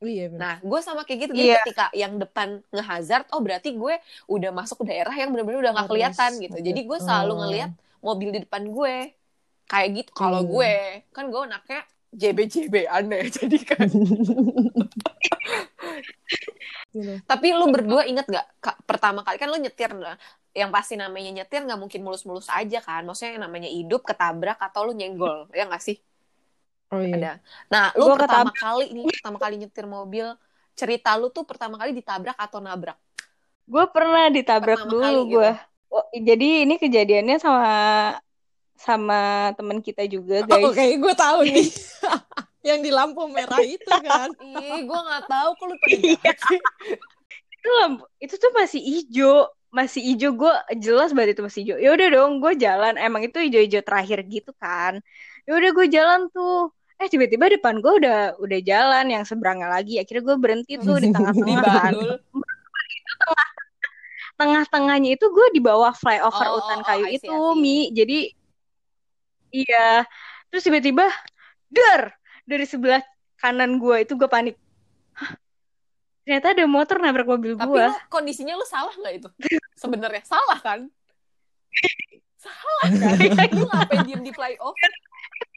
Iya 0.00 0.30
bener. 0.30 0.38
Nah, 0.38 0.54
gue 0.62 0.80
sama 0.80 1.02
kayak 1.02 1.18
gitu. 1.26 1.32
Jadi 1.34 1.48
Iya. 1.50 1.58
ketika 1.62 1.86
yang 1.90 2.12
depan 2.16 2.62
ngehazard, 2.70 3.26
oh 3.34 3.40
berarti 3.42 3.74
gue 3.74 3.94
udah 4.26 4.50
masuk 4.54 4.82
ke 4.82 4.94
daerah 4.94 5.10
yang 5.10 5.34
bener-bener 5.34 5.58
udah 5.58 5.72
nggak 5.74 5.86
Harus. 5.90 5.94
kelihatan 5.98 6.30
gitu. 6.38 6.58
Jadi 6.62 6.80
gue 6.86 6.98
selalu 6.98 7.32
Oh. 7.34 7.38
ngelihat 7.42 7.70
mobil 7.98 8.28
di 8.30 8.40
depan 8.46 8.62
gue. 8.68 8.96
Kayak 9.68 9.88
gitu 10.00 10.10
kalau 10.14 10.40
Hmm. 10.46 10.50
gue. 10.54 10.74
Kan 11.10 11.24
gue 11.28 11.40
anaknya 11.44 11.80
JB-JB 12.08 12.74
aneh. 12.88 13.20
Jadi 13.36 13.58
kan. 13.60 13.84
Tapi 17.28 17.46
lu 17.52 17.68
berdua 17.68 18.08
inget 18.08 18.24
gak? 18.26 18.46
Ka- 18.58 18.78
pertama 18.82 19.20
kali 19.20 19.36
kan 19.36 19.48
lu 19.52 19.60
nyetir 19.60 19.92
nah. 19.92 20.16
Yang 20.56 20.70
pasti 20.72 20.94
namanya 20.96 21.30
nyetir 21.30 21.62
nggak 21.62 21.78
mungkin 21.78 22.00
mulus-mulus 22.02 22.48
aja 22.48 22.80
kan. 22.80 23.04
Maksudnya 23.04 23.36
yang 23.36 23.44
namanya 23.46 23.68
hidup, 23.68 24.02
ketabrak, 24.02 24.56
atau 24.58 24.88
lu 24.88 24.96
nyenggol. 24.96 25.46
Ya 25.52 25.68
nggak 25.68 25.84
sih? 25.84 26.00
Oh 26.92 27.00
iya 27.04 27.16
Ada. 27.16 27.32
Nah, 27.68 27.86
lu 27.96 28.04
Gua 28.08 28.16
pertama 28.16 28.50
kali 28.52 28.86
nih, 28.94 29.06
pertama 29.08 29.38
kali 29.40 29.54
nyetir 29.60 29.86
mobil, 29.88 30.26
cerita 30.78 31.18
lu 31.18 31.28
tuh 31.34 31.42
pertama 31.42 31.74
kali 31.74 31.90
ditabrak 31.90 32.38
atau 32.38 32.62
nabrak? 32.62 32.98
Gue 33.68 33.84
pernah 33.92 34.32
ditabrak 34.32 34.86
Pertama 34.86 34.92
dulu 34.92 35.04
kali 35.04 35.20
gitu. 35.20 35.32
gue. 35.36 35.50
Oh, 35.88 36.04
jadi 36.12 36.48
ini 36.64 36.74
kejadiannya 36.80 37.36
sama 37.36 37.72
sama 38.78 39.52
teman 39.58 39.82
kita 39.82 40.06
juga 40.06 40.46
guys. 40.46 40.64
Oh, 40.64 40.72
kayak 40.72 40.96
gue 41.02 41.14
tahu 41.18 41.38
nih. 41.44 41.68
yang 42.68 42.80
di 42.80 42.90
lampu 42.94 43.26
merah 43.28 43.60
itu 43.60 43.90
kan. 43.90 44.30
Ih, 44.44 44.86
gue 44.86 45.00
nggak 45.02 45.24
tahu 45.26 45.50
kok 45.58 45.66
lu 45.66 45.76
pada 45.82 45.96
sih. 46.48 46.60
Itu 47.58 47.68
lampu, 47.82 48.04
itu 48.22 48.34
tuh 48.38 48.52
masih 48.54 48.80
hijau, 48.80 49.50
masih 49.74 50.00
hijau 50.00 50.30
gue 50.32 50.52
jelas 50.78 51.10
banget 51.12 51.36
itu 51.36 51.42
masih 51.44 51.60
hijau. 51.66 51.76
Ya 51.82 51.90
udah 51.92 52.08
dong, 52.14 52.32
gue 52.38 52.52
jalan. 52.56 52.94
Emang 52.96 53.26
itu 53.26 53.36
hijau-hijau 53.36 53.82
terakhir 53.82 54.22
gitu 54.30 54.54
kan. 54.56 55.02
Ya 55.44 55.52
udah 55.58 55.70
gue 55.74 55.86
jalan 55.90 56.20
tuh. 56.32 56.70
Eh 56.98 57.06
tiba-tiba 57.06 57.46
depan 57.46 57.78
gue 57.78 57.92
udah 58.02 58.42
udah 58.42 58.60
jalan 58.66 59.06
yang 59.06 59.22
seberangnya 59.22 59.70
lagi. 59.70 60.02
Akhirnya 60.02 60.34
gue 60.34 60.36
berhenti 60.38 60.74
tuh 60.82 60.98
di 60.98 61.14
tengah-tengah 61.14 61.62
kan. 61.78 61.94
Tengah-tengahnya 64.38 65.14
itu 65.14 65.26
gue 65.30 65.46
di 65.54 65.60
bawah 65.62 65.94
flyover 65.94 66.46
Oh, 66.46 66.54
hutan 66.58 66.82
oh, 66.82 66.86
kayu 66.86 67.06
I 67.06 67.18
see, 67.18 67.18
itu, 67.22 67.30
I 67.30 67.38
see. 67.54 67.60
Mi. 67.62 67.78
Jadi 67.94 68.18
iya. 69.54 70.02
Terus 70.50 70.62
tiba-tiba 70.66 71.06
der 71.70 72.18
dari 72.42 72.66
sebelah 72.66 73.02
kanan 73.38 73.78
gue 73.78 74.02
itu 74.02 74.18
gue 74.18 74.26
panik. 74.26 74.58
Hah? 75.14 75.38
Ternyata 76.26 76.52
ada 76.52 76.64
motor 76.66 76.96
nabrak 76.98 77.30
mobil 77.30 77.54
Tapi 77.54 77.72
gue. 77.72 77.86
lu 77.88 77.94
kondisinya 78.10 78.58
lu 78.58 78.66
salah 78.66 78.92
nggak 78.92 79.14
itu? 79.22 79.28
Sebenarnya 79.78 80.22
salah 80.26 80.58
kan? 80.58 80.90
Salah 82.38 82.86
kan? 82.94 83.50
lu 83.58 83.66
ngapain 83.66 84.02
diem 84.06 84.22
di 84.22 84.30
flyover? 84.30 84.90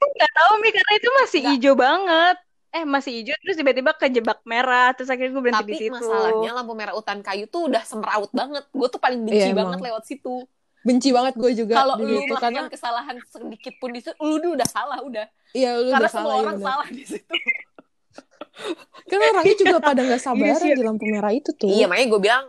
Gak 0.02 0.32
tahu 0.32 0.54
Mi 0.58 0.70
karena 0.70 0.94
itu 0.94 1.10
masih 1.14 1.40
Nggak. 1.40 1.54
hijau 1.56 1.74
banget. 1.76 2.38
Eh 2.72 2.84
masih 2.84 3.12
hijau 3.14 3.36
terus 3.38 3.56
tiba-tiba 3.56 3.92
kejebak 3.94 4.40
merah 4.44 4.92
terus 4.92 5.08
akhirnya 5.08 5.32
gue 5.32 5.44
berhenti 5.44 5.62
Tapi 5.62 5.72
di 5.72 5.80
situ. 5.82 5.94
masalahnya 5.94 6.52
lampu 6.54 6.74
merah 6.74 6.92
hutan 6.92 7.20
kayu 7.20 7.46
tuh 7.46 7.68
udah 7.68 7.84
semeraut 7.84 8.32
banget. 8.32 8.64
Gue 8.70 8.88
tuh 8.88 8.98
paling 8.98 9.22
benci 9.22 9.46
Iya, 9.46 9.54
banget 9.54 9.76
emang. 9.76 9.88
lewat 9.88 10.04
situ. 10.06 10.36
Benci 10.82 11.10
banget 11.12 11.34
gue 11.36 11.52
juga 11.54 11.74
Kalau 11.78 11.94
lu 11.96 12.26
melakukan 12.26 12.42
karena 12.50 12.66
kesalahan 12.68 13.16
sedikit 13.24 13.74
pun 13.78 13.92
di 13.92 14.00
situ, 14.00 14.18
lu 14.18 14.38
tuh 14.38 14.52
udah 14.52 14.66
salah 14.66 14.98
udah. 15.00 15.26
iya 15.52 15.76
lu 15.76 15.90
Karena 15.90 16.00
udah 16.00 16.10
semua 16.10 16.24
salah 16.24 16.34
ya 16.34 16.42
orang 16.42 16.58
bener. 16.58 16.68
salah 16.68 16.88
di 16.90 17.04
situ. 17.06 17.34
Kan 19.10 19.20
orangnya 19.22 19.56
juga 19.58 19.78
pada 19.80 20.02
nggak 20.02 20.22
sabaran 20.22 20.58
sih. 20.60 20.74
di 20.74 20.82
lampu 20.82 21.06
merah 21.06 21.32
itu 21.32 21.52
tuh. 21.54 21.70
Iya, 21.70 21.86
makanya 21.86 22.08
gue 22.10 22.22
bilang 22.22 22.44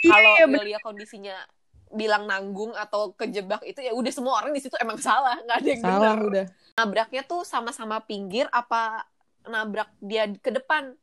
kalau 0.00 0.32
Iya, 0.40 0.78
kondisinya 0.80 1.36
bilang 1.90 2.26
nanggung 2.30 2.70
atau 2.78 3.10
kejebak 3.18 3.66
itu 3.66 3.82
ya 3.82 3.90
udah 3.90 4.12
semua 4.14 4.38
orang 4.38 4.54
di 4.54 4.62
situ 4.62 4.74
emang 4.78 4.98
salah, 5.02 5.34
nggak 5.42 5.58
ada 5.58 5.68
yang 5.68 5.82
salah 5.82 6.14
benar. 6.14 6.28
udah. 6.30 6.46
Nabraknya 6.78 7.22
tuh 7.26 7.42
sama-sama 7.42 7.98
pinggir 8.00 8.46
apa 8.54 9.04
nabrak 9.44 9.90
dia 9.98 10.30
ke 10.30 10.54
depan? 10.54 10.94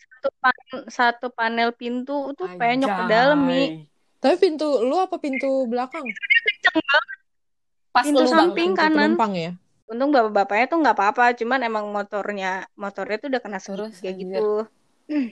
Satu, 0.00 0.28
pan- 0.40 0.86
satu 0.88 1.26
panel 1.28 1.70
pintu 1.76 2.32
tuh 2.32 2.48
penyok 2.56 2.88
ke 2.88 3.04
dalam 3.06 3.44
Mi. 3.44 3.84
Tapi 4.24 4.40
pintu 4.40 4.80
lu 4.80 4.96
apa 4.96 5.20
pintu 5.20 5.68
belakang? 5.68 6.00
Pas 7.92 8.08
Pintu 8.08 8.24
samping. 8.24 8.72
Pintu 8.72 8.80
kanan. 8.80 9.14
penumpang 9.14 9.32
ya. 9.36 9.52
Untung 9.84 10.08
bapak-bapaknya 10.16 10.66
tuh 10.72 10.78
nggak 10.80 10.96
apa-apa, 10.96 11.36
cuman 11.36 11.60
emang 11.60 11.84
motornya 11.92 12.64
motornya 12.72 13.20
tuh 13.20 13.28
udah 13.28 13.40
kena 13.44 13.60
segitiga 13.60 14.16
anjir. 14.16 14.16
gitu. 14.16 14.48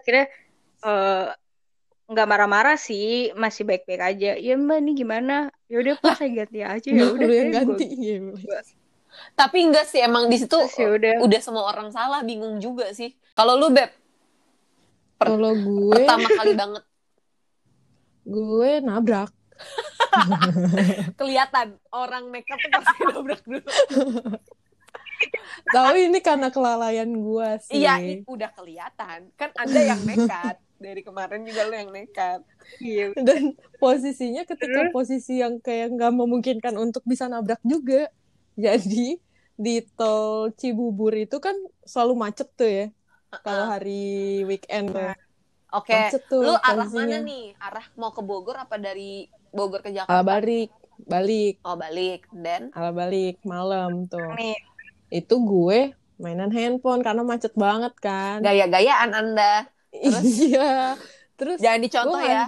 Akhirnya 0.00 0.24
eh, 0.80 1.26
nggak 2.10 2.26
marah-marah 2.26 2.74
sih, 2.74 3.30
masih 3.32 3.62
baik-baik 3.62 4.02
aja. 4.02 4.34
Ya 4.34 4.54
mbak 4.54 4.82
ini 4.82 4.92
gimana? 4.98 5.48
Ya 5.70 5.78
udah 5.78 5.94
pas 5.96 6.18
saya 6.18 6.30
ganti 6.34 6.58
aja 6.58 6.88
ya 6.90 7.06
udah. 7.06 7.22
yang 7.22 7.30
deh, 7.30 7.38
gua- 7.40 7.54
ganti. 7.54 7.86
Iya, 7.86 8.16
boleh. 8.26 8.62
Tapi 9.32 9.58
enggak 9.62 9.86
sih 9.86 10.00
emang 10.02 10.26
di 10.26 10.36
situ 10.36 10.58
ya 10.74 10.88
udah. 10.90 11.14
udah 11.22 11.40
semua 11.40 11.64
orang 11.66 11.90
salah, 11.90 12.22
bingung 12.22 12.58
juga 12.58 12.90
sih. 12.90 13.14
Kalau 13.32 13.54
lu 13.54 13.70
Beb, 13.70 13.90
Per- 15.16 15.28
Kalau 15.28 15.52
gue 15.52 15.92
pertama 15.92 16.28
kali 16.30 16.52
banget 16.56 16.84
gue 18.20 18.70
nabrak. 18.80 19.30
kelihatan 21.20 21.76
orang 21.92 22.32
makeup 22.32 22.56
tuh 22.56 22.70
pasti 22.72 22.96
nabrak 23.04 23.42
dulu. 23.44 23.68
Tapi 25.68 26.08
ini 26.08 26.18
karena 26.18 26.48
kelalaian 26.48 27.06
gue 27.06 27.48
sih. 27.62 27.84
Iya, 27.84 28.24
udah 28.24 28.50
kelihatan. 28.50 29.28
Kan 29.36 29.50
Anda 29.54 29.80
yang 29.84 30.00
nekat. 30.02 30.56
Dari 30.80 31.04
kemarin 31.04 31.44
juga 31.44 31.68
lu 31.68 31.74
yang 31.76 31.92
nekat. 31.92 32.40
Iya. 32.80 33.12
Dan 33.20 33.52
posisinya 33.76 34.48
ketika 34.48 34.88
posisi 34.96 35.44
yang 35.44 35.60
kayak 35.60 35.92
nggak 35.92 36.12
memungkinkan 36.16 36.74
untuk 36.80 37.04
bisa 37.04 37.28
nabrak 37.28 37.60
juga. 37.60 38.08
Jadi 38.56 39.20
di 39.60 39.74
tol 39.92 40.56
Cibubur 40.56 41.12
itu 41.12 41.36
kan 41.36 41.52
selalu 41.84 42.14
macet 42.16 42.48
tuh 42.56 42.64
ya. 42.64 42.86
Kalau 43.44 43.68
hari 43.68 44.40
weekend 44.48 44.96
tuh. 44.96 45.12
Oke, 45.70 45.94
Macet 45.94 46.26
tuh 46.26 46.42
lu 46.42 46.50
arah 46.58 46.82
posisinya. 46.82 47.22
mana 47.22 47.28
nih? 47.28 47.44
Arah 47.62 47.86
mau 47.94 48.10
ke 48.10 48.24
Bogor 48.26 48.58
apa 48.58 48.74
dari 48.74 49.30
Bogor 49.54 49.86
ke 49.86 49.94
Ala 49.94 50.02
Jakarta? 50.02 50.26
balik, 50.26 50.70
balik, 51.06 51.54
Oh, 51.62 51.78
balik. 51.78 52.26
Dan 52.34 52.74
ala 52.74 52.90
balik 52.90 53.38
malam 53.46 54.10
tuh. 54.10 54.34
Nih, 54.34 54.58
Itu 55.12 55.42
gue 55.42 55.94
mainan 56.18 56.50
handphone 56.50 57.06
karena 57.06 57.22
macet 57.22 57.54
banget 57.54 57.94
kan. 58.02 58.42
Gaya-gayaan 58.42 59.10
Anda. 59.14 59.70
Terus? 59.92 60.24
Iya. 60.50 60.96
Terus 61.36 61.56
Jangan 61.56 61.80
dicontoh 61.80 62.20
Gua 62.20 62.28
ya. 62.28 62.44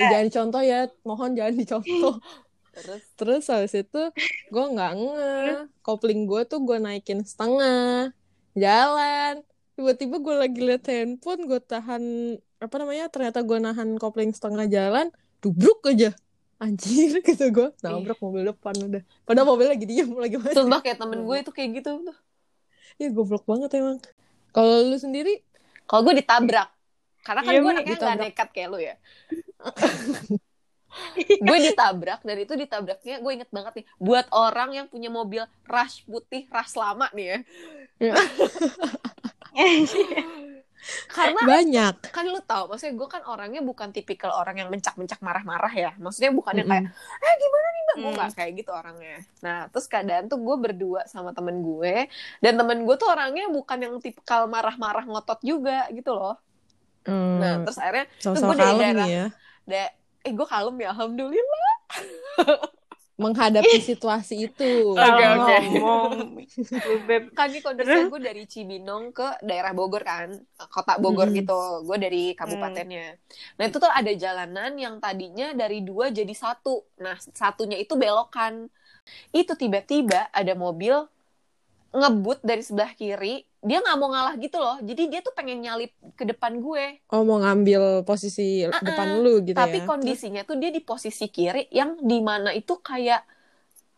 eh, 0.00 0.06
jangan 0.08 0.24
dicontoh 0.28 0.62
ya, 0.64 0.78
mohon 1.04 1.30
jangan 1.36 1.54
dicontoh. 1.54 2.14
Terus 2.72 3.02
Terus 3.14 3.44
habis 3.52 3.74
itu 3.76 4.02
gue 4.48 4.64
nggak 4.72 4.92
nge, 4.96 5.32
kopling 5.84 6.24
gue 6.24 6.40
tuh 6.48 6.64
gue 6.64 6.80
naikin 6.80 7.20
setengah, 7.22 8.16
jalan. 8.56 9.44
Tiba-tiba 9.76 10.16
gue 10.16 10.34
lagi 10.36 10.60
liat 10.64 10.84
handphone, 10.88 11.44
gue 11.44 11.60
tahan 11.60 12.02
apa 12.58 12.74
namanya? 12.80 13.12
Ternyata 13.12 13.44
gue 13.44 13.58
nahan 13.60 14.00
kopling 14.00 14.32
setengah 14.32 14.64
jalan, 14.68 15.12
dubruk 15.44 15.84
aja. 15.84 16.16
Anjir 16.56 17.20
gitu 17.28 17.44
gue 17.52 17.68
nabrak 17.84 18.16
mobil 18.16 18.48
depan 18.48 18.72
udah. 18.80 19.02
Padahal 19.28 19.48
mobil 19.52 19.68
lagi 19.68 19.84
diem 19.84 20.08
lagi 20.16 20.40
mati. 20.40 20.56
Sumpah 20.56 20.80
kayak 20.80 20.96
temen 20.96 21.28
gue 21.28 21.36
itu 21.36 21.52
kayak 21.52 21.84
gitu 21.84 22.00
tuh. 22.00 22.16
Ya 22.96 23.12
goblok 23.12 23.44
banget 23.44 23.76
emang. 23.76 24.00
Kalau 24.52 24.84
lu 24.88 24.96
sendiri 24.96 25.44
Kalau 25.92 26.02
gue 26.08 26.14
ditabrak. 26.24 26.68
Karena 27.20 27.40
kan 27.44 27.52
Iya, 27.52 27.60
gue 27.60 27.72
anaknya 27.76 27.96
gak 28.00 28.18
nekat 28.24 28.48
kayak 28.56 28.68
lu 28.72 28.78
ya. 28.80 28.96
gue 31.48 31.58
ditabrak 31.72 32.20
dan 32.20 32.36
itu 32.36 32.52
ditabraknya 32.52 33.24
gue 33.24 33.32
inget 33.32 33.48
banget 33.48 33.80
nih 33.80 33.86
buat 33.96 34.28
orang 34.28 34.76
yang 34.76 34.86
punya 34.92 35.08
mobil 35.08 35.40
rush 35.64 36.04
putih 36.04 36.44
rush 36.52 36.76
lama 36.76 37.08
nih 37.16 37.26
ya 37.32 37.38
karena 41.08 41.40
banyak. 41.40 41.94
kan 42.08 42.24
lu 42.24 42.40
tau 42.40 42.66
maksudnya 42.66 42.94
gue 42.94 43.08
kan 43.08 43.22
orangnya 43.24 43.60
bukan 43.60 43.88
tipikal 43.90 44.32
orang 44.32 44.56
yang 44.56 44.68
mencak-mencak 44.68 45.18
marah-marah 45.18 45.70
ya. 45.70 45.90
Maksudnya 45.96 46.30
bukan 46.30 46.52
yang 46.54 46.66
kayak 46.66 46.84
eh 47.18 47.34
gimana 47.36 47.66
nih 47.68 47.82
mbak? 47.82 47.94
Gue 47.94 48.02
Mm. 48.02 48.16
nggak 48.16 48.30
kayak 48.34 48.52
gitu 48.56 48.70
orangnya. 48.70 49.16
Nah 49.40 49.58
terus 49.68 49.86
keadaan 49.86 50.24
tuh 50.26 50.38
gue 50.38 50.56
berdua 50.58 51.00
sama 51.06 51.30
temen 51.30 51.60
gue 51.60 52.08
dan 52.38 52.52
temen 52.54 52.82
gue 52.82 52.96
tuh 52.96 53.06
orangnya 53.06 53.46
bukan 53.48 53.78
yang 53.78 53.94
tipikal 53.98 54.46
marah-marah 54.46 55.04
ngotot 55.04 55.38
juga 55.40 55.86
gitu 55.88 56.12
loh. 56.12 56.36
Hmm, 57.02 57.38
nah 57.38 57.54
terus 57.60 57.76
akhirnya 57.76 58.06
sama-sama 58.16 58.46
gua 58.48 58.54
dari 58.54 58.62
kalem 58.64 58.80
daerah- 58.80 59.08
ya. 59.08 59.24
da 59.64 59.82
eh 60.22 60.32
gue 60.32 60.46
kalem 60.46 60.76
ya 60.78 60.88
alhamdulillah 60.90 61.74
Menghadapi 63.20 63.78
situasi 63.78 64.48
itu. 64.50 64.96
Oke, 64.96 65.24
oke. 65.36 65.56
Ngomong. 65.68 66.12
Lu, 66.84 66.96
Beb. 67.06 67.32
kan 67.32 67.48
ini 67.48 67.60
kondisinya 67.64 68.06
gue 68.08 68.20
dari 68.20 68.44
Cibinong 68.44 69.12
ke 69.14 69.40
daerah 69.40 69.72
Bogor 69.72 70.02
kan 70.04 70.36
kota 70.68 71.00
Bogor 71.00 71.28
Mm-mm. 71.32 71.38
gitu 71.44 71.56
gue 71.86 71.96
dari 71.96 72.22
kabupatennya 72.36 73.16
nah 73.56 73.64
itu 73.68 73.76
tuh 73.80 73.88
ada 73.88 74.12
jalanan 74.12 74.72
yang 74.76 75.00
tadinya 75.00 75.52
dari 75.56 75.80
dua 75.80 76.12
jadi 76.12 76.32
satu 76.34 76.84
nah 77.00 77.16
satunya 77.32 77.80
itu 77.80 77.96
belokan 77.96 78.68
itu 79.32 79.52
tiba-tiba 79.56 80.28
ada 80.30 80.52
mobil 80.54 81.08
ngebut 81.92 82.40
dari 82.40 82.60
sebelah 82.60 82.92
kiri 82.92 83.44
dia 83.60 83.78
nggak 83.78 83.96
mau 83.96 84.10
ngalah 84.10 84.34
gitu 84.36 84.56
loh 84.58 84.80
jadi 84.80 85.02
dia 85.06 85.20
tuh 85.20 85.30
pengen 85.32 85.60
nyalip 85.60 85.92
ke 86.16 86.24
depan 86.24 86.58
gue 86.58 87.04
Oh 87.08 87.22
mau 87.22 87.38
ngambil 87.38 88.02
posisi 88.02 88.64
Uh-uh. 88.64 88.80
depan 88.80 89.20
lu 89.20 89.44
gitu 89.44 89.54
tapi 89.54 89.78
ya. 89.78 89.86
kondisinya 89.86 90.42
tuh 90.42 90.56
dia 90.56 90.72
di 90.72 90.80
posisi 90.80 91.28
kiri 91.28 91.68
yang 91.70 92.00
di 92.00 92.18
mana 92.18 92.50
itu 92.50 92.80
kayak 92.80 93.22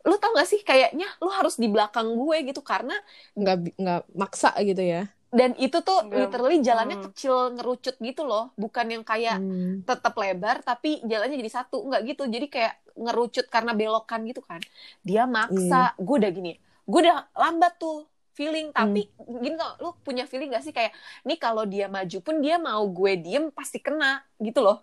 lu 0.04 0.20
tau 0.20 0.36
gak 0.36 0.44
sih 0.44 0.60
kayaknya 0.60 1.08
lu 1.18 1.32
harus 1.32 1.56
di 1.56 1.64
belakang 1.64 2.12
gue 2.12 2.36
gitu 2.44 2.60
karena 2.60 2.92
nggak 3.32 3.56
nggak 3.80 4.00
maksa 4.12 4.52
gitu 4.60 4.84
ya. 4.84 5.08
dan 5.32 5.50
itu 5.56 5.80
tuh 5.80 6.04
Enggak. 6.04 6.28
literally 6.28 6.58
jalannya 6.60 6.96
Hmm. 7.00 7.06
kecil 7.08 7.34
ngerucut 7.56 7.96
gitu 7.98 8.22
loh 8.22 8.52
bukan 8.54 8.86
yang 8.86 9.02
kayak 9.02 9.40
Hmm. 9.40 9.80
tetap 9.82 10.12
lebar 10.14 10.60
tapi 10.60 11.00
jalannya 11.02 11.40
jadi 11.40 11.50
satu 11.50 11.88
nggak 11.88 12.02
gitu 12.06 12.22
jadi 12.28 12.46
kayak 12.46 12.74
ngerucut 12.94 13.46
karena 13.48 13.72
belokan 13.72 14.20
gitu 14.28 14.44
kan 14.44 14.60
dia 15.02 15.24
maksa 15.26 15.96
gue 15.96 16.16
udah 16.20 16.30
gini 16.30 16.52
gue 16.90 16.98
udah 17.04 17.16
lambat 17.42 17.72
tuh 17.82 17.94
feeling 18.38 18.66
tapi 18.76 18.98
gini 19.42 19.54
tau 19.60 19.70
lu 19.82 19.88
punya 20.06 20.24
feeling 20.30 20.48
gak 20.54 20.64
sih 20.66 20.74
kayak 20.78 20.92
nih 21.28 21.38
kalau 21.44 21.62
dia 21.72 21.84
maju 21.96 22.16
pun 22.26 22.36
dia 22.44 22.54
mau 22.68 22.82
gue 22.96 23.12
diem 23.24 23.44
pasti 23.58 23.78
kena 23.86 24.06
gitu 24.46 24.58
loh 24.66 24.76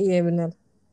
Iya 0.00 0.16
benar. 0.28 0.50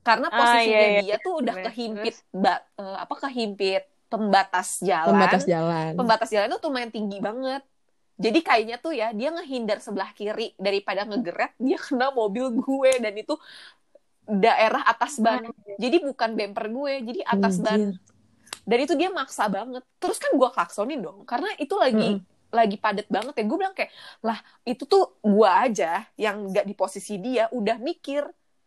karena 0.08 0.28
Ah, 0.32 0.38
posisinya 0.38 0.68
iya, 0.68 0.80
iya. 0.92 1.02
dia 1.02 1.16
tuh 1.24 1.34
udah 1.42 1.56
Terus, 1.56 1.66
kehimpit 1.66 2.16
ba- 2.44 2.64
eh, 2.80 2.98
apa 3.04 3.16
kehimpit 3.24 3.82
pembatas 4.12 4.68
jalan 4.90 5.08
Pembatas 5.12 5.44
jalan. 5.48 5.94
pembatas 5.98 6.30
jalan 6.34 6.48
tuh 6.54 6.70
lumayan 6.70 6.92
tinggi 6.96 7.18
banget. 7.28 7.62
Jadi 8.24 8.40
kayaknya 8.48 8.76
tuh 8.84 8.94
ya 8.94 9.06
dia 9.20 9.30
ngehindar 9.36 9.78
sebelah 9.86 10.12
kiri 10.18 10.54
daripada 10.66 11.02
ngegeret 11.10 11.52
dia 11.66 11.78
kena 11.82 12.06
mobil 12.14 12.46
gue 12.64 12.92
dan 13.04 13.14
itu 13.18 13.34
daerah 14.28 14.84
atas 14.88 15.20
ban. 15.20 15.44
Jadi 15.76 15.98
bukan 16.08 16.30
bumper 16.38 16.66
gue, 16.72 16.94
jadi 17.08 17.20
atas 17.28 17.56
ban. 17.60 17.82
Dan 18.64 18.78
itu 18.80 18.94
dia 18.96 19.10
maksa 19.12 19.46
banget. 19.48 19.84
Terus 20.00 20.18
kan 20.20 20.32
gue 20.34 20.50
klaksonin 20.50 21.00
dong 21.04 21.24
karena 21.24 21.52
itu 21.60 21.76
lagi 21.76 22.20
lagi 22.54 22.78
padet 22.78 23.08
banget 23.10 23.34
ya. 23.34 23.44
Gue 23.44 23.58
bilang 23.58 23.74
kayak, 23.74 23.90
"Lah, 24.22 24.38
itu 24.64 24.86
tuh 24.86 25.18
gue 25.20 25.50
aja 25.50 26.06
yang 26.16 26.48
nggak 26.54 26.64
di 26.64 26.74
posisi 26.74 27.18
dia 27.18 27.50
udah 27.50 27.78
mikir 27.82 28.24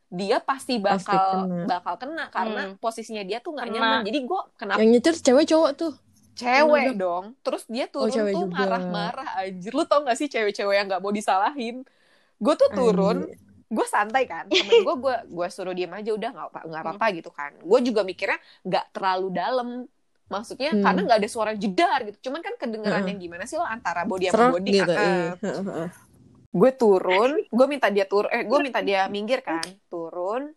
dia 0.08 0.38
pasti 0.38 0.78
Pasti 0.78 1.10
bakal 1.10 1.26
kena. 1.46 1.64
bakal 1.66 1.94
kena 1.98 2.24
karena 2.30 2.62
Hmm. 2.70 2.78
posisinya 2.78 3.22
dia 3.22 3.38
tuh 3.42 3.54
nggak 3.54 3.68
nyaman. 3.70 4.00
Jadi 4.04 4.18
gue 4.22 4.40
kenapa 4.54 4.78
Yang 4.78 4.88
nyetir 4.92 5.14
cewek 5.22 5.46
cowok 5.46 5.70
tuh. 5.74 5.92
cewek 6.36 6.92
Kenapa? 6.92 7.00
dong 7.00 7.24
terus 7.40 7.64
dia 7.64 7.86
turun 7.88 8.12
cewek 8.12 8.32
tuh 8.36 8.44
marah-marah 8.46 9.28
anjir 9.40 9.72
lu 9.72 9.88
tau 9.88 10.04
gak 10.04 10.20
sih 10.20 10.28
cewek-cewek 10.28 10.74
yang 10.76 10.84
nggak 10.84 11.00
mau 11.00 11.08
disalahin 11.08 11.80
gue 12.36 12.54
tuh 12.60 12.68
turun 12.70 13.24
Anjir. 13.24 13.40
Gue 13.66 13.82
santai 13.84 14.24
kan 14.24 14.46
temen 14.50 14.78
gue 14.80 14.94
gue 14.96 15.16
gue 15.26 15.46
suruh 15.48 15.70
diem 15.70 15.90
aja 15.90 16.10
udah 16.10 16.30
nggak 16.30 16.46
apa 16.48 16.60
nggak 16.64 16.82
apa 16.92 17.04
gitu 17.12 17.30
kan. 17.30 17.52
Gue 17.58 17.80
juga 17.80 18.00
mikirnya 18.02 18.36
nggak 18.62 18.84
terlalu 18.90 19.28
dalam. 19.30 19.68
Maksudnya 20.26 20.70
Hmm. 20.70 20.82
karena 20.82 21.00
nggak 21.04 21.18
ada 21.18 21.28
suara 21.28 21.52
jedar 21.52 21.98
gitu. 22.04 22.18
Cuman 22.24 22.40
kan 22.40 22.54
kedengeran 22.56 22.98
Heeh. 23.00 23.10
yang 23.10 23.18
gimana 23.20 23.44
sih 23.44 23.54
lo 23.54 23.62
antara 23.62 24.02
body 24.02 24.26
sama 24.26 24.50
body? 24.52 24.70
gitu. 24.72 24.90
ah, 24.90 25.38
Iya. 25.38 25.86
gue 26.48 26.70
turun 26.72 27.30
gue 27.42 27.66
minta 27.68 27.86
dia 27.88 28.04
turun 28.04 28.26
eh 28.28 28.42
gue 28.42 28.58
minta 28.66 28.80
dia 28.80 29.06
minggir 29.06 29.38
kan. 29.40 29.62
Turun 29.86 30.50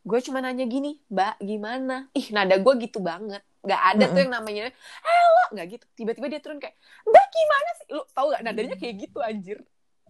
gue 0.00 0.18
cuma 0.20 0.38
nanya 0.38 0.64
gini 0.64 1.00
mbak 1.08 1.40
gimana? 1.40 2.12
Ih 2.12 2.28
nada 2.30 2.52
gue 2.54 2.72
gitu 2.78 3.00
banget. 3.00 3.40
Nggak 3.60 3.80
ada 3.86 4.04
tuh 4.04 4.12
Heeh. 4.12 4.22
yang 4.22 4.32
namanya 4.34 4.64
halo 5.00 5.42
nggak 5.52 5.66
gitu. 5.70 5.84
Tiba-tiba 5.94 6.26
dia 6.28 6.40
turun 6.40 6.60
kayak 6.60 6.76
mbak 7.02 7.26
gimana 7.30 7.70
sih? 7.74 7.86
Lu 7.90 8.02
tau 8.10 8.28
gak 8.28 8.42
nadanya 8.42 8.76
kayak 8.76 8.94
gitu 9.00 9.18
anjir 9.20 9.58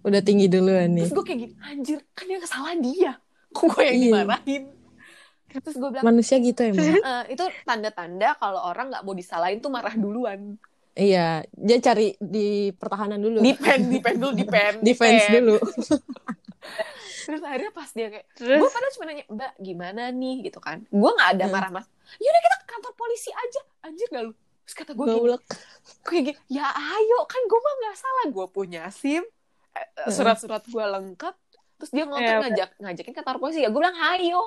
Udah 0.05 0.21
tinggi 0.21 0.47
duluan 0.47 0.93
nih. 0.93 1.03
terus 1.03 1.15
gue 1.15 1.25
kayak 1.25 1.41
gini 1.41 1.55
anjir 1.63 1.99
kan 2.13 2.27
yang 2.27 2.39
kesalahan 2.39 2.79
dia 2.79 3.13
kok 3.57 3.65
gue 3.67 3.83
yang 3.83 3.97
Iya. 3.97 4.05
dimarahin 4.15 4.63
terus 5.55 5.77
gue 5.77 5.89
bilang 5.89 6.05
Manusia 6.05 6.37
gitu 6.39 6.61
emang. 6.63 6.83
"Eh, 7.01 7.25
itu 7.31 7.45
tanda-tanda 7.63 8.35
kalau 8.35 8.61
orang 8.63 8.91
nggak 8.91 9.03
mau 9.03 9.13
disalahin 9.13 9.59
tuh 9.59 9.69
marah 9.69 9.95
duluan 9.95 10.61
iya, 10.93 11.43
dia 11.51 11.79
cari 11.81 12.15
di 12.15 12.47
pertahanan 12.71 13.19
dulu. 13.19 13.41
depend 13.41 13.89
depend 13.89 14.17
dulu 14.17 14.33
depend 14.33 14.77
Defense 14.87 15.25
depend. 15.25 15.35
dulu. 15.43 15.57
terus 17.25 17.41
akhirnya 17.41 17.71
pas 17.71 17.89
dia 17.89 18.09
kayak 18.11 18.27
Terus 18.35 18.59
gue 18.59 18.69
padahal 18.69 18.93
cuma 18.93 19.05
nanya 19.07 19.25
mbak 19.27 19.53
gimana 19.59 20.03
nih 20.11 20.37
gitu 20.45 20.59
kan 20.59 20.85
gue 20.85 21.11
nggak 21.11 21.31
ada 21.33 21.45
Hmm. 21.45 21.55
marah 21.55 21.71
mas 21.73 21.87
yaudah 22.17 22.41
kita 22.43 22.57
ke 22.59 22.67
kantor 22.69 22.93
polisi 22.95 23.31
aja 23.33 23.61
anjir 23.83 24.07
gak 24.09 24.23
lu 24.23 24.33
terus 24.61 24.75
kata 24.75 24.93
gue 24.93 25.07
gini 25.07 25.37
kayak 26.03 26.23
gini 26.27 26.39
ya 26.51 26.67
ayo 26.69 27.19
kan 27.25 27.41
gue 27.43 27.59
mah 27.59 27.75
nggak 27.79 27.97
salah 27.97 28.25
gue 28.29 28.47
punya 28.49 28.83
sim. 28.91 29.25
Surat-surat 30.07 30.63
gue 30.65 30.85
lengkap 30.85 31.35
terus 31.75 31.91
dia 31.91 32.05
ngotot 32.05 32.23
Iya. 32.25 32.39
ngajak 32.43 32.71
ngajakin 32.79 33.13
ke 33.13 33.21
kantor 33.21 33.39
polisi 33.41 33.59
ya 33.61 33.69
gue 33.69 33.81
bilang 33.81 33.99
ayo 34.15 34.43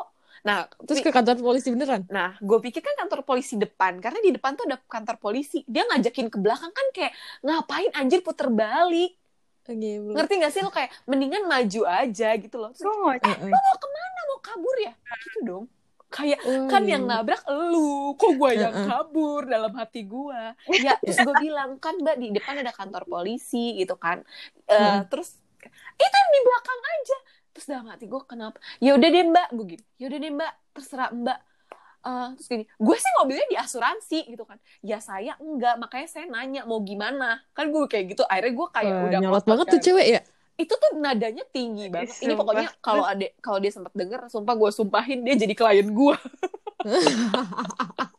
nah 0.45 0.69
Terus 0.85 1.01
ke 1.01 1.09
kantor 1.09 1.35
polisi 1.37 1.67
beneran? 1.69 2.05
nah 2.07 2.37
gue 2.39 2.57
pikir 2.61 2.79
kan 2.79 2.93
kantor 2.97 3.25
polisi 3.25 3.57
depan 3.57 3.97
karena 3.97 4.19
di 4.21 4.31
depan 4.31 4.53
tuh 4.53 4.69
ada 4.69 4.77
kantor 4.79 5.17
polisi 5.17 5.65
dia 5.65 5.83
ngajakin 5.83 6.29
ke 6.29 6.37
belakang 6.37 6.71
kan 6.71 6.87
kayak 6.93 7.11
ngapain 7.41 7.91
anjir 7.93 8.21
puter 8.21 8.47
balik 8.47 9.17
Oke, 9.67 9.75
belum. 9.75 10.15
ngerti 10.15 10.33
gak 10.39 10.51
sih 10.55 10.61
lo 10.63 10.71
kayak 10.71 10.87
mendingan 11.03 11.43
maju 11.43 11.81
aja 11.83 12.29
gitu 12.39 12.55
loh 12.55 12.71
Terus. 12.71 12.87
Heeh. 12.87 13.51
lo 13.51 13.59
mau 13.59 13.75
ke 13.75 13.87
mana 13.91 14.19
mau 14.31 14.39
kabur 14.39 14.75
ya 14.79 14.93
gitu 15.27 15.39
dong 15.43 15.65
kayak 16.17 16.39
Oh, 16.41 16.65
kan 16.65 16.81
iya. 16.81 16.97
yang 16.97 17.05
nabrak 17.05 17.45
elu 17.45 18.17
kok 18.17 18.33
gue 18.33 18.51
yang 18.57 18.73
kabur 18.89 19.45
dalam 19.45 19.69
hati 19.77 20.01
gue 20.01 20.41
ya 20.81 20.97
terus 20.97 21.21
gue 21.21 21.35
bilang 21.37 21.77
kan 21.77 21.93
mbak 21.95 22.17
di 22.17 22.33
depan 22.33 22.57
ada 22.57 22.73
kantor 22.73 23.05
polisi 23.05 23.77
gitu 23.77 23.93
kan. 23.95 24.25
Eh, 24.65 24.73
Heeh. 24.73 25.05
terus 25.05 25.37
itu 25.93 26.15
yang 26.17 26.31
di 26.33 26.41
belakang 26.41 26.81
aja. 26.81 27.17
Terus 27.53 27.65
dalam 27.67 27.85
hati 27.89 28.05
gue 28.05 28.21
kenapa 28.25 28.57
ya 28.77 28.97
udah 28.97 29.09
deh 29.09 29.25
mbak 29.29 29.47
gue 29.53 29.65
gitu 29.77 29.83
ya 29.97 30.05
udah 30.09 30.19
deh 30.19 30.31
mbak 30.33 30.51
terserah 30.73 31.09
mbak. 31.13 31.39
Eh, 32.07 32.27
terus 32.39 32.47
gini 32.47 32.63
gue 32.65 32.97
sih 32.97 33.11
mobilnya 33.19 33.47
di 33.49 33.57
asuransi 33.57 34.19
gitu 34.29 34.43
kan. 34.43 34.57
Ya 34.81 34.97
saya 34.97 35.37
enggak 35.37 35.75
makanya 35.77 36.07
saya 36.07 36.25
nanya 36.25 36.65
mau 36.65 36.81
gimana. 36.81 37.45
Kan 37.51 37.69
gue 37.69 37.85
kayak 37.85 38.17
gitu 38.17 38.23
akhirnya 38.25 38.53
gue 38.55 38.67
kayak 38.73 38.93
Wah, 38.93 39.05
udah 39.05 39.19
nyolot 39.21 39.45
banget 39.45 39.65
tuh 39.69 39.79
kan. 39.81 39.85
cewek 39.85 40.07
ya. 40.17 40.21
Itu 40.57 40.73
tuh 40.73 40.91
nadanya 40.97 41.45
tinggi 41.53 41.85
banget. 41.87 42.17
Ini 42.17 42.33
Sumpah. 42.33 42.37
pokoknya 42.41 42.67
kalau 42.81 43.05
ada 43.05 43.29
kalau 43.39 43.61
dia 43.61 43.69
sempat 43.69 43.93
denger, 43.93 44.25
sumpah 44.27 44.53
gue 44.57 44.71
sumpahin 44.73 45.21
dia 45.21 45.37
jadi 45.37 45.53
klien 45.53 45.87
gue. 45.87 46.15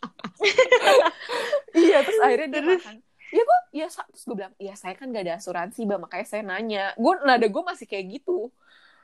iya 1.75 1.99
terus 2.07 2.21
akhirnya 2.23 2.49
dia 2.49 2.63
makan. 2.63 2.97
Ya 3.29 3.43
gue, 3.45 3.59
ya 3.77 3.87
terus 3.93 4.25
gue 4.25 4.37
bilang, 4.41 4.55
ya 4.57 4.73
saya 4.73 4.97
kan 4.97 5.13
gak 5.13 5.21
ada 5.21 5.37
asuransi, 5.37 5.85
bang 5.85 6.01
makanya 6.01 6.25
saya 6.25 6.41
nanya. 6.41 6.97
Gue 6.97 7.13
nada 7.29 7.45
gue 7.45 7.63
masih 7.63 7.85
kayak 7.85 8.21
gitu. 8.21 8.49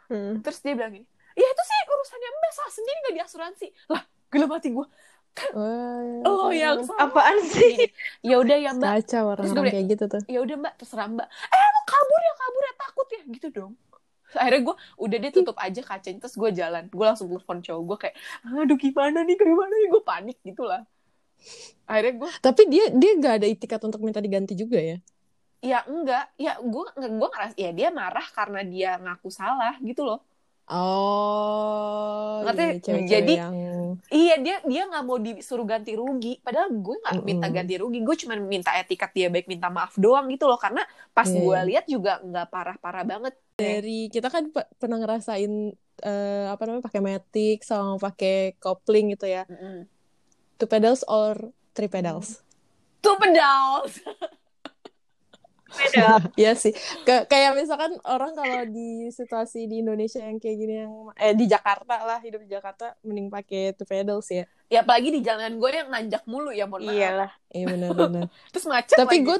Hmm. 0.09 0.41
Terus 0.41 0.65
dia 0.65 0.73
bilang 0.73 0.97
gini, 0.97 1.05
ya 1.37 1.45
itu 1.45 1.63
sih 1.67 1.79
urusannya 1.93 2.31
mbak 2.33 2.53
salah 2.57 2.73
sendiri 2.73 2.99
gak 3.05 3.15
di 3.15 3.23
asuransi. 3.23 3.67
Lah, 3.93 4.03
gila 4.33 4.47
mati 4.49 4.73
gue. 4.73 4.87
Wah, 5.53 6.23
Oh 6.25 6.49
yang. 6.55 6.87
Apaan 6.95 7.37
sih? 7.51 7.91
Ya 8.23 8.39
udah 8.41 8.57
ya 8.57 8.71
mbak 8.73 9.03
kacau 9.05 9.35
Terus 9.37 9.51
gue 9.53 9.65
kayak 9.67 9.87
gitu 9.93 10.05
tuh. 10.09 10.23
ya 10.25 10.39
udah 10.41 10.57
mbak 10.57 10.73
terserah 10.81 11.11
mbak 11.11 11.27
eh 11.27 11.67
lo 11.75 11.81
kabur 11.85 12.21
ya 12.23 12.35
kabur 12.39 12.63
takut 12.95 13.09
ya 13.11 13.23
gitu 13.27 13.49
dong. 13.51 13.75
Akhirnya 14.39 14.71
gue 14.71 14.77
udah 15.03 15.19
dia 15.19 15.31
tutup 15.35 15.59
aja 15.59 15.83
kacanya 15.83 16.23
terus 16.23 16.39
gue 16.39 16.51
jalan. 16.55 16.87
Gue 16.95 17.05
langsung 17.11 17.27
telepon 17.27 17.59
cowok 17.59 17.83
gue 17.91 17.97
kayak 18.07 18.17
aduh 18.47 18.79
gimana 18.79 19.19
nih 19.27 19.35
gimana 19.35 19.75
nih? 19.75 19.89
Gue 19.91 20.03
panik 20.07 20.39
gitu 20.47 20.63
lah 20.63 20.87
akhirnya 21.85 22.13
gue 22.25 22.31
Tapi 22.41 22.63
dia 22.73 22.85
dia 22.95 23.11
gak 23.21 23.35
ada 23.43 23.47
itikat 23.51 23.81
untuk 23.85 24.01
minta 24.01 24.21
diganti 24.23 24.57
juga 24.57 24.79
ya? 24.81 24.97
ya 25.65 25.81
enggak. 25.89 26.29
Ya 26.37 26.61
gue 26.61 26.85
gue 26.97 27.29
ngeras 27.33 27.53
ya 27.57 27.71
dia 27.73 27.89
marah 27.89 28.27
karena 28.37 28.61
dia 28.65 28.91
ngaku 29.01 29.29
salah 29.33 29.75
gitu 29.81 30.05
loh 30.05 30.21
Oh, 30.69 32.45
Ngerti? 32.45 32.63
iya, 32.63 32.73
cewek-cewek 32.85 33.29
Jadi, 33.29 33.33
yang 33.39 33.57
iya 34.15 34.35
dia 34.45 34.57
dia 34.73 34.83
nggak 34.91 35.03
mau 35.09 35.19
disuruh 35.27 35.67
ganti 35.73 35.93
rugi 36.01 36.29
padahal 36.45 36.69
gue 36.85 36.97
nggak 37.03 37.17
minta 37.29 37.47
ganti 37.57 37.75
rugi 37.83 37.99
gue 38.07 38.17
cuma 38.23 38.35
minta 38.55 38.71
etikat 38.83 39.11
dia 39.17 39.27
baik 39.35 39.47
minta 39.53 39.69
maaf 39.77 39.93
doang 40.05 40.27
gitu 40.33 40.45
loh 40.51 40.59
karena 40.65 40.81
pas 41.17 41.27
Iya, 41.27 41.39
gue 41.43 41.59
iya. 41.59 41.65
lihat 41.69 41.85
juga 41.95 42.11
nggak 42.29 42.47
parah-parah 42.53 43.05
banget 43.13 43.35
dari 43.61 43.91
kita 44.15 44.29
kan 44.35 44.45
pe- 44.55 44.71
pernah 44.81 44.99
ngerasain 45.01 45.53
eh, 46.07 46.45
apa 46.53 46.63
namanya 46.67 46.85
pakai 46.89 47.03
matic 47.09 47.57
sama 47.69 47.93
pakai 48.05 48.33
kopling 48.63 49.05
gitu 49.15 49.27
ya. 49.31 49.41
Mm-mm. 49.51 49.89
Two 50.59 50.67
pedals 50.67 51.05
or 51.07 51.53
three 51.75 51.87
pedals? 51.89 52.43
tuh 53.03 53.15
pedal 53.21 53.87
Beda. 55.75 56.07
Iya 56.41 56.53
sih. 56.55 56.73
Ke- 57.03 57.27
kayak 57.27 57.59
misalkan 57.59 57.99
orang 58.07 58.33
kalau 58.35 58.65
di 58.67 59.11
situasi 59.11 59.67
di 59.67 59.83
Indonesia 59.83 60.23
yang 60.23 60.39
kayak 60.39 60.57
gini 60.57 60.75
yang 60.87 60.93
eh 61.19 61.35
di 61.35 61.47
Jakarta 61.47 62.03
lah 62.07 62.19
hidup 62.23 62.43
di 62.43 62.51
Jakarta 62.51 62.95
mending 63.03 63.29
pakai 63.31 63.75
two 63.75 63.87
pedals 63.87 64.27
ya. 64.31 64.45
ya 64.73 64.83
apalagi 64.83 65.13
di 65.13 65.21
jalan 65.21 65.61
gue 65.61 65.71
yang 65.71 65.91
nanjak 65.93 66.25
mulu 66.25 66.51
ya 66.51 66.65
mohon 66.67 66.89
maaf 66.89 66.97
Iyalah. 66.97 67.31
Iya 67.53 67.65
benar-benar. 67.71 68.23
terus 68.53 68.67
macet 68.67 68.97
tapi 68.97 69.23
gue 69.23 69.39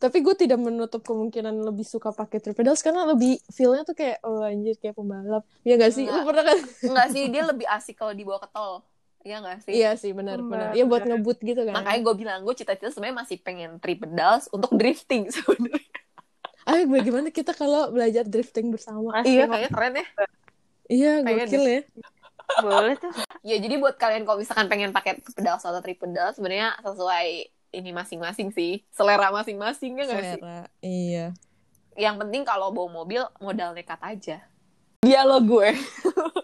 tapi 0.00 0.24
gue 0.24 0.32
tidak 0.32 0.56
menutup 0.56 1.04
kemungkinan 1.04 1.60
lebih 1.60 1.84
suka 1.84 2.08
pakai 2.08 2.40
three 2.40 2.56
pedals 2.56 2.80
karena 2.80 3.04
lebih 3.04 3.36
feelnya 3.52 3.84
tuh 3.84 3.92
kayak 3.92 4.24
oh 4.24 4.40
anjir 4.40 4.80
kayak 4.80 4.96
pembalap. 4.96 5.44
Iya 5.60 5.76
gak 5.76 5.92
sih? 5.92 6.08
Lu 6.08 6.24
Enggak. 6.24 6.24
pernah 6.24 6.44
kan? 6.48 6.58
Enggak 6.88 7.08
sih, 7.12 7.22
dia 7.28 7.42
lebih 7.52 7.66
asik 7.68 8.00
kalau 8.00 8.16
dibawa 8.16 8.40
ke 8.40 8.48
tol. 8.48 8.80
Iya 9.20 9.36
nggak 9.44 9.58
sih? 9.68 9.72
Iya 9.76 9.90
sih 10.00 10.12
benar-benar. 10.16 10.72
Iya 10.72 10.84
buat 10.88 11.04
ngebut 11.04 11.38
gitu 11.44 11.60
kan. 11.68 11.74
Makanya 11.76 12.00
gue 12.00 12.14
bilang, 12.16 12.40
gue 12.40 12.54
cita-cita 12.56 12.88
sebenarnya 12.88 13.16
masih 13.20 13.36
pengen 13.44 13.76
three 13.76 13.98
pedals 14.00 14.48
untuk 14.48 14.72
drifting 14.72 15.28
sebenarnya. 15.34 15.92
Ayo 16.68 16.84
bagaimana 16.88 17.28
kita 17.28 17.52
kalau 17.52 17.92
belajar 17.92 18.24
drifting 18.24 18.72
bersama? 18.72 19.20
Masih 19.20 19.44
Iya, 19.44 19.44
kayaknya 19.48 19.70
keren 19.72 19.92
ya. 19.96 20.06
Iya, 20.90 21.12
gokil 21.22 21.64
ya. 21.64 21.80
boleh 22.60 22.94
tuh. 22.98 23.12
Ya, 23.46 23.56
jadi 23.62 23.78
buat 23.78 23.94
kalian 23.94 24.26
kalau 24.26 24.42
misalkan 24.42 24.66
pengen 24.66 24.90
pakai 24.90 25.22
pedals 25.22 25.62
atau 25.62 25.80
three 25.80 25.94
pedals, 25.94 26.34
sebenarnya 26.34 26.74
sesuai 26.82 27.26
ini 27.70 27.90
masing-masing 27.94 28.50
sih. 28.50 28.82
Selera 28.90 29.30
masing-masing 29.30 29.94
ya 30.00 30.04
nggak 30.10 30.22
sih? 30.24 30.40
Selera. 30.42 30.62
Iya. 30.82 31.26
Yang 31.94 32.16
penting 32.26 32.42
kalau 32.42 32.74
bawa 32.74 33.04
mobil, 33.04 33.22
modal 33.38 33.76
nekat 33.76 34.00
aja. 34.02 34.36
Dia 35.04 35.22
lo 35.24 35.38
gue. 35.40 35.70